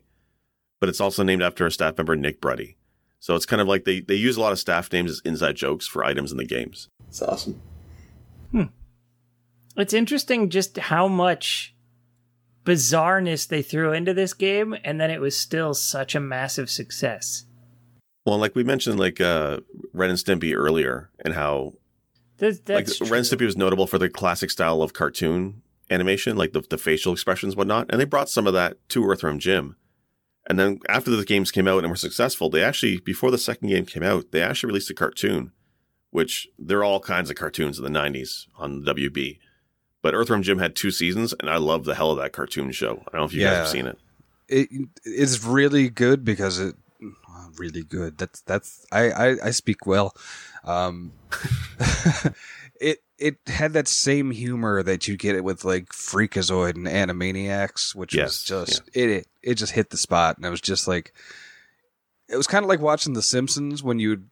But 0.80 0.90
it's 0.90 1.02
also 1.02 1.24
named 1.24 1.42
after 1.42 1.66
a 1.66 1.72
staff 1.72 1.98
member, 1.98 2.16
Nick 2.16 2.42
Bruty. 2.42 2.76
So 3.20 3.36
it's 3.36 3.46
kind 3.46 3.62
of 3.62 3.68
like 3.68 3.86
they 3.86 4.02
they 4.02 4.16
use 4.16 4.38
a 4.38 4.42
lot 4.42 4.52
of 4.52 4.60
staff 4.60 4.92
names 4.92 5.12
as 5.12 5.22
inside 5.26 5.56
jokes 5.56 5.88
for 5.88 6.04
items 6.04 6.32
in 6.32 6.38
the 6.38 6.46
games. 6.46 6.90
It's 7.08 7.22
awesome. 7.22 7.62
Hmm. 8.52 8.64
It's 9.78 9.94
interesting 9.94 10.50
just 10.50 10.78
how 10.78 11.08
much 11.08 11.76
bizarreness 12.66 13.48
they 13.48 13.62
threw 13.62 13.94
into 13.94 14.14
this 14.14 14.34
game, 14.34 14.76
and 14.84 15.00
then 15.00 15.12
it 15.12 15.22
was 15.22 15.38
still 15.38 15.74
such 15.74 16.16
a 16.16 16.20
massive 16.20 16.70
success. 16.70 17.46
Well, 18.26 18.38
like 18.38 18.56
we 18.56 18.64
mentioned, 18.64 19.00
like 19.00 19.22
uh, 19.22 19.60
Ren 19.94 20.10
and 20.10 20.20
Stimpy 20.20 20.56
earlier, 20.56 21.12
and 21.24 21.34
how 21.34 21.74
That's, 22.38 22.60
that's 22.60 23.00
like 23.00 23.10
Ren 23.10 23.20
and. 23.20 23.28
Stimpy 23.28 23.46
was 23.46 23.58
notable 23.58 23.86
for 23.88 23.98
the 23.98 24.10
classic 24.10 24.50
style 24.50 24.82
of 24.82 24.94
cartoon 24.94 25.62
animation, 25.90 26.36
like 26.36 26.54
the, 26.54 26.62
the 26.62 26.78
facial 26.78 27.14
expressions, 27.14 27.54
and 27.54 27.58
whatnot. 27.58 27.88
And 27.90 28.00
they 28.00 28.06
brought 28.06 28.30
some 28.30 28.48
of 28.48 28.54
that 28.54 28.78
to 28.90 29.06
Earthworm 29.06 29.40
Jim. 29.40 29.76
And 30.48 30.60
then 30.60 30.80
after 30.88 31.10
the 31.12 31.26
games 31.26 31.52
came 31.52 31.68
out 31.68 31.80
and 31.84 31.90
were 31.90 31.96
successful, 31.96 32.50
they 32.50 32.64
actually, 32.64 33.00
before 33.00 33.32
the 33.32 33.38
second 33.38 33.70
game 33.70 33.86
came 33.86 34.04
out, 34.04 34.32
they 34.32 34.42
actually 34.42 34.68
released 34.68 34.92
a 34.92 34.94
cartoon, 34.94 35.52
which 36.12 36.48
there 36.60 36.80
are 36.80 36.84
all 36.84 37.00
kinds 37.00 37.30
of 37.30 37.36
cartoons 37.36 37.80
in 37.80 37.84
the 37.84 38.00
90s 38.00 38.48
on 38.58 38.84
the 38.84 38.94
WB. 38.94 39.40
But 40.04 40.14
Earthworm 40.14 40.44
Jim 40.44 40.60
had 40.60 40.76
two 40.76 40.92
seasons, 40.92 41.34
and 41.40 41.50
I 41.50 41.58
love 41.58 41.86
the 41.86 41.96
hell 41.96 42.12
of 42.12 42.20
that 42.20 42.32
cartoon 42.32 42.72
show. 42.72 43.04
I 43.08 43.12
don't 43.12 43.22
know 43.22 43.26
if 43.26 43.34
you 43.34 43.42
guys 43.42 43.58
have 43.58 43.68
seen 43.70 43.88
it. 43.88 43.98
it 44.48 44.70
it's 45.04 45.44
really 45.44 45.90
good 45.90 46.24
because 46.24 46.60
it 46.60 46.76
really 47.58 47.84
good 47.84 48.18
that's 48.18 48.42
that's 48.42 48.86
i 48.92 49.10
i, 49.12 49.36
I 49.46 49.52
speak 49.52 49.86
well 49.86 50.14
um 50.66 51.14
it 53.18 53.38
it 53.46 53.52
had 53.52 53.74
that 53.74 53.88
same 53.88 54.32
humor 54.32 54.84
that 54.84 55.08
you 55.08 55.18
get 55.18 55.36
it 55.36 55.44
with 55.44 55.64
like 55.66 55.90
freakazoid 55.90 56.76
and 56.76 56.88
animaniacs 56.88 57.96
which 57.96 58.14
Yes, 58.14 58.26
was 58.26 58.44
just 58.44 58.90
it, 58.94 59.10
it 59.10 59.28
it 59.42 59.56
just 59.56 59.74
hit 59.74 59.90
the 59.90 59.98
spot 59.98 60.38
and 60.38 60.46
it 60.46 60.50
was 60.50 60.62
just 60.62 60.88
like 60.88 61.14
it 62.28 62.38
was 62.38 62.48
kind 62.48 62.64
of 62.64 62.70
like 62.70 62.82
watching 62.82 63.14
the 63.14 63.22
simpsons 63.22 63.84
when 63.84 64.00
you 64.00 64.24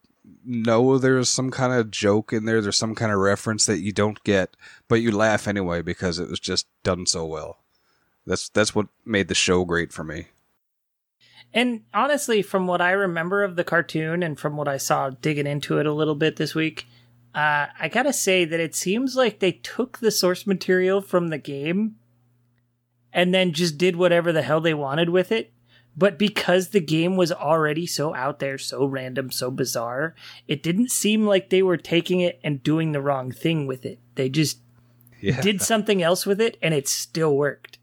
know 0.45 0.97
there's 0.97 1.29
some 1.29 1.51
kind 1.51 1.73
of 1.73 1.91
joke 1.91 2.31
in 2.33 2.45
there 2.45 2.61
there's 2.61 2.77
some 2.77 2.95
kind 2.95 3.11
of 3.11 3.19
reference 3.19 3.65
that 3.65 3.79
you 3.79 3.91
don't 3.91 4.23
get 4.23 4.55
but 4.87 4.95
you 4.95 5.11
laugh 5.11 5.47
anyway 5.47 5.81
because 5.81 6.19
it 6.19 6.29
was 6.29 6.39
just 6.39 6.67
done 6.83 7.05
so 7.05 7.25
well 7.25 7.59
that's 8.25 8.49
that's 8.49 8.73
what 8.73 8.87
made 9.05 9.27
the 9.27 9.35
show 9.35 9.65
great 9.65 9.91
for 9.91 10.03
me. 10.03 10.27
And 11.53 11.83
honestly, 11.93 12.41
from 12.41 12.65
what 12.65 12.81
I 12.81 12.91
remember 12.91 13.43
of 13.43 13.55
the 13.55 13.63
cartoon 13.63 14.23
and 14.23 14.39
from 14.39 14.57
what 14.57 14.67
I 14.67 14.77
saw 14.77 15.11
digging 15.11 15.45
into 15.45 15.77
it 15.77 15.85
a 15.85 15.93
little 15.93 16.15
bit 16.15 16.37
this 16.37 16.55
week, 16.55 16.87
uh, 17.35 17.67
I 17.79 17.89
gotta 17.91 18.13
say 18.13 18.45
that 18.45 18.59
it 18.59 18.75
seems 18.75 19.15
like 19.15 19.39
they 19.39 19.51
took 19.53 19.97
the 19.99 20.11
source 20.11 20.45
material 20.45 21.01
from 21.01 21.29
the 21.29 21.37
game 21.37 21.95
and 23.11 23.33
then 23.33 23.53
just 23.53 23.77
did 23.77 23.95
whatever 23.95 24.31
the 24.31 24.41
hell 24.41 24.61
they 24.61 24.73
wanted 24.73 25.09
with 25.09 25.31
it. 25.31 25.51
But 25.95 26.17
because 26.17 26.69
the 26.69 26.79
game 26.79 27.15
was 27.17 27.31
already 27.31 27.85
so 27.85 28.15
out 28.15 28.39
there, 28.39 28.57
so 28.57 28.85
random, 28.85 29.29
so 29.29 29.51
bizarre, 29.51 30.15
it 30.47 30.63
didn't 30.63 30.89
seem 30.89 31.27
like 31.27 31.49
they 31.49 31.61
were 31.61 31.77
taking 31.77 32.19
it 32.19 32.39
and 32.43 32.63
doing 32.63 32.91
the 32.91 33.01
wrong 33.01 33.31
thing 33.31 33.67
with 33.67 33.85
it. 33.85 33.99
They 34.15 34.29
just 34.29 34.59
Yeah. 35.21 35.39
did 35.41 35.61
something 35.71 36.01
else 36.01 36.25
with 36.25 36.41
it 36.41 36.57
and 36.63 36.73
it 36.73 36.87
still 36.87 37.35
worked. 37.37 37.77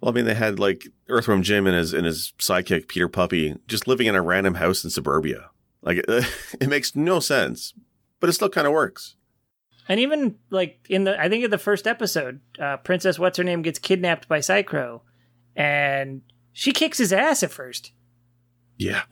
Well, 0.00 0.10
I 0.10 0.12
mean, 0.12 0.24
they 0.24 0.34
had 0.34 0.58
like 0.58 0.86
Earthworm 1.08 1.42
Jim 1.42 1.66
and 1.66 1.76
his 1.76 1.92
and 1.92 2.06
his 2.06 2.32
sidekick 2.38 2.88
Peter 2.88 3.08
Puppy 3.08 3.56
just 3.68 3.86
living 3.86 4.06
in 4.06 4.14
a 4.14 4.22
random 4.22 4.54
house 4.54 4.82
in 4.82 4.88
suburbia. 4.90 5.50
Like 5.82 5.98
it, 5.98 6.08
it 6.60 6.68
makes 6.70 6.94
no 6.96 7.20
sense, 7.20 7.74
but 8.20 8.28
it 8.28 8.34
still 8.34 8.48
kind 8.48 8.66
of 8.66 8.72
works. 8.72 9.16
And 9.88 9.98
even 9.98 10.36
like 10.50 10.86
in 10.88 11.04
the, 11.04 11.20
I 11.20 11.28
think 11.28 11.44
in 11.44 11.50
the 11.50 11.58
first 11.58 11.86
episode, 11.86 12.40
uh, 12.60 12.76
Princess 12.76 13.18
What's 13.18 13.38
Her 13.38 13.44
Name 13.44 13.62
gets 13.62 13.78
kidnapped 13.78 14.28
by 14.28 14.38
Psycrow, 14.38 15.00
and 15.56 16.22
she 16.52 16.72
kicks 16.72 16.98
his 16.98 17.12
ass 17.12 17.42
at 17.42 17.50
first. 17.50 17.92
Yeah, 18.76 19.02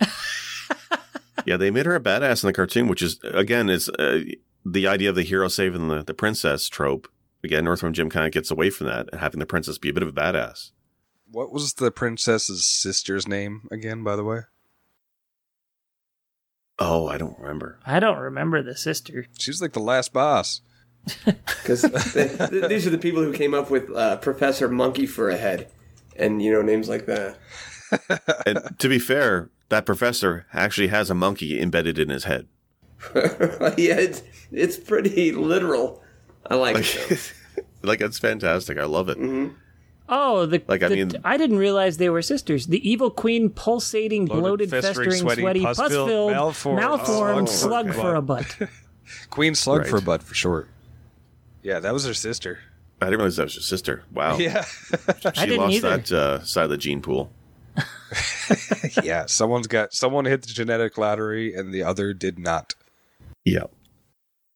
yeah, 1.45 1.57
they 1.57 1.71
made 1.71 1.87
her 1.87 1.97
a 1.97 2.01
badass 2.01 2.45
in 2.45 2.47
the 2.47 2.53
cartoon, 2.53 2.89
which 2.89 3.03
is 3.03 3.19
again 3.25 3.69
is 3.69 3.89
uh, 3.89 4.21
the 4.65 4.87
idea 4.87 5.09
of 5.09 5.17
the 5.17 5.23
hero 5.23 5.49
saving 5.49 5.89
the, 5.89 6.03
the 6.03 6.15
princess 6.15 6.69
trope. 6.69 7.09
Again, 7.43 7.69
Earthworm 7.69 7.93
Jim 7.93 8.11
kind 8.11 8.27
of 8.27 8.33
gets 8.33 8.51
away 8.51 8.71
from 8.71 8.87
that 8.89 9.09
and 9.13 9.21
having 9.21 9.41
the 9.41 9.47
princess 9.47 9.79
be 9.79 9.91
a 9.91 9.93
bit 9.93 10.03
of 10.03 10.09
a 10.09 10.13
badass. 10.13 10.71
What 11.31 11.53
was 11.53 11.75
the 11.75 11.91
princess's 11.91 12.65
sister's 12.65 13.29
name 13.29 13.69
again, 13.71 14.03
by 14.03 14.17
the 14.17 14.25
way? 14.25 14.41
Oh, 16.79 17.09
I 17.09 17.19
don't 17.19 17.39
remember. 17.39 17.79
I 17.85 17.99
don't 18.01 18.19
remember 18.19 18.63
the 18.63 18.77
sister. 18.77 19.27
She's 19.39 19.61
like 19.61 19.73
the 19.73 19.81
last 19.81 20.13
boss. 20.13 20.61
Because 21.25 21.83
these 21.83 22.87
are 22.87 22.91
the 22.91 22.99
people 23.01 23.23
who 23.23 23.33
came 23.33 23.53
up 23.55 23.71
with 23.71 23.91
uh, 23.95 24.17
Professor 24.19 24.69
Monkey 24.69 25.07
for 25.07 25.29
a 25.31 25.37
head, 25.37 25.69
and 26.17 26.41
you 26.43 26.51
know 26.53 26.63
names 26.63 26.89
like 26.89 27.07
that. 27.07 27.37
and 28.47 28.79
to 28.79 28.89
be 28.89 28.99
fair, 28.99 29.51
that 29.71 29.85
professor 29.87 30.47
actually 30.53 30.89
has 30.89 31.11
a 31.11 31.15
monkey 31.15 31.61
embedded 31.61 31.99
in 31.99 32.09
his 32.11 32.25
head. 32.25 32.47
yeah, 33.15 33.97
it's 33.97 34.23
it's 34.51 34.77
pretty 34.77 35.33
literal. 35.33 36.03
I 36.47 36.55
like, 36.57 36.75
Like, 36.77 37.11
it. 37.11 37.33
like 37.83 38.01
it's 38.01 38.19
fantastic. 38.19 38.79
I 38.79 38.85
love 38.85 39.09
it. 39.09 39.19
Oh, 40.09 40.47
the 40.47 40.63
Like, 40.67 40.83
I 40.83 40.89
the- 40.89 40.97
mean- 40.97 41.13
I 41.25 41.37
didn't 41.37 41.59
realize 41.59 41.99
they 41.99 42.09
were 42.09 42.23
sisters. 42.23 42.67
The 42.69 42.89
evil 42.89 43.11
queen, 43.11 43.51
pulsating, 43.51 44.25
Bloated, 44.25 44.43
bloated, 44.43 44.71
festering, 44.71 45.11
festering, 45.11 45.21
sweaty, 45.21 45.43
sweaty, 45.43 45.61
pus-filled, 45.65 45.91
pus-filled, 45.91 46.31
malformed, 46.33 46.81
malformed, 46.81 47.49
slug 47.49 47.87
slug 47.93 47.95
for 47.95 48.01
for 48.01 48.15
a 48.15 48.19
a 48.19 48.23
butt. 48.23 48.57
Queen 49.31 49.55
Slug 49.55 49.81
Right. 49.81 49.89
for 49.89 49.97
a 49.99 50.03
butt 50.03 50.23
for 50.25 50.35
short. 50.35 50.69
Yeah, 51.63 51.81
that 51.81 51.93
was 51.93 52.07
her 52.07 52.15
sister. 52.15 52.59
I 53.01 53.07
didn't 53.07 53.19
realize 53.19 53.37
that 53.37 53.45
was 53.45 53.55
her 53.57 53.61
sister. 53.61 54.05
Wow. 54.13 54.39
Yeah. 54.39 54.65
She 55.35 55.47
didn't 55.47 55.59
lost 55.59 55.75
either. 55.75 55.97
that 55.99 56.13
uh, 56.13 56.43
side 56.45 56.65
of 56.65 56.71
the 56.71 56.77
gene 56.79 57.01
pool. 57.03 57.31
yeah, 59.03 59.27
someone's 59.27 59.67
got 59.67 59.93
someone 59.93 60.25
hit 60.25 60.43
the 60.43 60.49
genetic 60.53 60.97
lottery 60.99 61.55
and 61.55 61.73
the 61.73 61.83
other 61.83 62.13
did 62.15 62.39
not. 62.39 62.75
Yeah. 63.45 63.65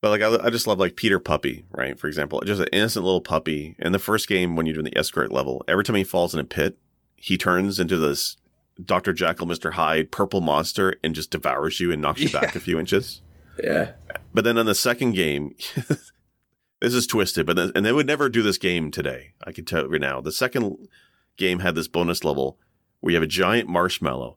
But 0.03 0.11
like 0.11 0.20
I, 0.20 0.46
I 0.46 0.50
just 0.50 0.66
love 0.66 0.78
like 0.78 0.96
Peter 0.96 1.18
Puppy, 1.18 1.64
right? 1.70 1.98
For 1.98 2.09
example, 2.09 2.42
just 2.44 2.61
an 2.61 2.68
innocent 2.72 3.05
little 3.05 3.20
puppy. 3.22 3.76
In 3.78 3.92
the 3.92 3.98
first 3.98 4.28
game, 4.28 4.57
when 4.57 4.66
you're 4.66 4.74
doing 4.74 4.84
the 4.84 4.98
escort 4.98 5.32
level, 5.32 5.64
every 5.66 5.84
time 5.84 5.96
he 5.96 6.05
falls 6.05 6.34
in 6.34 6.40
a 6.40 6.44
pit, 6.44 6.76
he 7.16 7.38
turns 7.38 7.78
into 7.78 7.96
this 7.96 8.36
Dr. 8.84 9.12
Jekyll, 9.12 9.46
Mr. 9.46 9.74
Hyde, 9.74 10.11
purple 10.11 10.40
monster 10.40 10.96
and 11.05 11.14
just 11.14 11.30
devours 11.30 11.78
you 11.78 11.92
and 11.92 12.03
knocks 12.03 12.20
you 12.20 12.30
back 12.30 12.57
a 12.57 12.61
few 12.61 12.80
inches. 12.80 13.22
Yeah, 13.62 13.92
But 14.34 14.44
then 14.44 14.59
on 14.59 14.66
the 14.66 14.74
second 14.74 15.12
game, 15.12 15.55
this 16.80 16.94
is 16.94 17.07
twisted, 17.07 17.46
but 17.46 17.55
then, 17.55 17.70
and 17.76 17.84
they 17.84 17.92
would 17.92 18.07
never 18.07 18.28
do 18.28 18.42
this 18.42 18.59
game 18.59 18.90
today. 18.90 19.34
I 19.46 19.53
can 19.53 19.64
tell 19.66 19.82
you 19.82 19.88
right 19.88 20.00
now. 20.00 20.20
The 20.20 20.32
second 20.32 20.88
game 21.36 21.61
had 21.61 21.74
this 21.74 21.86
bonus 21.86 22.24
level 22.24 22.59
where 23.00 23.12
you 23.12 23.16
have 23.16 23.22
a 23.22 23.28
giant 23.28 23.68
marshmallow 23.68 24.36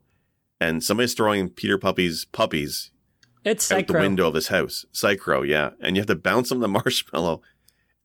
and 0.60 0.84
somebody's 0.84 1.14
throwing 1.14 1.48
Peter 1.48 1.78
Puppy's 1.78 2.24
puppies 2.26 2.90
It's 3.46 3.70
out 3.70 3.86
the 3.86 3.92
window 3.92 4.26
of 4.26 4.34
his 4.34 4.48
house. 4.48 4.84
Psycrow, 4.92 5.46
yeah. 5.46 5.70
And 5.80 5.94
you 5.94 6.00
have 6.00 6.08
to 6.08 6.16
bounce 6.16 6.50
him 6.50 6.58
the 6.58 6.68
marshmallow 6.84 7.42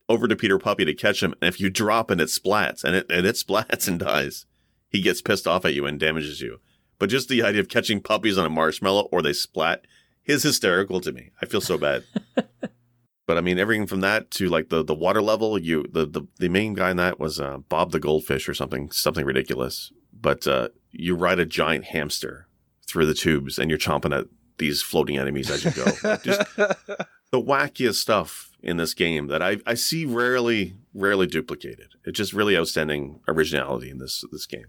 over 0.07 0.27
to 0.27 0.35
Peter 0.35 0.59
Puppy 0.59 0.85
to 0.85 0.93
catch 0.93 1.23
him. 1.23 1.33
And 1.41 1.49
if 1.49 1.59
you 1.59 1.71
drop 1.71 2.11
it, 2.11 2.21
it 2.21 2.27
splats 2.27 2.83
and 2.83 2.95
it, 2.95 3.07
and 3.09 3.25
it 3.25 3.35
splats 3.35 3.87
and 3.87 3.99
dies. 3.99 4.45
He 4.87 5.01
gets 5.01 5.21
pissed 5.21 5.47
off 5.47 5.65
at 5.65 5.73
you 5.73 5.87
and 5.87 5.99
damages 5.99 6.41
you. 6.41 6.59
But 6.99 7.09
just 7.09 7.27
the 7.27 7.41
idea 7.41 7.59
of 7.59 7.69
catching 7.69 8.01
puppies 8.01 8.37
on 8.37 8.45
a 8.45 8.49
marshmallow 8.49 9.09
or 9.11 9.23
they 9.23 9.33
splat 9.33 9.87
is 10.25 10.43
hysterical 10.43 11.01
to 11.01 11.11
me. 11.11 11.31
I 11.41 11.47
feel 11.47 11.61
so 11.61 11.75
bad. 11.75 12.03
but 13.25 13.37
I 13.39 13.41
mean, 13.41 13.57
everything 13.57 13.87
from 13.87 14.01
that 14.01 14.29
to 14.31 14.47
like 14.47 14.69
the, 14.69 14.83
the 14.83 14.93
water 14.93 15.23
level, 15.23 15.57
you, 15.57 15.85
the, 15.91 16.05
the, 16.05 16.21
the 16.37 16.49
main 16.49 16.75
guy 16.75 16.91
in 16.91 16.97
that 16.97 17.19
was, 17.19 17.39
uh, 17.39 17.57
Bob 17.67 17.91
the 17.91 17.99
goldfish 17.99 18.47
or 18.47 18.53
something, 18.53 18.91
something 18.91 19.25
ridiculous. 19.25 19.91
But, 20.13 20.45
uh, 20.45 20.69
you 20.91 21.15
ride 21.15 21.39
a 21.39 21.47
giant 21.47 21.85
hamster 21.85 22.47
through 22.85 23.07
the 23.07 23.15
tubes 23.15 23.57
and 23.57 23.71
you're 23.71 23.79
chomping 23.79 24.15
at 24.15 24.27
these 24.57 24.81
floating 24.81 25.17
enemies 25.17 25.49
as 25.49 25.63
you 25.63 25.71
go. 25.71 25.85
Just 26.23 26.55
the 26.55 27.41
wackiest 27.41 27.95
stuff 27.95 28.51
in 28.61 28.77
this 28.77 28.93
game 28.93 29.27
that 29.27 29.41
I, 29.41 29.57
I 29.65 29.73
see 29.73 30.05
rarely, 30.05 30.75
rarely 30.93 31.27
duplicated. 31.27 31.89
It's 32.05 32.17
just 32.17 32.33
really 32.33 32.55
outstanding 32.55 33.21
originality 33.27 33.89
in 33.89 33.97
this, 33.97 34.23
this 34.31 34.45
game. 34.45 34.67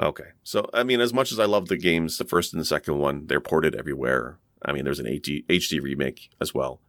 Okay. 0.00 0.30
So, 0.42 0.68
I 0.72 0.82
mean, 0.82 1.00
as 1.00 1.12
much 1.12 1.32
as 1.32 1.38
I 1.38 1.46
love 1.46 1.68
the 1.68 1.76
games, 1.76 2.18
the 2.18 2.24
first 2.24 2.52
and 2.52 2.60
the 2.60 2.66
second 2.66 2.98
one, 2.98 3.26
they're 3.26 3.40
ported 3.40 3.74
everywhere. 3.74 4.38
I 4.64 4.72
mean, 4.72 4.84
there's 4.84 5.00
an 5.00 5.06
HD, 5.06 5.44
HD 5.46 5.82
remake 5.82 6.30
as 6.40 6.54
well. 6.54 6.80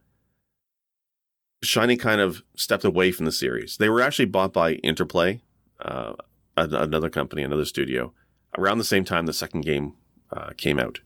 Shiny 1.62 1.96
kind 1.96 2.20
of 2.20 2.42
stepped 2.54 2.84
away 2.84 3.10
from 3.10 3.24
the 3.24 3.32
series. 3.32 3.78
They 3.78 3.88
were 3.88 4.02
actually 4.02 4.26
bought 4.26 4.52
by 4.52 4.74
Interplay, 4.74 5.40
uh, 5.80 6.14
another 6.56 7.08
company, 7.08 7.42
another 7.42 7.64
studio, 7.64 8.12
around 8.58 8.78
the 8.78 8.84
same 8.84 9.04
time 9.04 9.26
the 9.26 9.32
second 9.32 9.62
game 9.62 9.94
uh, 10.30 10.50
came 10.56 10.78
out. 10.78 11.00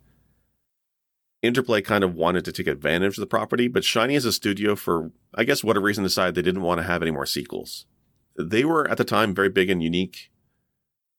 Interplay 1.40 1.80
kind 1.82 2.02
of 2.02 2.14
wanted 2.14 2.44
to 2.44 2.52
take 2.52 2.66
advantage 2.66 3.16
of 3.16 3.20
the 3.20 3.26
property, 3.26 3.68
but 3.68 3.84
Shiny 3.84 4.16
as 4.16 4.24
a 4.24 4.32
studio, 4.32 4.74
for 4.74 5.12
I 5.34 5.44
guess 5.44 5.62
whatever 5.62 5.86
reason, 5.86 6.02
decided 6.02 6.34
they 6.34 6.42
didn't 6.42 6.62
want 6.62 6.80
to 6.80 6.86
have 6.86 7.00
any 7.00 7.12
more 7.12 7.26
sequels. 7.26 7.86
They 8.36 8.64
were 8.64 8.88
at 8.90 8.98
the 8.98 9.04
time 9.04 9.34
very 9.34 9.48
big 9.48 9.70
and 9.70 9.82
unique 9.82 10.30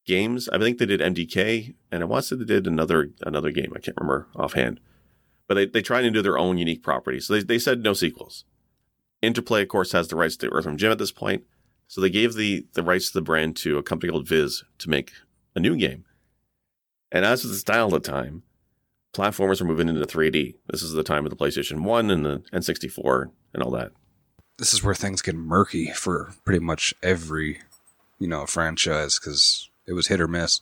games. 0.05 0.49
I 0.49 0.57
think 0.59 0.77
they 0.77 0.85
did 0.85 0.99
MDK, 0.99 1.75
and 1.91 2.03
I 2.03 2.05
want 2.05 2.23
to 2.23 2.27
say 2.27 2.35
they 2.35 2.45
did 2.45 2.67
another 2.67 3.11
another 3.21 3.51
game. 3.51 3.71
I 3.73 3.79
can't 3.79 3.95
remember 3.97 4.27
offhand, 4.35 4.81
but 5.47 5.53
they 5.53 5.67
they 5.67 5.81
tried 5.81 6.01
to 6.01 6.11
do 6.11 6.21
their 6.21 6.37
own 6.37 6.57
unique 6.57 6.83
property. 6.83 7.21
So 7.21 7.33
they 7.33 7.43
they 7.43 7.59
said 7.59 7.81
no 7.81 7.93
sequels. 7.93 8.43
Interplay, 9.21 9.61
of 9.61 9.69
course, 9.69 9.93
has 9.93 10.09
the 10.09 10.15
rights 10.17 10.35
to 10.37 10.51
Earthworm 10.51 10.77
Jim 10.77 10.91
at 10.91 10.97
this 10.97 11.11
point, 11.11 11.43
so 11.87 12.01
they 12.01 12.09
gave 12.09 12.33
the 12.33 12.67
the 12.73 12.83
rights 12.83 13.07
to 13.07 13.13
the 13.13 13.21
brand 13.21 13.55
to 13.57 13.77
a 13.77 13.83
company 13.83 14.11
called 14.11 14.27
VIS 14.27 14.65
to 14.79 14.89
make 14.89 15.11
a 15.55 15.61
new 15.61 15.77
game. 15.77 16.03
And 17.11 17.23
as 17.23 17.43
was 17.43 17.53
the 17.53 17.57
style 17.57 17.95
at 17.95 18.03
the 18.03 18.11
time, 18.11 18.43
platformers 19.13 19.61
were 19.61 19.67
moving 19.67 19.89
into 19.89 20.05
3D. 20.05 20.55
This 20.69 20.81
is 20.81 20.93
the 20.93 21.03
time 21.03 21.25
of 21.25 21.29
the 21.29 21.35
PlayStation 21.35 21.81
1 21.81 22.11
and 22.11 22.25
the 22.25 22.43
N64 22.53 23.31
and 23.53 23.63
all 23.63 23.71
that. 23.71 23.91
This 24.57 24.73
is 24.73 24.83
where 24.83 24.95
things 24.95 25.21
get 25.21 25.35
murky 25.35 25.91
for 25.91 26.33
pretty 26.43 26.59
much 26.59 26.93
every, 27.01 27.61
you 28.19 28.27
know, 28.27 28.45
franchise 28.45 29.17
because 29.19 29.69
it 29.87 29.93
was 29.93 30.07
hit 30.07 30.21
or 30.21 30.27
miss. 30.27 30.59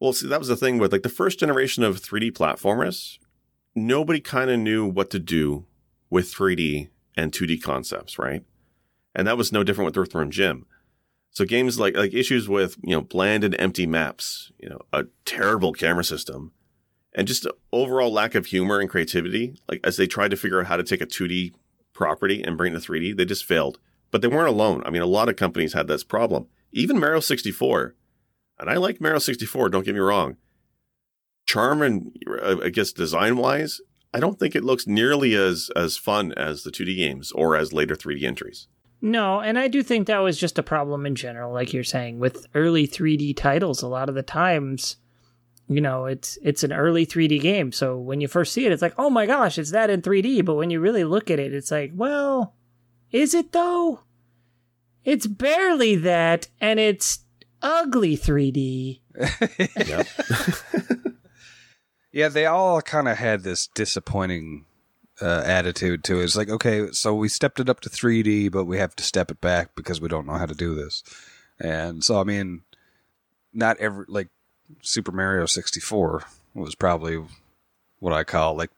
Well, 0.00 0.12
see, 0.12 0.26
that 0.28 0.38
was 0.38 0.48
the 0.48 0.56
thing 0.56 0.78
with 0.78 0.92
like 0.92 1.02
the 1.02 1.08
first 1.08 1.38
generation 1.38 1.82
of 1.82 2.00
3D 2.00 2.32
platformers, 2.32 3.18
nobody 3.74 4.20
kind 4.20 4.50
of 4.50 4.58
knew 4.58 4.86
what 4.86 5.10
to 5.10 5.18
do 5.18 5.64
with 6.10 6.32
3D 6.34 6.88
and 7.16 7.32
2D 7.32 7.62
concepts, 7.62 8.18
right? 8.18 8.42
And 9.14 9.26
that 9.26 9.38
was 9.38 9.52
no 9.52 9.64
different 9.64 9.86
with 9.86 9.96
Earthworm 9.96 10.30
Jim. 10.30 10.66
So 11.30 11.44
games 11.44 11.78
like 11.78 11.96
like 11.96 12.14
issues 12.14 12.48
with, 12.48 12.76
you 12.82 12.92
know, 12.96 13.02
bland 13.02 13.44
and 13.44 13.54
empty 13.58 13.86
maps, 13.86 14.52
you 14.58 14.68
know, 14.68 14.80
a 14.92 15.04
terrible 15.24 15.72
camera 15.72 16.04
system, 16.04 16.52
and 17.16 17.26
just 17.26 17.46
overall 17.72 18.12
lack 18.12 18.34
of 18.34 18.46
humor 18.46 18.78
and 18.78 18.90
creativity, 18.90 19.58
like 19.68 19.80
as 19.82 19.96
they 19.96 20.06
tried 20.06 20.30
to 20.30 20.36
figure 20.36 20.60
out 20.60 20.66
how 20.66 20.76
to 20.76 20.84
take 20.84 21.00
a 21.00 21.06
2D 21.06 21.54
property 21.94 22.42
and 22.42 22.58
bring 22.58 22.74
it 22.74 22.80
to 22.80 22.92
3D, 22.92 23.16
they 23.16 23.24
just 23.24 23.46
failed. 23.46 23.78
But 24.10 24.20
they 24.20 24.28
weren't 24.28 24.50
alone. 24.50 24.82
I 24.84 24.90
mean, 24.90 25.02
a 25.02 25.06
lot 25.06 25.28
of 25.28 25.34
companies 25.36 25.72
had 25.72 25.88
this 25.88 26.04
problem. 26.04 26.46
Even 26.72 27.00
Mario 27.00 27.20
64, 27.20 27.94
and 28.60 28.70
I 28.70 28.76
like 28.76 29.00
Mario 29.00 29.18
64, 29.18 29.70
don't 29.70 29.84
get 29.84 29.94
me 29.94 30.00
wrong. 30.00 30.36
Charm 31.46 31.80
and 31.80 32.14
uh, 32.40 32.58
I 32.62 32.68
guess 32.68 32.92
design 32.92 33.38
wise, 33.38 33.80
I 34.12 34.20
don't 34.20 34.38
think 34.38 34.54
it 34.54 34.64
looks 34.64 34.86
nearly 34.86 35.34
as 35.34 35.70
as 35.74 35.96
fun 35.96 36.32
as 36.32 36.64
the 36.64 36.70
2D 36.70 36.96
games 36.96 37.32
or 37.32 37.56
as 37.56 37.72
later 37.72 37.96
3D 37.96 38.24
entries. 38.24 38.68
No, 39.00 39.40
and 39.40 39.58
I 39.58 39.68
do 39.68 39.82
think 39.82 40.06
that 40.06 40.18
was 40.18 40.38
just 40.38 40.58
a 40.58 40.62
problem 40.62 41.06
in 41.06 41.14
general, 41.14 41.52
like 41.52 41.72
you're 41.72 41.84
saying, 41.84 42.18
with 42.18 42.46
early 42.54 42.88
3D 42.88 43.36
titles. 43.36 43.82
A 43.82 43.88
lot 43.88 44.08
of 44.08 44.14
the 44.14 44.22
times, 44.22 44.96
you 45.68 45.80
know, 45.80 46.06
it's 46.06 46.38
it's 46.42 46.62
an 46.62 46.72
early 46.72 47.06
3D 47.06 47.40
game, 47.40 47.72
so 47.72 47.98
when 47.98 48.20
you 48.20 48.28
first 48.28 48.52
see 48.52 48.66
it, 48.66 48.72
it's 48.72 48.82
like, 48.82 48.94
oh 48.98 49.10
my 49.10 49.26
gosh, 49.26 49.58
it's 49.58 49.72
that 49.72 49.90
in 49.90 50.02
3D. 50.02 50.44
But 50.44 50.54
when 50.54 50.70
you 50.70 50.80
really 50.80 51.04
look 51.04 51.30
at 51.30 51.38
it, 51.38 51.52
it's 51.52 51.70
like, 51.70 51.92
well, 51.94 52.54
is 53.10 53.34
it 53.34 53.52
though? 53.52 54.00
It's 55.04 55.26
barely 55.26 55.96
that, 55.96 56.48
and 56.60 56.80
it's 56.80 57.20
ugly 57.62 58.16
3D. 58.16 59.00
Yep. 59.86 60.06
Yeah, 62.16 62.28
they 62.28 62.46
all 62.46 62.80
kind 62.80 63.08
of 63.08 63.18
had 63.18 63.42
this 63.42 63.66
disappointing 63.66 64.64
uh, 65.20 65.42
attitude 65.44 66.02
to 66.04 66.18
it. 66.18 66.24
It's 66.24 66.34
like, 66.34 66.48
okay, 66.48 66.90
so 66.92 67.14
we 67.14 67.28
stepped 67.28 67.60
it 67.60 67.68
up 67.68 67.80
to 67.80 67.90
3D, 67.90 68.50
but 68.50 68.64
we 68.64 68.78
have 68.78 68.96
to 68.96 69.04
step 69.04 69.30
it 69.30 69.42
back 69.42 69.74
because 69.74 70.00
we 70.00 70.08
don't 70.08 70.26
know 70.26 70.38
how 70.38 70.46
to 70.46 70.54
do 70.54 70.74
this. 70.74 71.02
And 71.60 72.02
so, 72.02 72.18
I 72.18 72.24
mean, 72.24 72.62
not 73.52 73.76
every 73.80 74.06
like 74.08 74.28
Super 74.82 75.12
Mario 75.12 75.46
64 75.46 76.24
was 76.54 76.74
probably 76.74 77.22
what 77.98 78.12
I 78.12 78.24
call 78.24 78.56
like 78.56 78.70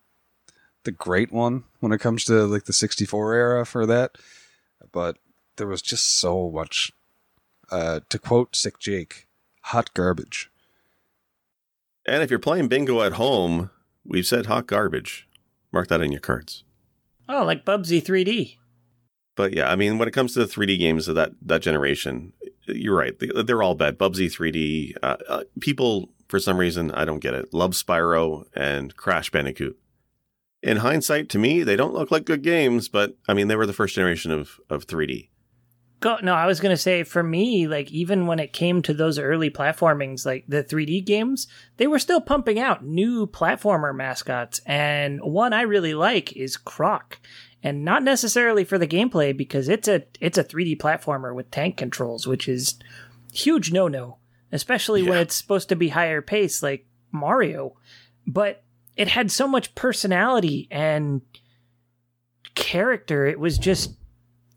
the 0.85 0.93
great 0.93 1.33
one 1.33 1.65
when 1.81 1.93
it 1.93 2.01
comes 2.01 2.25
to 2.27 2.45
like 2.45 2.65
the 2.65 2.73
64 2.73 3.35
era 3.35 3.67
for 3.67 3.87
that. 3.87 4.17
But 4.93 5.19
there 5.57 5.67
was 5.67 5.83
just 5.83 6.19
so 6.19 6.51
much, 6.51 6.93
uh, 7.71 8.01
to 8.09 8.19
quote 8.19 8.55
Sick 8.57 8.79
Jake, 8.79 9.27
hot 9.63 9.93
garbage. 9.95 10.51
and 12.07 12.23
if 12.23 12.31
you're 12.31 12.39
playing 12.39 12.69
bingo 12.69 13.03
at 13.03 13.15
home, 13.15 13.71
we've 14.05 14.27
said 14.27 14.47
hot 14.47 14.67
garbage. 14.67 15.29
Mark 15.73 15.89
that 15.89 16.01
in 16.01 16.13
your 16.13 16.21
cards. 16.21 16.65
Oh, 17.29 17.45
like 17.45 17.67
Bubsy 17.67 18.03
3D. 18.03 18.57
But 19.37 19.53
yeah, 19.53 19.71
I 19.71 19.77
mean, 19.77 19.99
when 19.99 20.09
it 20.09 20.15
comes 20.15 20.33
to 20.33 20.41
the 20.41 20.47
3D 20.53 20.79
games 20.79 21.07
of 21.09 21.15
that 21.17 21.33
that 21.43 21.61
generation, 21.63 22.33
you're 22.69 22.97
right. 22.97 23.19
They- 23.19 23.43
They're 23.43 23.63
all 23.63 23.75
bad. 23.75 23.99
Bubsy 23.99 24.27
3D. 24.27 24.95
Uh, 25.03 25.17
uh, 25.29 25.45
people 25.61 26.11
for 26.29 26.39
some 26.39 26.59
reason, 26.59 26.91
I 26.93 27.05
don't 27.05 27.21
get 27.21 27.35
it. 27.35 27.53
Love 27.55 27.71
Spyro 27.73 28.45
and 28.55 28.95
Crash 28.97 29.31
Bandicoot. 29.31 29.79
In 30.63 30.79
hindsight, 30.79 31.29
to 31.31 31.39
me, 31.39 31.63
they 31.63 31.77
don't 31.77 31.95
look 31.95 32.11
like 32.11 32.25
good 32.27 32.43
games, 32.43 32.89
but 32.89 33.17
I 33.29 33.35
mean, 33.35 33.49
they 33.49 33.57
were 33.57 33.65
the 33.67 33.73
first 33.73 33.95
generation 33.95 34.31
of, 34.33 34.61
of 34.69 34.87
3D. 34.87 35.31
Go, 36.01 36.19
no, 36.23 36.35
I 36.35 36.47
was 36.47 36.61
going 36.61 36.73
to 36.73 36.77
say 36.81 37.03
for 37.03 37.23
me, 37.25 37.67
like 37.67 37.91
even 37.91 38.27
when 38.27 38.39
it 38.39 38.53
came 38.53 38.83
to 38.83 38.95
those 38.95 39.19
early 39.19 39.51
platformings, 39.51 40.25
like 40.27 40.45
the 40.47 40.63
3D 40.63 41.05
games, 41.05 41.49
they 41.77 41.87
were 41.89 41.99
still 41.99 42.21
pumping 42.21 42.59
out 42.61 42.85
new 42.85 43.27
platformer 43.27 43.95
mascots. 43.97 44.61
And 44.67 45.21
one 45.23 45.53
I 45.53 45.63
really 45.63 45.95
like 45.95 46.37
is 46.37 46.57
Croc. 46.57 47.19
And 47.63 47.85
not 47.85 48.05
necessarily 48.05 48.65
for 48.65 48.79
the 48.79 48.87
gameplay 48.87 49.37
because 49.37 49.69
it's 49.69 49.89
a 49.89 50.05
it's 50.21 50.39
a 50.39 50.45
3D 50.45 50.79
platformer 50.79 51.35
with 51.35 51.51
tank 51.51 51.77
controls, 51.77 52.27
which 52.27 52.49
is 52.49 52.79
huge 53.33 53.73
no-no, 53.73 54.19
especially 54.53 55.03
when 55.03 55.19
it's 55.19 55.35
supposed 55.35 55.69
to 55.71 55.77
be 55.77 55.89
higher 55.89 56.23
pace 56.23 56.63
like 56.63 56.87
Mario. 57.11 57.77
But 58.27 58.63
it 58.97 59.09
had 59.09 59.31
so 59.31 59.49
much 59.49 59.75
personality 59.75 60.69
and 60.71 61.23
character. 62.55 63.27
It 63.27 63.41
was 63.41 63.59
just 63.59 63.97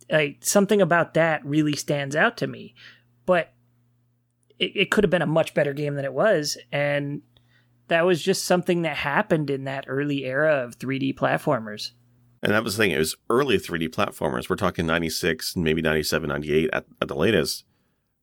like 0.09 0.37
something 0.41 0.81
about 0.81 1.13
that 1.13 1.45
really 1.45 1.75
stands 1.75 2.15
out 2.15 2.37
to 2.37 2.47
me. 2.47 2.75
But 3.25 3.53
it, 4.59 4.71
it 4.75 4.91
could 4.91 5.03
have 5.03 5.11
been 5.11 5.21
a 5.21 5.27
much 5.27 5.53
better 5.53 5.73
game 5.73 5.95
than 5.95 6.05
it 6.05 6.13
was, 6.13 6.57
and 6.71 7.21
that 7.87 8.05
was 8.05 8.21
just 8.21 8.45
something 8.45 8.83
that 8.83 8.97
happened 8.97 9.49
in 9.49 9.65
that 9.65 9.85
early 9.87 10.25
era 10.25 10.63
of 10.63 10.79
3D 10.79 11.15
platformers. 11.15 11.91
And 12.43 12.53
that 12.53 12.63
was 12.63 12.75
the 12.75 12.83
thing. 12.83 12.91
It 12.91 12.97
was 12.97 13.15
early 13.29 13.57
3D 13.57 13.89
platformers. 13.89 14.49
We're 14.49 14.55
talking 14.55 14.85
96, 14.85 15.55
maybe 15.55 15.81
97, 15.81 16.27
98 16.29 16.69
at, 16.73 16.85
at 17.01 17.07
the 17.07 17.15
latest. 17.15 17.65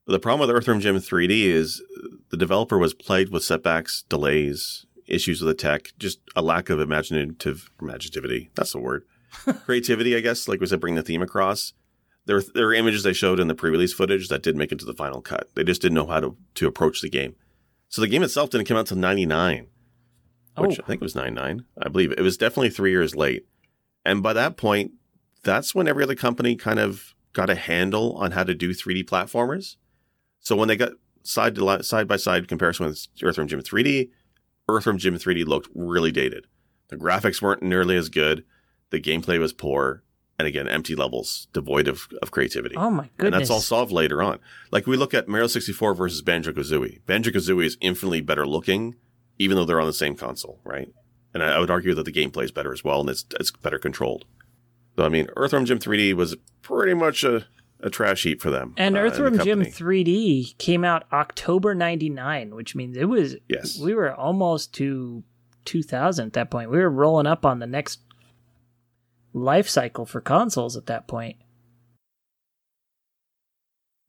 The 0.07 0.19
problem 0.19 0.47
with 0.47 0.55
Earthworm 0.55 0.81
Jim 0.81 0.97
3D 0.97 1.45
is 1.45 1.81
the 2.29 2.37
developer 2.37 2.77
was 2.77 2.93
plagued 2.93 3.31
with 3.31 3.43
setbacks, 3.43 4.03
delays, 4.09 4.85
issues 5.07 5.41
with 5.41 5.47
the 5.47 5.53
tech, 5.53 5.93
just 5.97 6.19
a 6.35 6.41
lack 6.41 6.69
of 6.69 6.79
imaginative 6.79 7.69
imaginativity. 7.79 8.49
That's 8.55 8.73
the 8.73 8.79
word. 8.79 9.03
Creativity, 9.65 10.15
I 10.15 10.19
guess. 10.19 10.47
Like 10.47 10.59
we 10.59 10.65
said, 10.65 10.79
bring 10.79 10.95
the 10.95 11.03
theme 11.03 11.21
across. 11.21 11.73
There, 12.25 12.41
there 12.53 12.67
are 12.67 12.73
images 12.73 13.03
they 13.03 13.13
showed 13.13 13.39
in 13.39 13.47
the 13.47 13.55
pre-release 13.55 13.93
footage 13.93 14.27
that 14.29 14.43
did 14.43 14.55
make 14.55 14.71
it 14.71 14.79
to 14.79 14.85
the 14.85 14.93
final 14.93 15.21
cut. 15.21 15.49
They 15.55 15.63
just 15.63 15.81
didn't 15.81 15.95
know 15.95 16.07
how 16.07 16.19
to, 16.19 16.35
to 16.55 16.67
approach 16.67 17.01
the 17.01 17.09
game. 17.09 17.35
So 17.87 18.01
the 18.01 18.07
game 18.07 18.21
itself 18.23 18.49
didn't 18.49 18.67
come 18.67 18.77
out 18.77 18.81
until 18.91 18.97
99 18.97 19.67
which 20.57 20.79
Oh. 20.79 20.83
I 20.83 20.87
think 20.87 21.01
was 21.01 21.15
99. 21.15 21.65
I 21.81 21.89
believe 21.89 22.11
it 22.11 22.21
was 22.21 22.37
definitely 22.37 22.69
three 22.69 22.91
years 22.91 23.15
late. 23.15 23.45
And 24.05 24.23
by 24.23 24.33
that 24.33 24.57
point, 24.57 24.91
that's 25.43 25.73
when 25.73 25.87
every 25.87 26.03
other 26.03 26.15
company 26.15 26.55
kind 26.55 26.79
of 26.79 27.13
got 27.33 27.49
a 27.49 27.55
handle 27.55 28.13
on 28.17 28.31
how 28.31 28.43
to 28.43 28.55
do 28.55 28.71
3D 28.71 29.05
platformers. 29.05 29.75
So 30.39 30.55
when 30.55 30.67
they 30.67 30.75
got 30.75 30.93
side 31.23 31.55
to 31.55 31.83
side 31.83 32.07
by 32.07 32.17
side 32.17 32.47
comparison 32.47 32.85
with 32.87 33.07
Earthworm 33.21 33.47
Jim 33.47 33.61
3D, 33.61 34.09
Earthworm 34.67 34.97
Jim 34.97 35.15
3D 35.15 35.45
looked 35.45 35.69
really 35.73 36.11
dated. 36.11 36.47
The 36.89 36.97
graphics 36.97 37.41
weren't 37.41 37.63
nearly 37.63 37.95
as 37.95 38.09
good. 38.09 38.43
The 38.89 38.99
gameplay 39.01 39.39
was 39.39 39.53
poor. 39.53 40.03
And 40.37 40.47
again, 40.47 40.69
empty 40.69 40.95
levels, 40.95 41.47
devoid 41.51 41.89
of, 41.89 42.07
of 42.21 42.31
creativity. 42.31 42.75
Oh 42.77 42.89
my 42.89 43.09
goodness. 43.17 43.25
And 43.25 43.33
that's 43.33 43.49
all 43.49 43.59
solved 43.59 43.91
later 43.91 44.23
on. 44.23 44.39
Like 44.71 44.87
we 44.87 44.95
look 44.95 45.13
at 45.13 45.27
Mario 45.27 45.47
64 45.47 45.93
versus 45.93 46.21
Banjo 46.21 46.53
Kazooie. 46.53 47.05
Banjo 47.05 47.31
Kazooie 47.31 47.65
is 47.65 47.77
infinitely 47.81 48.21
better 48.21 48.47
looking, 48.47 48.95
even 49.37 49.57
though 49.57 49.65
they're 49.65 49.81
on 49.81 49.87
the 49.87 49.93
same 49.93 50.15
console, 50.15 50.61
right? 50.63 50.87
And 51.33 51.43
I, 51.43 51.55
I 51.55 51.59
would 51.59 51.69
argue 51.69 51.93
that 51.93 52.03
the 52.05 52.11
gameplay 52.11 52.43
is 52.45 52.51
better 52.51 52.73
as 52.73 52.83
well, 52.83 53.01
and 53.01 53.09
it's 53.09 53.25
it's 53.39 53.51
better 53.51 53.77
controlled. 53.79 54.25
So 54.97 55.05
I 55.05 55.09
mean, 55.09 55.27
Earthworm 55.37 55.65
Jim 55.65 55.79
3D 55.79 56.13
was 56.13 56.35
pretty 56.61 56.93
much 56.93 57.23
a, 57.23 57.45
a 57.79 57.89
trash 57.89 58.23
heap 58.23 58.41
for 58.41 58.49
them. 58.49 58.73
and 58.77 58.97
uh, 58.97 58.99
the 59.01 59.05
Earthworm 59.07 59.39
Jim 59.39 59.61
3D 59.61 60.57
came 60.57 60.83
out 60.83 61.03
October 61.13 61.73
99, 61.75 62.55
which 62.55 62.75
means 62.75 62.97
it 62.97 63.05
was 63.05 63.35
Yes. 63.47 63.79
we 63.79 63.93
were 63.93 64.13
almost 64.13 64.73
to 64.75 65.23
2000 65.65 66.25
at 66.27 66.33
that 66.33 66.49
point. 66.51 66.71
We 66.71 66.79
were 66.79 66.89
rolling 66.89 67.27
up 67.27 67.45
on 67.45 67.59
the 67.59 67.67
next 67.67 67.99
life 69.33 69.69
cycle 69.69 70.05
for 70.05 70.21
consoles 70.21 70.75
at 70.75 70.87
that 70.87 71.07
point. 71.07 71.37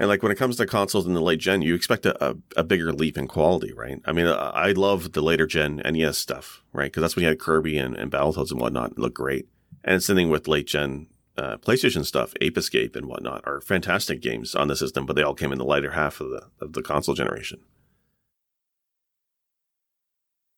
And 0.01 0.09
like 0.09 0.23
when 0.23 0.33
it 0.33 0.39
comes 0.39 0.57
to 0.57 0.65
consoles 0.65 1.07
in 1.07 1.13
the 1.13 1.21
late 1.21 1.41
gen, 1.41 1.61
you 1.61 1.75
expect 1.75 2.07
a, 2.07 2.31
a, 2.31 2.35
a 2.57 2.65
bigger 2.65 2.91
leap 2.91 3.19
in 3.19 3.29
quality, 3.29 3.75
right? 3.75 4.01
I 4.07 4.13
mean, 4.13 4.27
I, 4.27 4.73
love 4.73 5.13
the 5.13 5.21
later 5.21 5.47
gen 5.47 5.83
NES 5.85 6.17
stuff, 6.17 6.63
right? 6.73 6.87
Because 6.87 7.03
that's 7.03 7.17
when 7.17 7.25
you 7.25 7.29
had 7.29 7.39
Kirby 7.39 7.77
and, 7.77 7.95
and 7.95 8.11
Battletoads 8.11 8.51
and 8.51 8.59
whatnot 8.59 8.99
look 8.99 9.13
great. 9.13 9.47
And 9.85 9.97
it's 9.97 10.07
the 10.07 10.15
thing 10.15 10.31
with 10.31 10.49
late 10.49 10.67
gen 10.67 11.09
uh, 11.37 11.59
PlayStation 11.59 12.07
stuff, 12.07 12.33
Ape 12.41 12.57
Escape 12.57 12.97
and 12.97 13.09
whatnot 13.09 13.43
are 13.45 13.61
fantastic 13.61 14.23
games 14.23 14.55
on 14.55 14.69
the 14.69 14.77
system, 14.77 15.05
but 15.05 15.17
they 15.17 15.23
all 15.23 15.35
came 15.35 15.53
in 15.53 15.59
the 15.59 15.65
later 15.67 15.91
half 15.91 16.23
of 16.23 16.31
the 16.31 16.47
of 16.63 16.73
the 16.73 16.83
console 16.83 17.15
generation. 17.15 17.61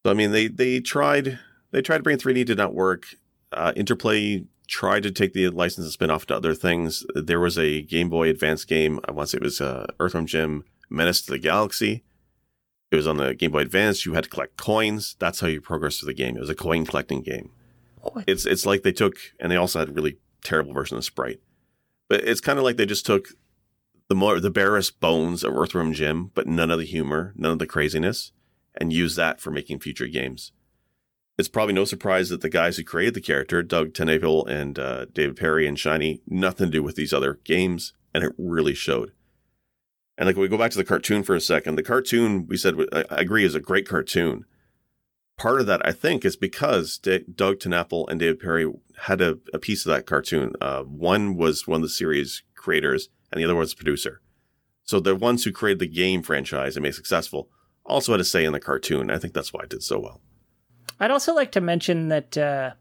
So 0.07 0.12
I 0.12 0.14
mean, 0.14 0.30
they 0.30 0.47
they 0.47 0.78
tried 0.78 1.40
they 1.72 1.82
tried 1.82 1.99
to 1.99 2.03
bring 2.05 2.18
3D, 2.18 2.47
did 2.47 2.59
not 2.59 2.74
work. 2.74 3.16
Uh, 3.51 3.72
Interplay 3.74 4.45
tried 4.73 5.03
to 5.03 5.11
take 5.11 5.35
the 5.35 5.51
license 5.51 5.85
and 5.85 5.93
spin 5.93 6.11
off 6.11 6.25
to 6.27 6.35
other 6.35 6.55
things. 6.55 7.05
There 7.14 7.39
was 7.39 7.59
a 7.59 7.83
Game 7.83 8.09
Boy 8.09 8.31
Advance 8.31 8.64
game. 8.64 8.99
I 9.07 9.12
want 9.12 9.29
to 9.29 9.33
say 9.33 9.37
it 9.37 9.45
was 9.45 9.61
uh, 9.61 9.87
Earthworm 10.01 10.25
Jim 10.25 10.64
Menace 10.89 11.20
to 11.23 11.31
the 11.31 11.39
Galaxy. 11.39 12.03
It 12.91 12.97
was 12.97 13.07
on 13.07 13.18
the 13.18 13.35
Game 13.35 13.53
Boy 13.53 13.61
Advance. 13.61 14.07
You 14.07 14.14
had 14.14 14.25
to 14.25 14.31
collect 14.31 14.57
coins. 14.57 15.14
That's 15.18 15.41
how 15.41 15.49
you 15.49 15.61
progress 15.61 15.99
through 15.99 16.07
the 16.07 16.14
game. 16.14 16.37
It 16.37 16.41
was 16.41 16.49
a 16.49 16.55
coin 16.55 16.87
collecting 16.87 17.20
game. 17.20 17.51
What? 18.01 18.25
It's 18.27 18.47
it's 18.47 18.64
like 18.64 18.83
they 18.83 18.93
took 18.93 19.16
and 19.39 19.53
they 19.53 19.57
also 19.57 19.79
had 19.79 19.91
a 19.91 19.93
really 19.93 20.16
terrible 20.43 20.73
version 20.73 20.97
of 20.97 21.05
Sprite. 21.05 21.41
But 22.09 22.25
it's 22.25 22.41
kind 22.41 22.59
of 22.59 22.64
like 22.64 22.79
they 22.79 22.87
just 22.87 23.05
took 23.07 23.29
the 24.09 24.14
more 24.14 24.41
the 24.41 24.51
barest 24.51 25.01
bones 25.01 25.45
of 25.45 25.55
Earthworm 25.55 25.93
Jim, 25.93 26.31
but 26.35 26.47
none 26.47 26.70
of 26.70 26.79
the 26.79 26.87
humor, 26.87 27.35
none 27.37 27.53
of 27.53 27.59
the 27.59 27.66
craziness, 27.66 28.33
and 28.75 28.91
used 28.91 29.16
that 29.18 29.39
for 29.39 29.51
making 29.51 29.81
future 29.81 30.09
games. 30.09 30.53
It's 31.43 31.49
probably 31.49 31.74
no 31.74 31.84
surprise 31.84 32.28
that 32.28 32.40
the 32.40 32.49
guys 32.49 32.76
who 32.76 32.84
created 32.84 33.14
the 33.14 33.20
character, 33.20 33.64
Doug 33.64 33.95
TenNapel 33.95 34.47
and 34.49 34.78
uh, 34.78 35.07
David 35.07 35.36
Perry 35.36 35.66
and 35.66 35.76
Shiny, 35.76 36.22
nothing 36.24 36.68
to 36.68 36.70
do 36.70 36.84
with 36.84 36.95
these 36.95 37.12
other 37.12 37.40
games, 37.43 37.95
and 38.14 38.22
it 38.22 38.32
really 38.38 38.74
showed. 38.74 39.11
And 40.16 40.28
like 40.28 40.36
we 40.36 40.47
go 40.47 40.57
back 40.57 40.70
to 40.70 40.78
the 40.78 40.84
cartoon 40.84 41.24
for 41.24 41.34
a 41.34 41.40
second, 41.40 41.74
the 41.74 41.82
cartoon 41.82 42.47
we 42.47 42.57
said 42.57 42.76
I 42.93 43.05
agree 43.11 43.45
is 43.45 43.57
a 43.57 43.61
great 43.61 43.88
cartoon. 43.88 44.45
Part 45.36 45.61
of 45.61 45.66
that, 45.66 45.84
I 45.84 45.90
think, 45.90 46.24
is 46.24 46.36
because 46.36 46.97
D- 46.97 47.24
Doug 47.34 47.59
TenNapel 47.59 48.09
and 48.09 48.20
David 48.20 48.38
Perry 48.38 48.72
had 48.99 49.20
a, 49.20 49.38
a 49.53 49.59
piece 49.59 49.84
of 49.84 49.90
that 49.90 50.07
cartoon. 50.07 50.53
Uh, 50.61 50.84
one 50.84 51.36
was 51.36 51.66
one 51.66 51.78
of 51.78 51.82
the 51.82 51.88
series 51.88 52.45
creators, 52.55 53.09
and 53.32 53.40
the 53.40 53.45
other 53.45 53.57
was 53.57 53.70
the 53.70 53.76
producer. 53.78 54.20
So 54.84 55.01
the 55.01 55.16
ones 55.16 55.43
who 55.43 55.51
created 55.51 55.80
the 55.80 55.88
game 55.88 56.22
franchise 56.22 56.76
and 56.76 56.84
made 56.84 56.90
it 56.90 56.95
successful 56.95 57.51
also 57.84 58.12
had 58.12 58.20
a 58.20 58.24
say 58.24 58.45
in 58.45 58.53
the 58.53 58.61
cartoon. 58.61 59.11
I 59.11 59.18
think 59.18 59.34
that's 59.34 59.53
why 59.53 59.64
it 59.64 59.70
did 59.70 59.82
so 59.82 59.99
well. 59.99 60.20
I'd 61.03 61.11
also 61.11 61.34
like 61.34 61.50
to 61.53 61.61
mention 61.61 62.09
that 62.11 62.38
uh, 62.38 62.74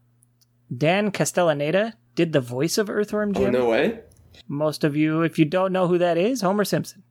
Dan 0.74 1.10
Castellaneta 1.10 1.94
did 2.14 2.32
the 2.32 2.40
voice 2.40 2.78
of 2.78 2.88
Earthworm 2.88 3.34
Jim. 3.34 3.42
Oh 3.42 3.46
Jim. 3.46 3.52
no 3.52 3.68
way! 3.68 4.00
Most 4.46 4.84
of 4.84 4.94
you, 4.94 5.22
if 5.22 5.40
you 5.40 5.44
don't 5.44 5.72
know 5.72 5.88
who 5.88 5.98
that 5.98 6.16
is, 6.16 6.40
Homer 6.40 6.64
Simpson. 6.64 7.02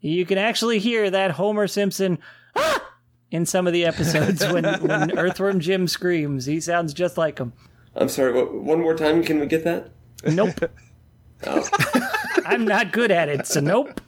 You 0.00 0.26
can 0.26 0.36
actually 0.36 0.80
hear 0.80 1.10
that 1.10 1.30
Homer 1.30 1.68
Simpson 1.68 2.18
ah! 2.56 2.82
in 3.30 3.46
some 3.46 3.68
of 3.68 3.72
the 3.72 3.84
episodes 3.84 4.44
when, 4.48 4.64
when 4.80 5.16
Earthworm 5.16 5.60
Jim 5.60 5.86
screams. 5.86 6.44
He 6.44 6.60
sounds 6.60 6.92
just 6.92 7.16
like 7.16 7.38
him. 7.38 7.52
I'm 7.94 8.08
sorry. 8.08 8.32
What, 8.32 8.52
one 8.52 8.80
more 8.80 8.96
time, 8.96 9.22
can 9.22 9.38
we 9.38 9.46
get 9.46 9.62
that? 9.62 9.90
Nope. 10.24 10.70
Oh. 11.46 11.66
I'm 12.44 12.66
not 12.66 12.92
good 12.92 13.10
at 13.10 13.30
it, 13.30 13.46
so 13.46 13.60
nope. 13.60 13.98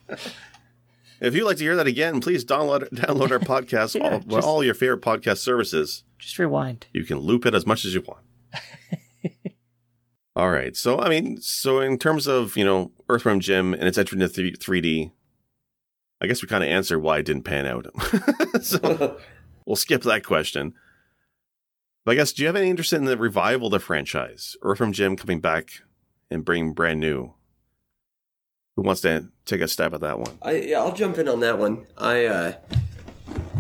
If 1.23 1.35
you'd 1.37 1.45
like 1.45 1.57
to 1.59 1.63
hear 1.65 1.77
that 1.77 1.87
again, 1.87 2.21
please 2.21 2.45
download 2.45 2.89
download 2.95 3.31
our 3.31 3.39
podcast 3.39 3.95
Yeah, 4.01 4.11
all, 4.15 4.19
just- 4.21 4.47
all 4.47 4.65
your 4.65 4.75
favorite 4.75 5.01
podcast 5.03 5.39
services. 5.39 6.05
Just 6.19 6.39
rewind. 6.39 6.87
You 6.93 7.05
can 7.05 7.19
loop 7.19 7.47
it 7.47 7.55
as 7.55 7.67
much 7.67 7.85
as 7.85 7.95
you 7.95 8.03
want. 8.03 8.21
All 10.37 10.51
right. 10.51 10.75
So, 10.77 10.99
I 10.99 11.09
mean, 11.09 11.37
so 11.43 11.81
in 11.81 11.99
terms 11.99 12.27
of, 12.27 12.57
you 12.57 12.65
know, 12.65 12.93
Earthworm 13.09 13.41
Jim 13.41 13.75
and 13.75 13.83
its 13.85 13.99
entry 13.99 14.21
into 14.21 14.33
3- 14.33 14.57
3D, 14.57 15.11
I 16.23 16.27
guess 16.27 16.41
we 16.43 16.49
kind 16.49 16.65
of 16.65 16.71
answered 16.71 17.01
why 17.01 17.19
it 17.19 17.25
didn't 17.27 17.43
pan 17.43 17.67
out. 17.67 17.87
so 18.63 19.19
we'll 19.67 19.77
skip 19.77 20.03
that 20.05 20.25
question. 20.25 20.73
But 22.05 22.13
I 22.13 22.15
guess, 22.15 22.33
do 22.33 22.43
you 22.43 22.47
have 22.47 22.57
any 22.57 22.71
interest 22.71 22.93
in 22.93 23.05
the 23.05 23.17
revival 23.19 23.67
of 23.67 23.73
the 23.73 23.79
franchise? 23.81 24.57
Earthworm 24.63 24.93
Jim 24.93 25.17
coming 25.17 25.41
back 25.41 25.69
and 26.31 26.45
bringing 26.45 26.73
brand 26.73 27.01
new? 27.01 27.35
Who 28.77 28.83
wants 28.83 29.03
to 29.03 29.29
take 29.45 29.61
a 29.61 29.69
stab 29.69 29.95
at 29.95 30.01
that 30.01 30.19
one? 30.19 30.39
I 30.41 30.53
yeah, 30.53 30.79
I'll 30.79 30.95
jump 30.95 31.19
in 31.19 31.29
on 31.29 31.41
that 31.41 31.59
one. 31.59 31.87
I 31.99 32.25
uh, 32.25 32.53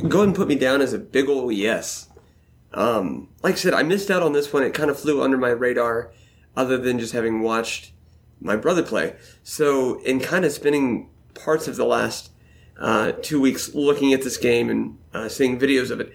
go 0.09 0.19
ahead 0.19 0.29
and 0.29 0.35
put 0.35 0.49
me 0.49 0.55
down 0.55 0.81
as 0.81 0.93
a 0.93 0.99
big 0.99 1.29
ol' 1.29 1.53
yes. 1.53 2.09
Um, 2.73 3.29
like 3.43 3.55
I 3.55 3.59
said, 3.59 3.75
I 3.75 3.83
missed 3.83 4.11
out 4.11 4.23
on 4.23 4.33
this 4.33 4.53
one. 4.53 4.63
It 4.63 4.73
kind 4.73 4.91
of 4.91 4.99
flew 4.99 5.23
under 5.23 5.37
my 5.37 5.51
radar, 5.51 6.13
other 6.57 6.79
than 6.79 6.99
just 6.99 7.13
having 7.13 7.43
watched 7.43 7.93
my 8.41 8.57
brother 8.57 8.83
play. 8.83 9.15
So, 9.43 10.01
in 10.01 10.21
kind 10.21 10.45
of 10.45 10.53
spending 10.53 11.11
parts 11.35 11.69
of 11.69 11.77
the 11.77 11.85
last 11.85 12.31
uh, 12.79 13.13
two 13.21 13.41
weeks 13.41 13.75
looking 13.75 14.15
at 14.15 14.23
this 14.23 14.39
game 14.39 14.71
and 14.71 14.99
uh, 15.13 15.29
seeing 15.29 15.59
videos 15.59 15.91
of 15.91 16.01
it, 16.01 16.13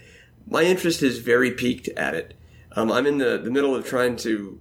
my 0.47 0.63
interest 0.63 1.03
is 1.03 1.19
very 1.19 1.51
peaked 1.51 1.87
at 1.89 2.15
it. 2.15 2.33
Um, 2.71 2.91
I'm 2.91 3.05
in 3.05 3.19
the, 3.19 3.37
the 3.37 3.51
middle 3.51 3.75
of 3.75 3.85
trying 3.85 4.15
to 4.17 4.59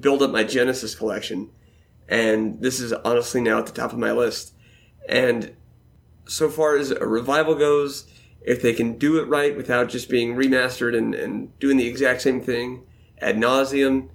build 0.00 0.22
up 0.22 0.30
my 0.30 0.44
Genesis 0.44 0.94
collection, 0.94 1.50
and 2.08 2.60
this 2.60 2.80
is 2.80 2.92
honestly 2.92 3.40
now 3.40 3.58
at 3.58 3.66
the 3.66 3.72
top 3.72 3.92
of 3.92 3.98
my 3.98 4.12
list. 4.12 4.54
And 5.08 5.54
so 6.26 6.48
far 6.48 6.76
as 6.76 6.90
a 6.90 7.06
revival 7.06 7.54
goes, 7.54 8.06
if 8.40 8.62
they 8.62 8.72
can 8.72 8.96
do 8.96 9.18
it 9.18 9.28
right 9.28 9.56
without 9.56 9.88
just 9.88 10.08
being 10.08 10.36
remastered 10.36 10.96
and, 10.96 11.14
and 11.14 11.58
doing 11.58 11.76
the 11.76 11.86
exact 11.86 12.22
same 12.22 12.40
thing 12.40 12.84
ad 13.18 13.36
nauseum, 13.36 14.08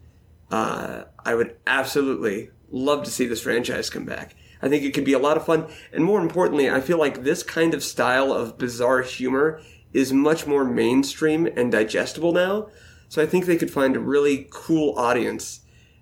uh, 0.52 1.04
I 1.26 1.36
would 1.36 1.56
absolutely 1.68 2.52
love 2.70 3.04
to 3.04 3.12
see 3.12 3.26
this 3.26 3.42
franchise 3.42 3.90
come 3.90 4.06
back. 4.06 4.36
I 4.62 4.70
think 4.70 4.84
it 4.84 4.94
could 4.94 5.06
be 5.06 5.14
a 5.14 5.20
lot 5.20 5.38
of 5.38 5.46
fun. 5.46 5.68
And 5.92 6.04
more 6.04 6.22
importantly, 6.22 6.70
I 6.70 6.82
feel 6.82 7.00
like 7.00 7.24
this 7.24 7.44
kind 7.44 7.74
of 7.74 7.84
style 7.84 8.32
of 8.32 8.58
bizarre 8.58 9.02
humor 9.02 9.62
is 9.92 10.14
much 10.14 10.46
more 10.46 10.64
mainstream 10.64 11.48
and 11.48 11.72
digestible 11.72 12.32
now. 12.32 12.70
So 13.10 13.22
I 13.22 13.26
think 13.26 13.46
they 13.46 13.58
could 13.58 13.72
find 13.72 13.96
a 13.96 14.00
really 14.00 14.48
cool 14.52 14.98
audience 14.98 15.61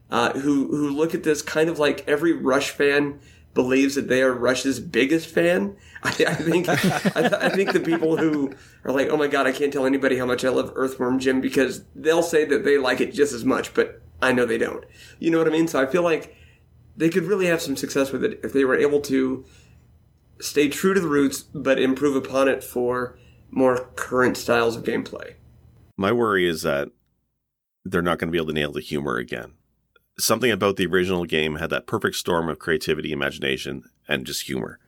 uh, 0.09 0.33
who 0.33 0.67
who 0.67 0.89
look 0.89 1.13
at 1.13 1.23
this 1.23 1.41
kind 1.41 1.69
of 1.69 1.79
like 1.79 2.07
every 2.07 2.33
Rush 2.33 2.71
fan 2.71 3.19
believes 3.53 3.95
that 3.95 4.07
they 4.07 4.21
are 4.21 4.33
Rush's 4.33 4.79
biggest 4.79 5.27
fan. 5.27 5.75
I, 6.03 6.09
I 6.09 6.33
think 6.33 6.69
I, 6.69 6.73
I, 6.75 7.49
think 7.49 7.73
the 7.73 7.81
people 7.81 8.15
who 8.15 8.53
are 8.85 8.91
like, 8.93 9.09
oh 9.09 9.17
my 9.17 9.27
god, 9.27 9.47
I 9.47 9.51
can't 9.51 9.73
tell 9.73 9.85
anybody 9.85 10.17
how 10.17 10.25
much 10.25 10.45
I 10.45 10.49
love 10.49 10.71
Earthworm 10.75 11.19
Jim 11.19 11.41
because 11.41 11.83
they'll 11.93 12.23
say 12.23 12.45
that 12.45 12.63
they 12.63 12.77
like 12.77 13.01
it 13.01 13.13
just 13.13 13.33
as 13.33 13.43
much, 13.43 13.73
but 13.73 14.01
I 14.21 14.31
know 14.31 14.45
they 14.45 14.57
don't. 14.57 14.85
You 15.19 15.29
know 15.31 15.39
what 15.39 15.47
I 15.47 15.51
mean? 15.51 15.67
So 15.67 15.81
I 15.81 15.85
feel 15.85 16.03
like 16.03 16.35
they 16.95 17.09
could 17.09 17.23
really 17.23 17.47
have 17.47 17.61
some 17.61 17.75
success 17.75 18.11
with 18.11 18.23
it 18.23 18.39
if 18.43 18.53
they 18.53 18.63
were 18.63 18.77
able 18.77 19.01
to 19.01 19.45
stay 20.39 20.69
true 20.69 20.93
to 20.93 21.01
the 21.01 21.07
roots 21.07 21.41
but 21.41 21.79
improve 21.79 22.15
upon 22.15 22.47
it 22.47 22.63
for 22.63 23.17
more 23.51 23.89
current 23.95 24.37
styles 24.37 24.75
of 24.75 24.83
gameplay. 24.83 25.33
My 25.97 26.11
worry 26.13 26.47
is 26.47 26.61
that 26.61 26.89
they're 27.83 28.01
not 28.01 28.19
going 28.19 28.29
to 28.29 28.31
be 28.31 28.37
able 28.37 28.47
to 28.47 28.53
nail 28.53 28.71
the 28.71 28.79
humor 28.79 29.17
again. 29.17 29.53
Something 30.19 30.51
about 30.51 30.75
the 30.75 30.85
original 30.85 31.25
game 31.25 31.55
had 31.55 31.69
that 31.69 31.87
perfect 31.87 32.15
storm 32.15 32.49
of 32.49 32.59
creativity, 32.59 33.11
imagination, 33.11 33.83
and 34.07 34.25
just 34.25 34.47
humor. 34.47 34.79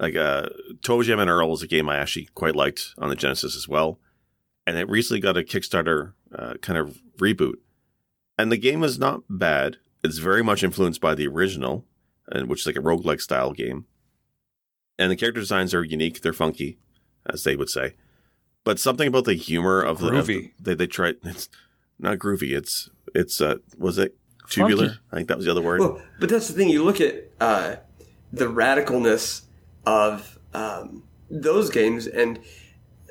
Like 0.00 0.16
uh, 0.16 0.48
ToeJam 0.80 1.20
and 1.20 1.30
Earl 1.30 1.50
was 1.50 1.62
a 1.62 1.66
game 1.66 1.88
I 1.88 1.96
actually 1.96 2.28
quite 2.34 2.56
liked 2.56 2.94
on 2.98 3.08
the 3.08 3.16
Genesis 3.16 3.56
as 3.56 3.68
well, 3.68 3.98
and 4.66 4.76
it 4.76 4.88
recently 4.88 5.20
got 5.20 5.36
a 5.36 5.42
Kickstarter 5.42 6.12
uh, 6.34 6.54
kind 6.60 6.78
of 6.78 6.98
reboot. 7.18 7.56
And 8.38 8.52
the 8.52 8.58
game 8.58 8.82
is 8.82 8.98
not 8.98 9.22
bad. 9.30 9.78
It's 10.02 10.18
very 10.18 10.42
much 10.42 10.62
influenced 10.62 11.00
by 11.00 11.14
the 11.14 11.26
original, 11.26 11.86
and 12.28 12.48
which 12.48 12.60
is 12.60 12.66
like 12.66 12.76
a 12.76 12.80
roguelike 12.80 13.20
style 13.20 13.52
game. 13.52 13.86
And 14.98 15.10
the 15.10 15.16
character 15.16 15.40
designs 15.40 15.74
are 15.74 15.84
unique. 15.84 16.20
They're 16.20 16.32
funky 16.32 16.78
as 17.28 17.44
they 17.44 17.56
would 17.56 17.70
say. 17.70 17.94
But 18.64 18.80
something 18.80 19.08
about 19.08 19.24
the 19.24 19.34
humor 19.34 19.80
of 19.80 20.00
the, 20.00 20.14
of 20.14 20.26
the 20.26 20.50
they 20.60 20.74
they 20.74 20.86
tried 20.86 21.16
it's 21.24 21.48
not 21.98 22.18
groovy. 22.18 22.56
It's 22.56 22.90
it's 23.14 23.40
uh 23.40 23.56
was 23.78 23.98
it 23.98 24.16
tubular? 24.48 24.88
Funky. 24.88 25.00
I 25.12 25.16
think 25.16 25.28
that 25.28 25.36
was 25.36 25.46
the 25.46 25.50
other 25.50 25.62
word. 25.62 25.80
Well, 25.80 26.02
but 26.18 26.28
that's 26.28 26.48
the 26.48 26.54
thing. 26.54 26.68
You 26.68 26.84
look 26.84 27.00
at 27.00 27.30
uh, 27.40 27.76
the 28.32 28.46
radicalness 28.46 29.42
of 29.84 30.38
um, 30.54 31.04
those 31.30 31.70
games, 31.70 32.06
and 32.06 32.38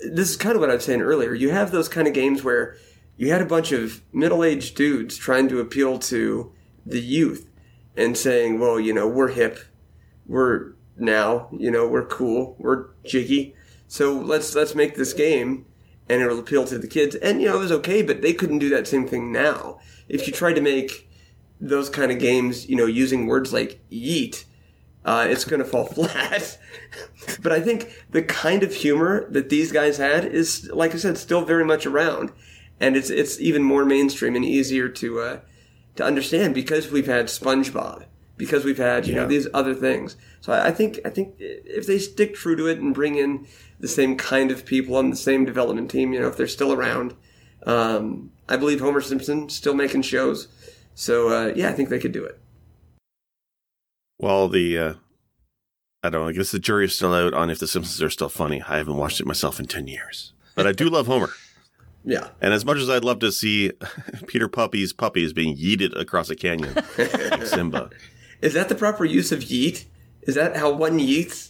this 0.04 0.30
is 0.30 0.38
kind 0.38 0.56
of 0.56 0.62
what 0.62 0.70
I 0.70 0.76
was 0.76 0.86
saying 0.86 1.02
earlier. 1.02 1.34
You 1.34 1.52
have 1.52 1.72
those 1.72 1.90
kind 1.90 2.08
of 2.08 2.14
games 2.14 2.44
where 2.44 2.78
you 3.18 3.32
had 3.32 3.42
a 3.42 3.46
bunch 3.46 3.72
of 3.72 4.02
middle-aged 4.12 4.76
dudes 4.76 5.18
trying 5.18 5.48
to 5.50 5.60
appeal 5.60 6.00
to 6.00 6.52
the 6.86 7.02
youth 7.02 7.50
and 7.96 8.18
saying, 8.18 8.60
"Well, 8.60 8.80
you 8.80 8.94
know, 8.94 9.08
we're 9.08 9.30
hip, 9.30 9.60
we're 10.26 10.74
now, 10.98 11.50
you 11.52 11.72
know, 11.72 11.88
we're 11.88 12.06
cool, 12.06 12.56
we're 12.60 12.88
jiggy." 13.06 13.56
So 13.88 14.14
let's 14.14 14.56
let's 14.56 14.76
make 14.76 14.96
this 14.96 15.14
game 15.14 15.66
and 16.10 16.22
it'll 16.22 16.40
appeal 16.40 16.66
to 16.66 16.78
the 16.78 16.88
kids. 16.88 17.16
And 17.16 17.42
you 17.42 17.48
know, 17.48 17.56
it 17.56 17.60
was 17.60 17.72
okay, 17.72 18.02
but 18.02 18.22
they 18.22 18.34
couldn't 18.34 18.60
do 18.60 18.70
that 18.70 18.88
same 18.88 19.08
thing 19.08 19.32
now. 19.32 19.80
If 20.08 20.28
you 20.28 20.34
tried 20.34 20.54
to 20.54 20.62
make 20.62 21.10
those 21.60 21.90
kind 21.90 22.12
of 22.12 22.20
games, 22.20 22.68
you 22.68 22.76
know, 22.76 22.86
using 22.86 23.28
words 23.28 23.54
like 23.54 23.80
yeet, 23.92 24.46
uh, 25.04 25.26
it's 25.30 25.46
going 25.46 25.60
to 25.60 25.66
fall 25.66 25.86
flat. 25.94 26.58
but 27.42 27.52
I 27.52 27.62
think 27.62 28.04
the 28.10 28.24
kind 28.24 28.64
of 28.64 28.74
humor 28.74 29.30
that 29.32 29.50
these 29.50 29.72
guys 29.72 29.98
had 29.98 30.26
is, 30.26 30.70
like 30.72 30.94
I 30.94 30.98
said, 30.98 31.18
still 31.18 31.46
very 31.46 31.66
much 31.66 31.86
around, 31.86 32.32
and 32.80 32.98
it's 32.98 33.10
it's 33.10 33.40
even 33.40 33.64
more 33.64 33.86
mainstream 33.86 34.36
and 34.36 34.44
easier 34.44 34.90
to 34.90 35.20
uh, 35.20 35.40
to 35.96 36.04
understand 36.04 36.54
because 36.54 36.92
we've 36.92 37.06
had 37.06 37.28
SpongeBob, 37.28 38.06
because 38.38 38.66
we've 38.66 38.78
had 38.78 39.08
you 39.08 39.14
yeah. 39.14 39.22
know 39.22 39.28
these 39.28 39.48
other 39.54 39.74
things. 39.74 40.18
So 40.42 40.52
I, 40.52 40.68
I 40.68 40.72
think 40.72 41.00
I 41.06 41.10
think 41.10 41.36
if 41.40 41.88
they 41.88 42.00
stick 42.00 42.36
true 42.36 42.56
to 42.56 42.68
it 42.68 42.80
and 42.80 42.94
bring 42.94 43.16
in 43.16 43.48
the 43.80 43.88
same 43.88 44.18
kind 44.18 44.52
of 44.52 44.66
people 44.66 44.96
on 44.96 45.10
the 45.10 45.16
same 45.16 45.46
development 45.46 45.92
team. 45.92 46.14
You 46.14 46.22
know, 46.22 46.28
if 46.28 46.38
they're 46.38 46.48
still 46.48 46.74
around, 46.74 47.14
um, 47.66 48.32
I 48.48 48.58
believe 48.58 48.80
Homer 48.80 49.02
Simpson 49.02 49.50
still 49.50 49.74
making 49.74 50.04
shows. 50.04 50.48
So 50.96 51.30
uh, 51.30 51.54
yeah, 51.56 51.70
I 51.70 51.74
think 51.74 51.90
they 51.90 52.00
could 52.00 52.12
do 52.14 52.24
it. 52.24 52.40
Well, 54.18 54.48
the 54.48 54.78
uh, 54.78 54.94
I 56.04 56.10
don't 56.10 56.22
know. 56.22 56.28
I 56.28 56.32
guess 56.32 56.52
the 56.52 56.60
jury 56.60 56.86
is 56.86 56.96
still 56.96 57.14
out 57.14 57.34
on 57.34 57.50
if 57.50 57.60
the 57.60 57.68
Simpsons 57.68 58.02
are 58.02 58.10
still 58.10 58.30
funny. 58.30 58.62
I 58.62 58.78
haven't 58.78 58.98
watched 58.98 59.20
it 59.20 59.28
myself 59.28 59.60
in 59.60 59.68
ten 59.68 59.88
years, 59.88 60.34
but 60.56 60.66
I 60.66 60.72
do 60.72 60.90
love 60.90 61.08
Homer. 61.08 61.30
Yeah. 62.08 62.30
And 62.40 62.54
as 62.54 62.64
much 62.64 62.78
as 62.78 62.88
I'd 62.88 63.04
love 63.04 63.18
to 63.22 63.32
see 63.32 63.72
Peter 64.28 64.48
Puppy's 64.48 64.94
puppies 64.94 65.34
being 65.34 65.58
yeeted 65.58 66.00
across 66.00 66.30
a 66.30 66.36
canyon, 66.36 66.76
like 66.76 67.44
Simba. 67.46 67.90
Is 68.42 68.54
that 68.54 68.70
the 68.70 68.76
proper 68.76 69.06
use 69.06 69.32
of 69.32 69.40
yeet? 69.40 69.86
Is 70.22 70.36
that 70.36 70.56
how 70.56 70.72
one 70.72 71.00
yeets? 71.00 71.50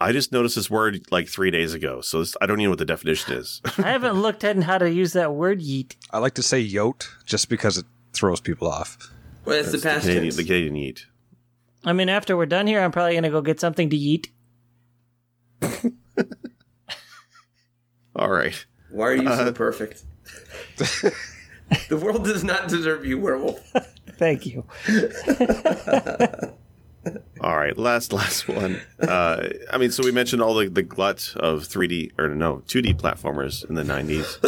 I 0.00 0.12
just 0.12 0.32
noticed 0.32 0.56
this 0.56 0.70
word 0.70 1.00
like 1.10 1.28
three 1.28 1.50
days 1.50 1.74
ago, 1.74 2.00
so 2.00 2.20
this, 2.20 2.36
I 2.40 2.46
don't 2.46 2.58
even 2.60 2.66
know 2.66 2.70
what 2.70 2.78
the 2.78 2.84
definition 2.84 3.34
is. 3.34 3.60
I 3.78 3.90
haven't 3.90 4.20
looked 4.20 4.42
at 4.44 4.60
how 4.62 4.78
to 4.78 4.90
use 4.90 5.12
that 5.12 5.34
word 5.34 5.60
yeet. 5.60 5.96
I 6.10 6.18
like 6.18 6.34
to 6.34 6.42
say 6.42 6.64
yote 6.64 7.08
just 7.24 7.48
because 7.48 7.78
it 7.78 7.86
throws 8.12 8.40
people 8.40 8.68
off. 8.68 9.10
Well, 9.44 9.56
it's 9.56 9.72
That's 9.72 9.82
the 9.82 9.88
past 9.88 10.06
the 10.06 10.12
Canadian, 10.12 10.36
the 10.36 10.44
Canadian 10.44 10.74
yeet. 10.74 11.04
I 11.84 11.92
mean, 11.92 12.08
after 12.08 12.36
we're 12.36 12.46
done 12.46 12.66
here, 12.66 12.80
I'm 12.80 12.92
probably 12.92 13.12
going 13.14 13.24
to 13.24 13.30
go 13.30 13.42
get 13.42 13.58
something 13.60 13.90
to 13.90 13.96
eat. 13.96 14.30
All 18.14 18.30
right. 18.30 18.64
Why 18.90 19.06
are 19.06 19.14
you 19.16 19.28
uh, 19.28 19.36
so 19.36 19.52
perfect? 19.52 20.04
the 21.88 21.96
world 21.96 22.24
does 22.24 22.44
not 22.44 22.68
deserve 22.68 23.04
you, 23.04 23.18
werewolf. 23.18 23.60
Thank 24.18 24.46
you. 24.46 24.64
all 27.40 27.56
right, 27.56 27.76
last 27.76 28.12
last 28.12 28.46
one. 28.46 28.80
Uh, 29.00 29.48
I 29.72 29.78
mean, 29.78 29.90
so 29.90 30.04
we 30.04 30.12
mentioned 30.12 30.42
all 30.42 30.54
the, 30.54 30.68
the 30.68 30.82
glut 30.82 31.32
of 31.36 31.62
3D 31.66 32.12
or 32.18 32.28
no 32.28 32.58
2D 32.66 33.00
platformers 33.00 33.68
in 33.68 33.74
the 33.74 33.82
90s. 33.82 34.38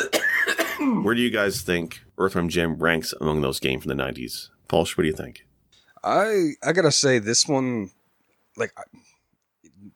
Where 1.05 1.15
do 1.15 1.23
you 1.23 1.31
guys 1.31 1.63
think 1.63 2.04
Earthworm 2.19 2.49
Jim 2.49 2.77
ranks 2.77 3.13
among 3.21 3.41
those 3.41 3.61
games 3.61 3.85
from 3.85 3.97
the 3.97 4.03
90s? 4.03 4.51
Paul, 4.69 4.87
what 4.95 5.03
do 5.03 5.05
you 5.05 5.13
think? 5.13 5.47
I 6.03 6.53
I 6.63 6.73
gotta 6.73 6.93
say 6.93 7.19
this 7.19 7.49
one, 7.49 7.91
like, 8.57 8.73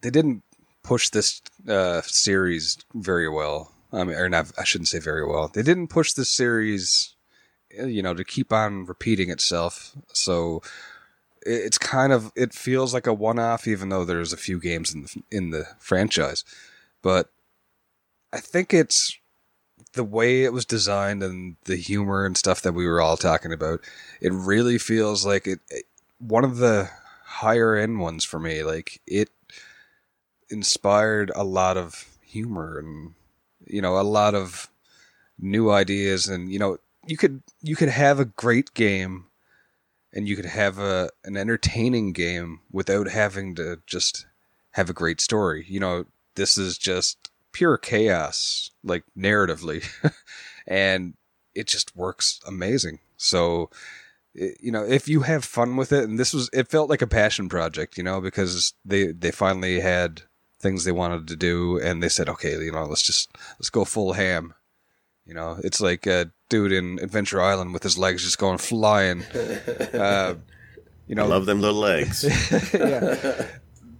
they 0.00 0.10
didn't 0.10 0.42
push 0.82 1.10
this 1.10 1.42
uh, 1.68 2.00
series 2.02 2.78
very 2.94 3.28
well. 3.28 3.72
I 3.92 4.04
mean, 4.04 4.16
or 4.16 4.28
not, 4.28 4.50
I 4.58 4.64
shouldn't 4.64 4.88
say 4.88 4.98
very 4.98 5.26
well. 5.26 5.48
They 5.48 5.62
didn't 5.62 5.88
push 5.88 6.12
this 6.12 6.30
series, 6.30 7.14
you 7.70 8.02
know, 8.02 8.14
to 8.14 8.24
keep 8.24 8.52
on 8.52 8.86
repeating 8.86 9.30
itself. 9.30 9.96
So 10.12 10.62
it's 11.42 11.78
kind 11.78 12.12
of 12.12 12.32
it 12.34 12.52
feels 12.52 12.92
like 12.92 13.06
a 13.06 13.14
one-off, 13.14 13.66
even 13.66 13.88
though 13.88 14.04
there's 14.04 14.32
a 14.32 14.38
few 14.38 14.60
games 14.60 14.94
in 14.94 15.02
the 15.02 15.22
in 15.30 15.50
the 15.50 15.66
franchise. 15.78 16.44
But 17.02 17.30
I 18.32 18.40
think 18.40 18.74
it's 18.74 19.17
the 19.98 20.04
way 20.04 20.44
it 20.44 20.52
was 20.52 20.64
designed 20.64 21.24
and 21.24 21.56
the 21.64 21.74
humor 21.74 22.24
and 22.24 22.36
stuff 22.36 22.62
that 22.62 22.72
we 22.72 22.86
were 22.86 23.00
all 23.00 23.16
talking 23.16 23.52
about. 23.52 23.80
It 24.20 24.32
really 24.32 24.78
feels 24.78 25.26
like 25.26 25.48
it, 25.48 25.58
it 25.70 25.86
one 26.18 26.44
of 26.44 26.58
the 26.58 26.88
higher 27.24 27.74
end 27.74 27.98
ones 27.98 28.24
for 28.24 28.38
me. 28.38 28.62
Like 28.62 29.00
it 29.08 29.28
inspired 30.48 31.32
a 31.34 31.42
lot 31.42 31.76
of 31.76 32.06
humor 32.22 32.78
and 32.78 33.14
you 33.66 33.82
know 33.82 33.98
a 33.98 34.02
lot 34.02 34.36
of 34.36 34.70
new 35.38 35.68
ideas 35.70 36.28
and 36.28 36.52
you 36.52 36.58
know 36.60 36.78
you 37.06 37.16
could 37.16 37.42
you 37.60 37.74
could 37.74 37.88
have 37.88 38.20
a 38.20 38.24
great 38.24 38.72
game 38.74 39.24
and 40.12 40.28
you 40.28 40.36
could 40.36 40.46
have 40.46 40.78
a 40.78 41.10
an 41.24 41.36
entertaining 41.36 42.12
game 42.12 42.60
without 42.70 43.08
having 43.08 43.56
to 43.56 43.80
just 43.84 44.26
have 44.72 44.88
a 44.88 44.94
great 44.94 45.20
story. 45.20 45.66
You 45.68 45.80
know, 45.80 46.04
this 46.36 46.56
is 46.56 46.78
just 46.78 47.27
pure 47.58 47.76
chaos, 47.76 48.70
like 48.84 49.02
narratively, 49.18 49.84
and 50.66 51.14
it 51.56 51.66
just 51.66 51.96
works 51.96 52.38
amazing. 52.46 53.00
So, 53.16 53.68
you 54.32 54.70
know, 54.70 54.84
if 54.84 55.08
you 55.08 55.22
have 55.22 55.44
fun 55.44 55.76
with 55.76 55.90
it, 55.90 56.04
and 56.04 56.20
this 56.20 56.32
was, 56.32 56.48
it 56.52 56.68
felt 56.68 56.88
like 56.88 57.02
a 57.02 57.06
passion 57.08 57.48
project, 57.48 57.98
you 57.98 58.04
know, 58.04 58.20
because 58.20 58.74
they 58.84 59.08
they 59.08 59.32
finally 59.32 59.80
had 59.80 60.22
things 60.60 60.84
they 60.84 60.92
wanted 60.92 61.26
to 61.26 61.34
do, 61.34 61.80
and 61.80 62.00
they 62.00 62.08
said, 62.08 62.28
okay, 62.28 62.52
you 62.52 62.70
know, 62.70 62.84
let's 62.84 63.02
just 63.02 63.28
let's 63.58 63.70
go 63.70 63.84
full 63.84 64.12
ham. 64.12 64.54
You 65.26 65.34
know, 65.34 65.58
it's 65.64 65.80
like 65.80 66.06
a 66.06 66.30
dude 66.48 66.70
in 66.70 67.00
Adventure 67.02 67.42
Island 67.42 67.74
with 67.74 67.82
his 67.82 67.98
legs 67.98 68.22
just 68.22 68.38
going 68.38 68.58
flying. 68.58 69.24
Uh, 69.92 70.34
you 71.08 71.14
know, 71.14 71.24
I 71.24 71.26
love 71.26 71.46
them 71.46 71.60
little 71.60 71.80
legs. 71.80 72.22
yeah, 72.74 73.46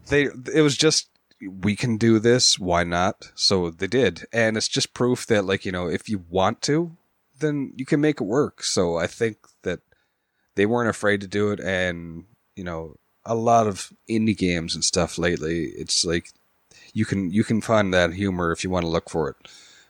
they. 0.09 0.29
It 0.55 0.61
was 0.63 0.77
just 0.77 1.09
we 1.41 1.77
can 1.77 1.97
do 1.97 2.19
this. 2.19 2.59
Why 2.59 2.85
not? 2.85 3.31
So 3.35 3.71
they 3.71 3.87
did, 3.87 4.27
and 4.33 4.57
it's 4.57 4.69
just 4.69 4.95
proof 4.95 5.27
that, 5.27 5.45
like 5.45 5.65
you 5.65 5.73
know, 5.73 5.89
if 5.89 6.09
you 6.09 6.25
want 6.29 6.63
to, 6.63 6.97
then 7.39 7.73
you 7.77 7.85
can 7.85 8.01
make 8.01 8.21
it 8.21 8.25
work. 8.25 8.63
So 8.63 8.97
I 8.97 9.07
think 9.07 9.39
that 9.63 9.81
they 10.55 10.67
weren't 10.67 10.91
afraid 10.91 11.21
to 11.21 11.27
do 11.27 11.51
it, 11.51 11.61
and 11.61 12.25
you 12.57 12.65
know, 12.65 12.97
a 13.25 13.35
lot 13.35 13.67
of 13.67 13.93
indie 14.09 14.37
games 14.37 14.75
and 14.75 14.85
stuff 14.85 15.19
lately, 15.19 15.67
it's 15.77 16.05
like 16.05 16.31
you 16.93 17.05
can 17.05 17.31
you 17.31 17.45
can 17.45 17.61
find 17.61 17.93
that 17.95 18.15
humor 18.15 18.51
if 18.53 18.65
you 18.65 18.71
want 18.71 18.85
to 18.85 18.91
look 18.91 19.11
for 19.11 19.29
it. 19.31 19.37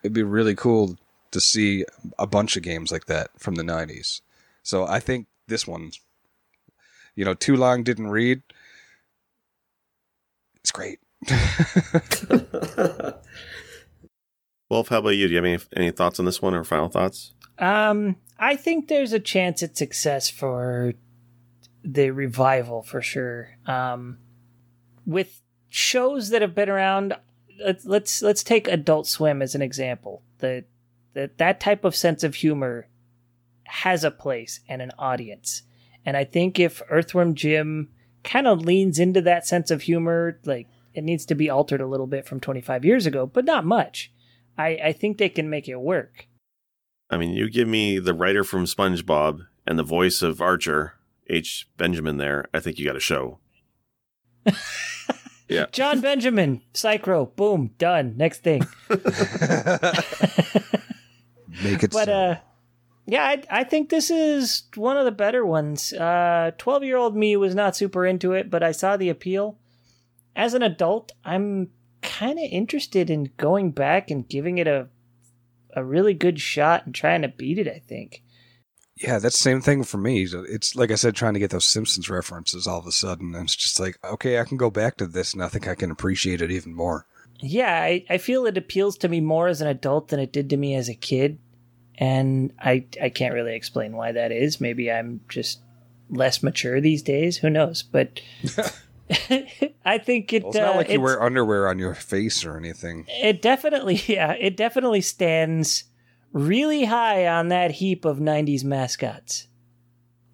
It'd 0.03 0.13
be 0.13 0.23
really 0.23 0.55
cool 0.55 0.97
to 1.31 1.41
see 1.41 1.85
a 2.19 2.27
bunch 2.27 2.57
of 2.57 2.63
games 2.63 2.93
like 2.93 3.07
that 3.07 3.31
from 3.39 3.55
the 3.55 3.63
'90s. 3.63 4.21
So 4.63 4.87
I 4.87 5.01
think 5.01 5.27
this 5.47 5.67
one's, 5.67 6.01
you 7.15 7.25
know, 7.25 7.35
too 7.35 7.57
long 7.57 7.83
didn't 7.83 8.09
read. 8.09 8.43
It's 10.57 10.71
great. 10.71 10.99
Wolf, 14.71 14.89
how 14.89 14.99
about 14.99 15.11
you? 15.11 15.27
Do 15.27 15.35
you 15.35 15.37
have 15.37 15.45
any, 15.45 15.59
any 15.77 15.91
thoughts 15.91 16.19
on 16.19 16.25
this 16.27 16.43
one 16.43 16.55
or 16.55 16.65
final 16.65 16.89
thoughts? 16.89 17.33
Um, 17.59 18.17
I 18.39 18.57
think 18.57 18.89
there's 18.89 19.13
a 19.13 19.21
chance 19.21 19.63
at 19.63 19.77
success 19.77 20.31
for 20.31 20.95
the 21.83 22.11
revival 22.11 22.83
for 22.83 23.01
sure. 23.03 23.57
Um, 23.67 24.19
with 25.07 25.41
shows 25.69 26.31
that 26.31 26.43
have 26.43 26.55
been 26.55 26.69
around, 26.69 27.15
let's 27.85 28.23
let's, 28.23 28.43
take 28.43 28.69
Adult 28.69 29.07
Swim 29.07 29.43
as 29.43 29.55
an 29.55 29.63
example. 29.63 30.23
The 30.39 30.65
that 31.15 31.39
that 31.39 31.61
type 31.61 31.85
of 31.85 31.97
sense 31.97 32.23
of 32.23 32.37
humor 32.37 32.89
has 33.65 34.05
a 34.05 34.11
place 34.11 34.61
and 34.69 34.81
an 34.81 34.93
audience, 34.99 35.63
and 36.05 36.17
I 36.17 36.25
think 36.25 36.61
if 36.61 36.83
Earthworm 36.91 37.35
Jim 37.35 37.91
kind 38.23 38.47
of 38.47 38.65
leans 38.65 38.99
into 38.99 39.21
that 39.23 39.47
sense 39.47 39.71
of 39.71 39.83
humor, 39.83 40.39
like 40.45 40.69
it 40.99 41.05
needs 41.05 41.25
to 41.27 41.35
be 41.35 41.49
altered 41.49 41.81
a 41.81 41.87
little 41.87 42.09
bit 42.09 42.27
from 42.27 42.41
25 42.41 42.85
years 42.85 43.07
ago, 43.07 43.25
but 43.25 43.45
not 43.45 43.65
much. 43.65 44.13
I, 44.59 44.79
I 44.85 44.93
think 44.93 45.17
they 45.17 45.29
can 45.29 45.49
make 45.49 45.69
it 45.69 45.81
work. 45.81 46.27
I 47.09 47.17
mean, 47.17 47.31
you 47.31 47.49
give 47.49 47.69
me 47.69 47.99
the 47.99 48.13
writer 48.13 48.45
from 48.45 48.65
SpongeBob 48.65 49.47
and 49.67 49.79
the 49.79 49.85
voice 49.85 50.21
of 50.21 50.43
Archer, 50.43 50.95
H. 51.29 51.69
Benjamin 51.77 52.17
there. 52.17 52.49
I 52.53 52.61
think 52.61 52.79
you 52.79 52.85
got 52.85 52.97
a 52.97 53.01
show. 53.01 53.39
yeah. 55.49 55.67
Jon 55.71 56.01
Benjamin, 56.01 56.63
Psycrow, 56.75 57.35
boom, 57.37 57.71
done. 57.79 58.15
Next 58.17 58.43
thing. 58.43 58.63
Make 61.63 61.83
it 61.83 61.93
but 61.93 62.07
so. 62.07 62.13
uh 62.13 62.37
yeah, 63.11 63.25
I, 63.25 63.43
I 63.51 63.65
think 63.65 63.89
this 63.89 64.11
is 64.11 64.65
one 64.75 64.99
of 64.99 65.07
the 65.07 65.11
better 65.11 65.47
ones. 65.47 65.95
Uh, 65.95 66.51
twelve-year-old 66.59 67.17
me 67.17 67.37
was 67.37 67.55
not 67.55 67.75
super 67.75 68.05
into 68.05 68.35
it, 68.35 68.51
but 68.51 68.63
I 68.63 68.73
saw 68.73 68.99
the 68.99 69.09
appeal. 69.09 69.57
As 70.39 70.55
an 70.55 70.63
adult, 70.63 71.13
I'm 71.25 71.69
kind 72.01 72.39
of 72.39 72.45
interested 72.51 73.11
in 73.11 73.33
going 73.37 73.73
back 73.73 74.11
and 74.11 74.27
giving 74.27 74.57
it 74.57 74.67
a 74.67 74.89
a 75.75 75.85
really 75.85 76.15
good 76.15 76.41
shot 76.41 76.87
and 76.87 76.95
trying 76.95 77.23
to 77.23 77.29
beat 77.29 77.59
it. 77.59 77.69
I 77.69 77.83
think. 77.87 78.23
Yeah, 78.97 79.19
that's 79.19 79.39
the 79.39 79.43
same 79.43 79.61
thing 79.61 79.85
for 79.85 79.99
me. 79.99 80.23
It's 80.23 80.75
like 80.75 80.91
I 80.91 80.97
said, 80.97 81.15
trying 81.15 81.35
to 81.35 81.41
get 81.41 81.51
those 81.51 81.67
Simpsons 81.67 82.11
references 82.11 82.67
all 82.67 82.79
of 82.79 82.87
a 82.87 82.93
sudden. 82.93 83.35
And 83.35 83.45
it's 83.45 83.55
just 83.55 83.79
like, 83.79 83.97
okay, 84.05 84.41
I 84.41 84.45
can 84.45 84.57
go 84.57 84.71
back 84.71 84.97
to 84.97 85.07
this 85.07 85.35
and 85.35 85.43
I 85.43 85.49
think 85.49 85.69
I 85.69 85.77
can 85.77 85.93
appreciate 85.93 86.43
it 86.43 86.51
even 86.51 86.75
more. 86.75 87.07
Yeah, 87.41 87.81
I, 87.81 88.05
I 88.11 88.19
feel 88.19 88.47
it 88.47 88.59
appeals 88.59 88.99
to 88.99 89.09
me 89.09 89.21
more 89.21 89.47
as 89.47 89.61
an 89.61 89.69
adult 89.69 90.09
than 90.09 90.19
it 90.19 90.33
did 90.33 90.51
to 90.51 90.57
me 90.57 90.75
as 90.75 90.89
a 90.89 90.95
kid. 90.95 91.39
And 91.97 92.53
I 92.59 92.87
I 93.01 93.09
can't 93.09 93.35
really 93.35 93.55
explain 93.55 93.97
why 93.97 94.13
that 94.13 94.33
is. 94.33 94.61
Maybe 94.61 94.91
I'm 94.91 95.21
just 95.29 95.61
less 96.11 96.43
mature 96.43 96.81
these 96.81 97.03
days. 97.03 97.37
Who 97.39 97.51
knows? 97.51 97.83
But 97.83 98.21
I 99.85 99.99
think 99.99 100.33
it. 100.33 100.43
Well, 100.43 100.51
it's 100.51 100.59
not 100.59 100.75
uh, 100.75 100.79
like 100.79 100.91
you 100.91 101.01
wear 101.01 101.23
underwear 101.23 101.69
on 101.69 101.79
your 101.79 101.95
face 101.95 102.45
or 102.45 102.57
anything. 102.57 103.07
It 103.09 103.41
definitely, 103.41 103.95
yeah, 104.07 104.33
it 104.33 104.57
definitely 104.57 105.01
stands 105.01 105.85
really 106.33 106.85
high 106.85 107.27
on 107.27 107.49
that 107.49 107.73
heap 107.73 108.05
of 108.05 108.19
'90s 108.19 108.65
mascots. 108.65 109.47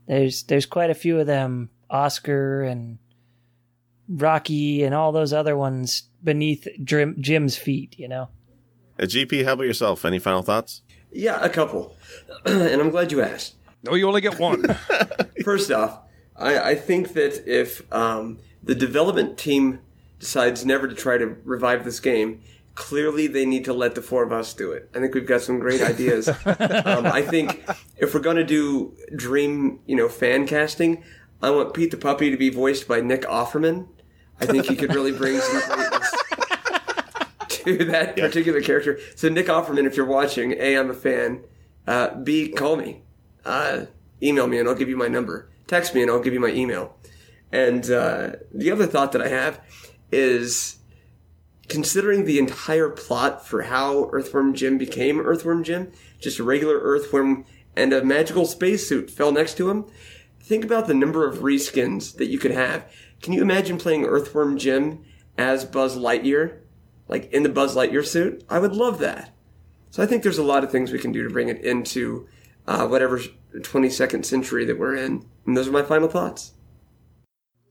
There's 0.07 0.43
there's 0.45 0.67
quite 0.67 0.91
a 0.91 0.95
few 0.95 1.19
of 1.21 1.27
them, 1.27 1.71
Oscar 1.89 2.63
and 2.63 2.99
Rocky 4.09 4.83
and 4.83 4.95
all 4.95 5.13
those 5.13 5.33
other 5.33 5.57
ones 5.57 6.05
beneath 6.23 6.67
Jim, 6.83 7.17
Jim's 7.21 7.57
feet. 7.57 7.97
You 7.99 8.09
know. 8.09 8.29
Uh, 8.99 9.05
GP, 9.05 9.45
how 9.45 9.53
about 9.53 9.67
yourself? 9.67 10.05
Any 10.05 10.19
final 10.19 10.43
thoughts? 10.43 10.83
Yeah, 11.13 11.39
a 11.41 11.49
couple. 11.49 11.97
and 12.45 12.81
I'm 12.81 12.91
glad 12.91 13.13
you 13.13 13.23
asked. 13.23 13.55
No, 13.85 13.95
you 13.95 14.09
only 14.09 14.21
get 14.21 14.39
one. 14.39 14.65
First 15.45 15.71
off, 15.71 16.01
I, 16.37 16.59
I 16.59 16.75
think 16.75 17.13
that 17.13 17.45
if 17.47 17.83
um, 17.93 18.39
the 18.65 18.75
development 18.75 19.39
team 19.39 19.81
decides 20.19 20.65
never 20.65 20.89
to 20.89 20.95
try 20.95 21.19
to 21.19 21.37
revive 21.45 21.85
this 21.85 22.01
game, 22.01 22.41
clearly 22.75 23.27
they 23.27 23.45
need 23.45 23.65
to 23.65 23.73
let 23.73 23.95
the 23.95 24.03
four 24.03 24.23
of 24.23 24.33
us 24.33 24.55
do 24.55 24.73
it. 24.73 24.91
I 24.95 25.01
think 25.01 25.15
we've 25.15 25.27
got 25.27 25.43
some 25.43 25.59
great 25.59 25.83
ideas. 25.83 26.29
um, 26.47 27.07
I 27.07 27.23
think 27.23 27.65
if 27.97 28.15
we're 28.15 28.21
going 28.21 28.37
to 28.37 28.45
do 28.45 28.97
dream, 29.15 29.81
you 29.87 29.97
know, 29.97 30.09
fan 30.09 30.47
casting, 30.47 31.05
I 31.43 31.51
want 31.51 31.75
Pete 31.75 31.91
the 31.91 31.97
Puppy 31.97 32.31
to 32.31 32.37
be 32.37 32.51
voiced 32.51 32.89
by 32.89 33.01
Nick 33.01 33.23
Offerman. 33.23 33.89
I 34.41 34.47
think 34.47 34.67
he 34.67 34.77
could 34.77 34.95
really 34.95 35.13
bring 35.13 35.39
some 35.39 35.61
greatness 35.61 36.15
to 37.49 37.85
that 37.85 38.17
particular 38.17 38.61
character. 38.61 38.99
So 39.15 39.29
Nick 39.29 39.47
Offerman, 39.47 39.87
if 39.87 39.97
you're 39.97 40.07
watching, 40.07 40.53
A, 40.59 40.77
I'm 40.77 40.91
a 40.91 40.95
fan. 40.95 41.45
Uh, 41.87 42.15
B, 42.17 42.49
call 42.49 42.77
me. 42.77 43.03
Uh, 43.45 43.87
email 44.23 44.47
me 44.47 44.59
and 44.59 44.69
I'll 44.69 44.75
give 44.75 44.89
you 44.89 44.97
my 44.97 45.09
number. 45.09 45.51
Text 45.67 45.95
me 45.95 46.03
and 46.03 46.11
I'll 46.11 46.21
give 46.21 46.33
you 46.33 46.41
my 46.41 46.51
email. 46.51 46.97
And 47.55 47.89
uh, 47.89 48.33
the 48.53 48.73
other 48.73 48.85
thought 48.85 49.13
that 49.13 49.23
I 49.23 49.29
have 49.29 49.61
is 50.11 50.79
considering 51.69 52.25
the 52.25 52.41
entire 52.41 52.89
plot 52.89 53.47
for 53.47 53.63
how 53.63 54.11
Earthworm 54.11 54.55
Jim 54.55 54.77
became 54.77 55.21
Earthworm 55.21 55.63
Jim, 55.63 55.93
just 56.21 56.41
a 56.41 56.43
regular 56.43 56.81
Earthworm 56.81 57.45
and 57.77 57.93
a 57.93 58.05
magical 58.05 58.45
spacesuit 58.45 59.09
fell 59.09 59.31
next 59.31 59.57
to 59.59 59.71
him. 59.71 59.85
Think 60.41 60.65
about 60.65 60.89
the 60.89 60.95
number 60.95 61.29
of 61.29 61.39
reskins 61.39 62.17
that 62.17 62.27
you 62.27 62.41
could 62.41 62.51
have. 62.51 62.93
Can 63.23 63.33
you 63.33 63.41
imagine 63.41 63.79
playing 63.79 64.05
Earthworm 64.05 64.59
Jim 64.59 65.05
as 65.39 65.65
Buzz 65.65 65.97
Lightyear? 65.97 66.59
Like 67.07 67.33
in 67.33 67.45
the 67.45 67.49
Buzz 67.49 67.77
Lightyear 67.77 68.05
suit? 68.05 68.43
I 68.51 68.59
would 68.59 68.75
love 68.75 68.99
that. 68.99 69.33
So 69.93 70.03
I 70.03 70.07
think 70.07 70.25
there's 70.25 70.39
a 70.39 70.43
lot 70.43 70.65
of 70.65 70.73
things 70.73 70.91
we 70.91 70.99
can 70.99 71.13
do 71.13 71.23
to 71.23 71.31
bring 71.31 71.49
it 71.49 71.65
into 71.65 72.27
uh, 72.67 72.89
whatever 72.89 73.21
22nd 73.55 74.25
century 74.25 74.65
that 74.65 74.77
we're 74.77 74.97
in. 74.97 75.25
And 75.47 75.57
those 75.57 75.69
are 75.69 75.73
my 75.73 75.85
final 75.85 76.09
thoughts. 76.09 76.54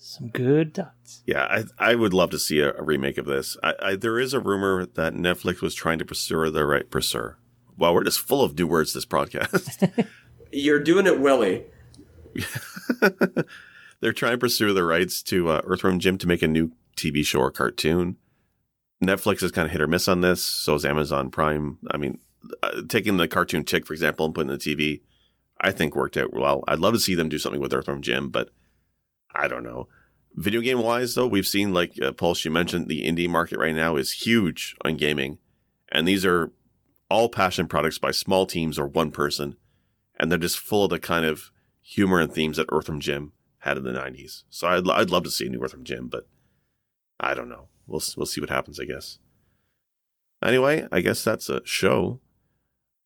Some 0.05 0.27
good 0.27 0.73
thoughts. 0.73 1.23
Yeah, 1.25 1.43
I 1.43 1.63
I 1.91 1.95
would 1.95 2.13
love 2.13 2.29
to 2.31 2.37
see 2.37 2.59
a, 2.59 2.73
a 2.73 2.83
remake 2.83 3.17
of 3.17 3.25
this. 3.25 3.55
I, 3.63 3.73
I, 3.81 3.95
there 3.95 4.19
is 4.19 4.33
a 4.33 4.39
rumor 4.41 4.85
that 4.85 5.13
Netflix 5.13 5.61
was 5.61 5.73
trying 5.73 5.97
to 5.99 6.03
pursue 6.03 6.51
the 6.51 6.65
right 6.65 6.89
pursue. 6.89 7.35
Wow, 7.77 7.93
we're 7.93 8.03
just 8.03 8.19
full 8.19 8.43
of 8.43 8.57
new 8.57 8.67
words 8.67 8.91
this 8.91 9.05
podcast. 9.05 10.05
You're 10.51 10.81
doing 10.81 11.07
it, 11.07 11.21
Willie. 11.21 11.63
They're 14.01 14.11
trying 14.11 14.33
to 14.33 14.37
pursue 14.37 14.73
the 14.73 14.83
rights 14.83 15.23
to 15.23 15.47
uh, 15.47 15.61
Earthworm 15.63 15.99
Jim 15.99 16.17
to 16.17 16.27
make 16.27 16.41
a 16.41 16.49
new 16.49 16.73
TV 16.97 17.25
show 17.25 17.39
or 17.39 17.49
cartoon. 17.49 18.17
Netflix 19.01 19.41
is 19.41 19.51
kind 19.51 19.67
of 19.67 19.71
hit 19.71 19.79
or 19.79 19.87
miss 19.87 20.09
on 20.09 20.19
this. 20.19 20.43
So 20.43 20.75
is 20.75 20.83
Amazon 20.83 21.31
Prime. 21.31 21.77
I 21.91 21.95
mean, 21.95 22.19
uh, 22.61 22.81
taking 22.89 23.15
the 23.15 23.29
cartoon 23.29 23.63
Tick 23.63 23.87
for 23.87 23.93
example 23.93 24.25
and 24.25 24.35
putting 24.35 24.49
it 24.49 24.67
in 24.67 24.75
the 24.75 24.91
TV, 24.91 25.01
I 25.61 25.71
think 25.71 25.95
worked 25.95 26.17
out 26.17 26.33
well. 26.33 26.65
I'd 26.67 26.79
love 26.79 26.93
to 26.93 26.99
see 26.99 27.15
them 27.15 27.29
do 27.29 27.39
something 27.39 27.61
with 27.61 27.73
Earthworm 27.73 28.01
Jim, 28.01 28.27
but 28.27 28.49
I 29.35 29.47
don't 29.47 29.63
know. 29.63 29.87
Video 30.35 30.61
game 30.61 30.81
wise, 30.81 31.13
though, 31.13 31.27
we've 31.27 31.47
seen 31.47 31.73
like 31.73 32.01
uh, 32.01 32.11
Pulse. 32.11 32.43
You 32.43 32.51
mentioned 32.51 32.87
the 32.87 33.03
indie 33.03 33.29
market 33.29 33.59
right 33.59 33.75
now 33.75 33.95
is 33.95 34.11
huge 34.25 34.75
on 34.83 34.97
gaming, 34.97 35.37
and 35.91 36.07
these 36.07 36.25
are 36.25 36.51
all 37.09 37.29
passion 37.29 37.67
products 37.67 37.99
by 37.99 38.11
small 38.11 38.47
teams 38.47 38.79
or 38.79 38.87
one 38.87 39.11
person, 39.11 39.57
and 40.19 40.31
they're 40.31 40.39
just 40.39 40.57
full 40.57 40.85
of 40.85 40.89
the 40.89 40.99
kind 40.99 41.25
of 41.25 41.51
humor 41.81 42.19
and 42.19 42.33
themes 42.33 42.57
that 42.57 42.69
Earthworm 42.71 42.99
Jim 42.99 43.33
had 43.59 43.77
in 43.77 43.83
the 43.83 43.91
'90s. 43.91 44.43
So 44.49 44.67
I'd 44.67 44.89
I'd 44.89 45.11
love 45.11 45.23
to 45.25 45.31
see 45.31 45.45
a 45.45 45.49
new 45.49 45.63
Earthworm 45.63 45.83
Jim, 45.83 46.07
but 46.07 46.27
I 47.19 47.35
don't 47.35 47.49
know. 47.49 47.67
We'll 47.85 48.01
we'll 48.17 48.25
see 48.25 48.41
what 48.41 48.49
happens. 48.49 48.79
I 48.79 48.85
guess. 48.85 49.19
Anyway, 50.43 50.87
I 50.91 51.01
guess 51.01 51.23
that's 51.23 51.47
a 51.47 51.61
show. 51.63 52.19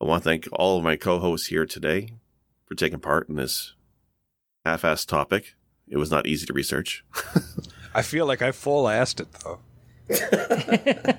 I 0.01 0.05
want 0.05 0.23
to 0.23 0.30
thank 0.30 0.47
all 0.53 0.78
of 0.78 0.84
my 0.84 0.95
co-hosts 0.95 1.47
here 1.47 1.65
today 1.65 2.13
for 2.65 2.75
taking 2.75 2.99
part 2.99 3.30
in 3.30 3.36
this 3.36 3.73
half-assed 4.65 5.07
topic. 5.07 5.55
It 5.89 5.97
was 5.97 6.11
not 6.11 6.27
easy 6.27 6.45
to 6.45 6.53
research. 6.53 7.03
I 7.93 8.01
feel 8.01 8.25
like 8.25 8.41
I 8.41 8.51
full 8.51 8.85
assed 8.85 9.21
it 9.21 9.27
though. 9.43 9.59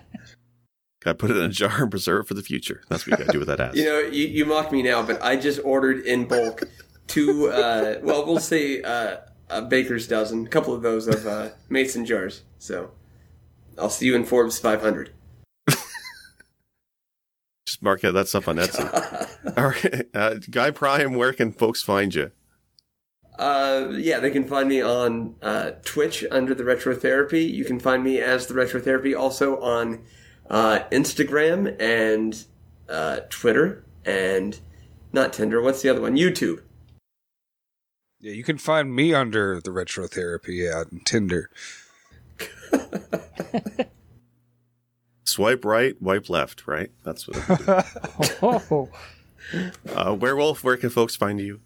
Got 1.00 1.12
to 1.12 1.14
put 1.14 1.30
it 1.30 1.36
in 1.36 1.44
a 1.44 1.48
jar 1.48 1.82
and 1.82 1.90
preserve 1.90 2.24
it 2.24 2.28
for 2.28 2.34
the 2.34 2.42
future. 2.42 2.82
That's 2.88 3.06
what 3.06 3.12
you 3.12 3.24
got 3.24 3.26
to 3.26 3.32
do 3.32 3.38
with 3.38 3.48
that 3.48 3.60
ass. 3.60 3.74
You 3.76 3.84
know, 3.84 4.00
you, 4.00 4.26
you 4.26 4.44
mock 4.44 4.72
me 4.72 4.82
now, 4.82 5.02
but 5.02 5.22
I 5.22 5.36
just 5.36 5.60
ordered 5.64 6.04
in 6.04 6.26
bulk 6.26 6.64
two, 7.06 7.48
uh, 7.50 8.00
well, 8.02 8.26
we'll 8.26 8.40
say 8.40 8.82
uh, 8.82 9.18
a 9.48 9.62
baker's 9.62 10.08
dozen, 10.08 10.46
a 10.46 10.48
couple 10.48 10.74
of 10.74 10.82
those 10.82 11.06
of 11.06 11.24
uh, 11.24 11.50
mason 11.68 12.04
jars. 12.04 12.42
So 12.58 12.90
I'll 13.78 13.90
see 13.90 14.06
you 14.06 14.16
in 14.16 14.24
Forbes 14.24 14.58
500. 14.58 15.12
Just 17.66 17.82
mark 17.82 18.00
that 18.00 18.28
stuff 18.28 18.48
on 18.48 18.56
Etsy. 18.56 19.58
All 19.58 19.68
right, 19.68 20.08
uh, 20.14 20.36
Guy 20.50 20.70
Prime, 20.70 21.14
where 21.14 21.34
can 21.34 21.52
folks 21.52 21.82
find 21.82 22.14
you? 22.14 22.32
Uh, 23.38 23.90
yeah, 23.92 24.18
they 24.18 24.30
can 24.30 24.44
find 24.44 24.68
me 24.68 24.82
on 24.82 25.36
uh, 25.42 25.70
Twitch 25.84 26.24
under 26.30 26.54
the 26.54 26.64
Retro 26.64 26.94
Therapy. 26.94 27.44
You 27.44 27.64
can 27.64 27.78
find 27.78 28.02
me 28.02 28.18
as 28.20 28.46
the 28.46 28.54
Retro 28.54 28.80
Therapy 28.80 29.14
also 29.14 29.60
on 29.60 30.02
uh, 30.50 30.80
Instagram 30.90 31.80
and 31.80 32.44
uh, 32.88 33.20
Twitter 33.30 33.84
and 34.04 34.58
not 35.12 35.32
Tinder. 35.32 35.62
What's 35.62 35.82
the 35.82 35.88
other 35.88 36.00
one? 36.00 36.16
YouTube. 36.16 36.62
Yeah, 38.20 38.32
you 38.32 38.42
can 38.42 38.58
find 38.58 38.92
me 38.92 39.14
under 39.14 39.60
the 39.60 39.70
retro 39.70 40.08
therapy 40.08 40.68
on 40.68 41.02
Tinder. 41.04 41.50
Swipe 45.24 45.64
right, 45.64 46.00
wipe 46.02 46.28
left, 46.28 46.66
right? 46.66 46.90
That's 47.04 47.28
what. 47.28 47.36
Oh, 48.42 48.88
uh, 49.94 50.16
Werewolf, 50.18 50.64
where 50.64 50.76
can 50.76 50.90
folks 50.90 51.14
find 51.14 51.38
you? 51.38 51.60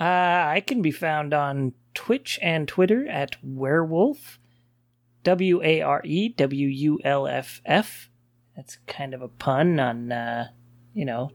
Uh, 0.00 0.04
I 0.04 0.62
can 0.66 0.82
be 0.82 0.90
found 0.90 1.34
on 1.34 1.72
Twitch 1.94 2.38
and 2.42 2.68
Twitter 2.68 3.06
at 3.08 3.36
Werewolf, 3.42 4.38
W 5.24 5.62
A 5.62 5.80
R 5.82 6.02
E 6.04 6.28
W 6.28 6.68
U 6.68 7.00
L 7.04 7.26
F 7.26 7.60
F. 7.64 8.10
That's 8.56 8.78
kind 8.86 9.14
of 9.14 9.22
a 9.22 9.28
pun 9.28 9.78
on, 9.78 10.12
uh, 10.12 10.48
you 10.94 11.04
know, 11.04 11.30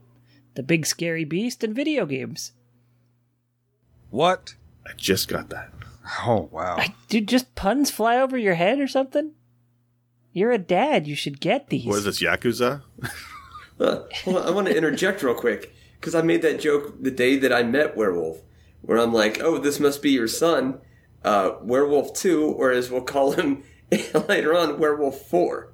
the 0.54 0.62
big 0.62 0.86
scary 0.86 1.24
beast 1.24 1.64
in 1.64 1.74
video 1.74 2.06
games. 2.06 2.52
What? 4.10 4.54
I 4.86 4.92
just 4.96 5.28
got 5.28 5.50
that. 5.50 5.70
Oh 6.26 6.48
wow. 6.52 6.76
I, 6.78 6.94
dude, 7.08 7.28
just 7.28 7.54
puns 7.54 7.90
fly 7.90 8.18
over 8.18 8.36
your 8.36 8.54
head 8.54 8.78
or 8.78 8.86
something? 8.86 9.32
You're 10.32 10.52
a 10.52 10.58
dad. 10.58 11.06
You 11.06 11.14
should 11.14 11.40
get 11.40 11.68
these. 11.68 11.86
What 11.86 11.98
is 11.98 12.04
this, 12.04 12.22
Yakuza? 12.22 12.82
Uh, 13.80 14.02
hold 14.24 14.36
I 14.38 14.50
want 14.50 14.66
to 14.68 14.76
interject 14.76 15.22
real 15.22 15.34
quick 15.34 15.74
because 15.98 16.14
I 16.14 16.22
made 16.22 16.42
that 16.42 16.60
joke 16.60 17.02
the 17.02 17.10
day 17.10 17.36
that 17.36 17.52
I 17.52 17.62
met 17.62 17.96
Werewolf, 17.96 18.42
where 18.84 18.98
I'm 18.98 19.12
like, 19.12 19.40
"Oh, 19.40 19.58
this 19.58 19.80
must 19.80 20.02
be 20.02 20.10
your 20.10 20.28
son, 20.28 20.80
uh, 21.24 21.52
Werewolf 21.62 22.14
Two, 22.14 22.44
or 22.44 22.70
as 22.70 22.90
we'll 22.90 23.02
call 23.02 23.32
him 23.32 23.64
later 24.28 24.56
on, 24.56 24.78
Werewolf 24.78 25.20
4. 25.22 25.72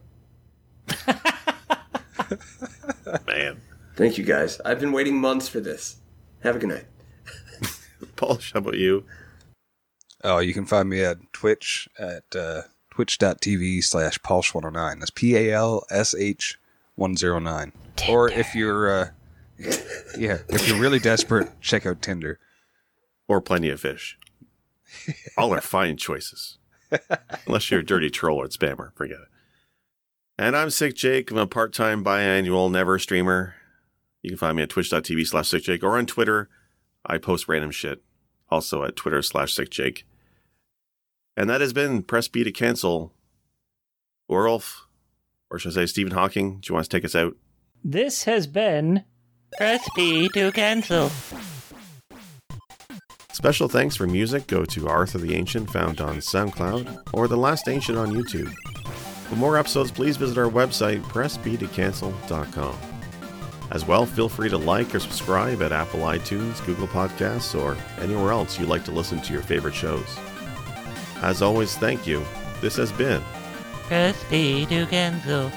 Man. 3.26 3.61
Thank 3.96 4.18
you 4.18 4.24
guys. 4.24 4.61
I've 4.64 4.80
been 4.80 4.92
waiting 4.92 5.20
months 5.20 5.48
for 5.48 5.61
this. 5.61 5.96
Have 6.42 6.56
a 6.56 6.58
good 6.58 6.68
night. 6.70 6.86
Paul, 8.16 8.38
how 8.52 8.58
about 8.61 8.78
you? 8.78 9.04
Oh, 10.22 10.38
you 10.38 10.54
can 10.54 10.66
find 10.66 10.88
me 10.88 11.02
at 11.02 11.18
Twitch 11.32 11.88
at 11.98 12.24
uh, 12.34 12.62
twitch.tv 12.90 13.82
slash 13.82 14.18
Palsh109. 14.20 14.98
That's 14.98 15.11
P 15.11 15.36
A 15.36 15.54
L 15.54 15.84
S 15.90 16.14
H 16.14 16.58
109. 16.96 17.72
Or 18.08 18.30
if 18.30 18.54
you're, 18.54 18.90
uh, 18.90 19.08
yeah, 20.18 20.38
if 20.48 20.68
you're 20.68 20.80
really 20.80 20.98
desperate, 20.98 21.48
check 21.61 21.86
out 21.86 22.02
Tinder. 22.02 22.38
Or 23.31 23.41
plenty 23.41 23.70
of 23.70 23.81
fish. 23.81 24.18
All 25.39 25.55
are 25.55 25.61
fine 25.61 25.97
choices. 25.97 26.59
Unless 27.47 27.70
you're 27.70 27.78
a 27.78 27.87
dirty 27.87 28.11
troll 28.11 28.39
or 28.39 28.49
spammer, 28.49 28.93
forget 28.97 29.18
it. 29.20 29.28
And 30.37 30.57
I'm 30.57 30.68
Sick 30.68 30.97
Jake. 30.97 31.31
I'm 31.31 31.39
a 31.39 31.47
part-time 31.47 32.03
biannual 32.03 32.72
never 32.72 32.99
streamer. 32.99 33.55
You 34.20 34.31
can 34.31 34.37
find 34.37 34.57
me 34.57 34.64
at 34.64 34.70
twitch.tv 34.70 35.28
slash 35.28 35.47
sick 35.47 35.62
Jake 35.62 35.85
or 35.85 35.97
on 35.97 36.07
Twitter. 36.07 36.49
I 37.07 37.18
post 37.18 37.47
random 37.47 37.70
shit. 37.70 38.03
Also 38.49 38.83
at 38.83 38.97
Twitter 38.97 39.22
slash 39.22 39.55
sick 39.55 39.70
Jake. 39.70 40.05
And 41.37 41.49
that 41.49 41.61
has 41.61 41.72
been 41.72 42.03
Press 42.03 42.26
B 42.26 42.43
to 42.43 42.51
cancel. 42.51 43.14
Or 44.26 44.47
Orolf, 44.47 44.87
or 45.53 45.61
should 45.61 45.70
I 45.70 45.74
say 45.76 45.87
Stephen 45.87 46.14
Hawking, 46.14 46.59
do 46.59 46.66
you 46.68 46.74
want 46.74 46.83
to 46.83 46.91
take 46.91 47.05
us 47.05 47.14
out? 47.14 47.37
This 47.85 48.24
has 48.24 48.49
been 48.49 49.05
Press 49.57 49.89
B 49.95 50.28
to 50.31 50.51
cancel. 50.51 51.12
Special 53.33 53.68
thanks 53.68 53.97
for 53.97 54.07
music 54.07 54.47
go 54.47 54.64
to 54.64 54.89
Arthur 54.89 55.18
the 55.18 55.35
Ancient, 55.35 55.70
found 55.70 56.01
on 56.01 56.16
SoundCloud, 56.16 57.11
or 57.12 57.28
The 57.28 57.37
Last 57.37 57.68
Ancient 57.68 57.97
on 57.97 58.12
YouTube. 58.12 58.53
For 59.28 59.37
more 59.37 59.57
episodes, 59.57 59.91
please 59.91 60.16
visit 60.16 60.37
our 60.37 60.51
website, 60.51 61.01
pressbtocancel.com. 61.03 62.78
As 63.70 63.87
well, 63.87 64.05
feel 64.05 64.28
free 64.28 64.49
to 64.49 64.59
like 64.59 64.93
or 64.95 64.99
subscribe 64.99 65.62
at 65.62 65.70
Apple 65.70 66.01
iTunes, 66.01 66.64
Google 66.66 66.89
Podcasts, 66.89 67.59
or 67.59 67.76
anywhere 68.03 68.33
else 68.33 68.59
you 68.59 68.66
like 68.66 68.85
to 68.87 68.91
listen 68.91 69.20
to 69.20 69.33
your 69.33 69.43
favorite 69.43 69.74
shows. 69.74 70.18
As 71.22 71.41
always, 71.41 71.76
thank 71.76 72.07
you. 72.07 72.24
This 72.61 72.76
has 72.76 72.91
been 72.93 73.22
Press 73.87 74.22
B 74.28 74.66
to 74.66 74.87
cancel. 74.87 75.53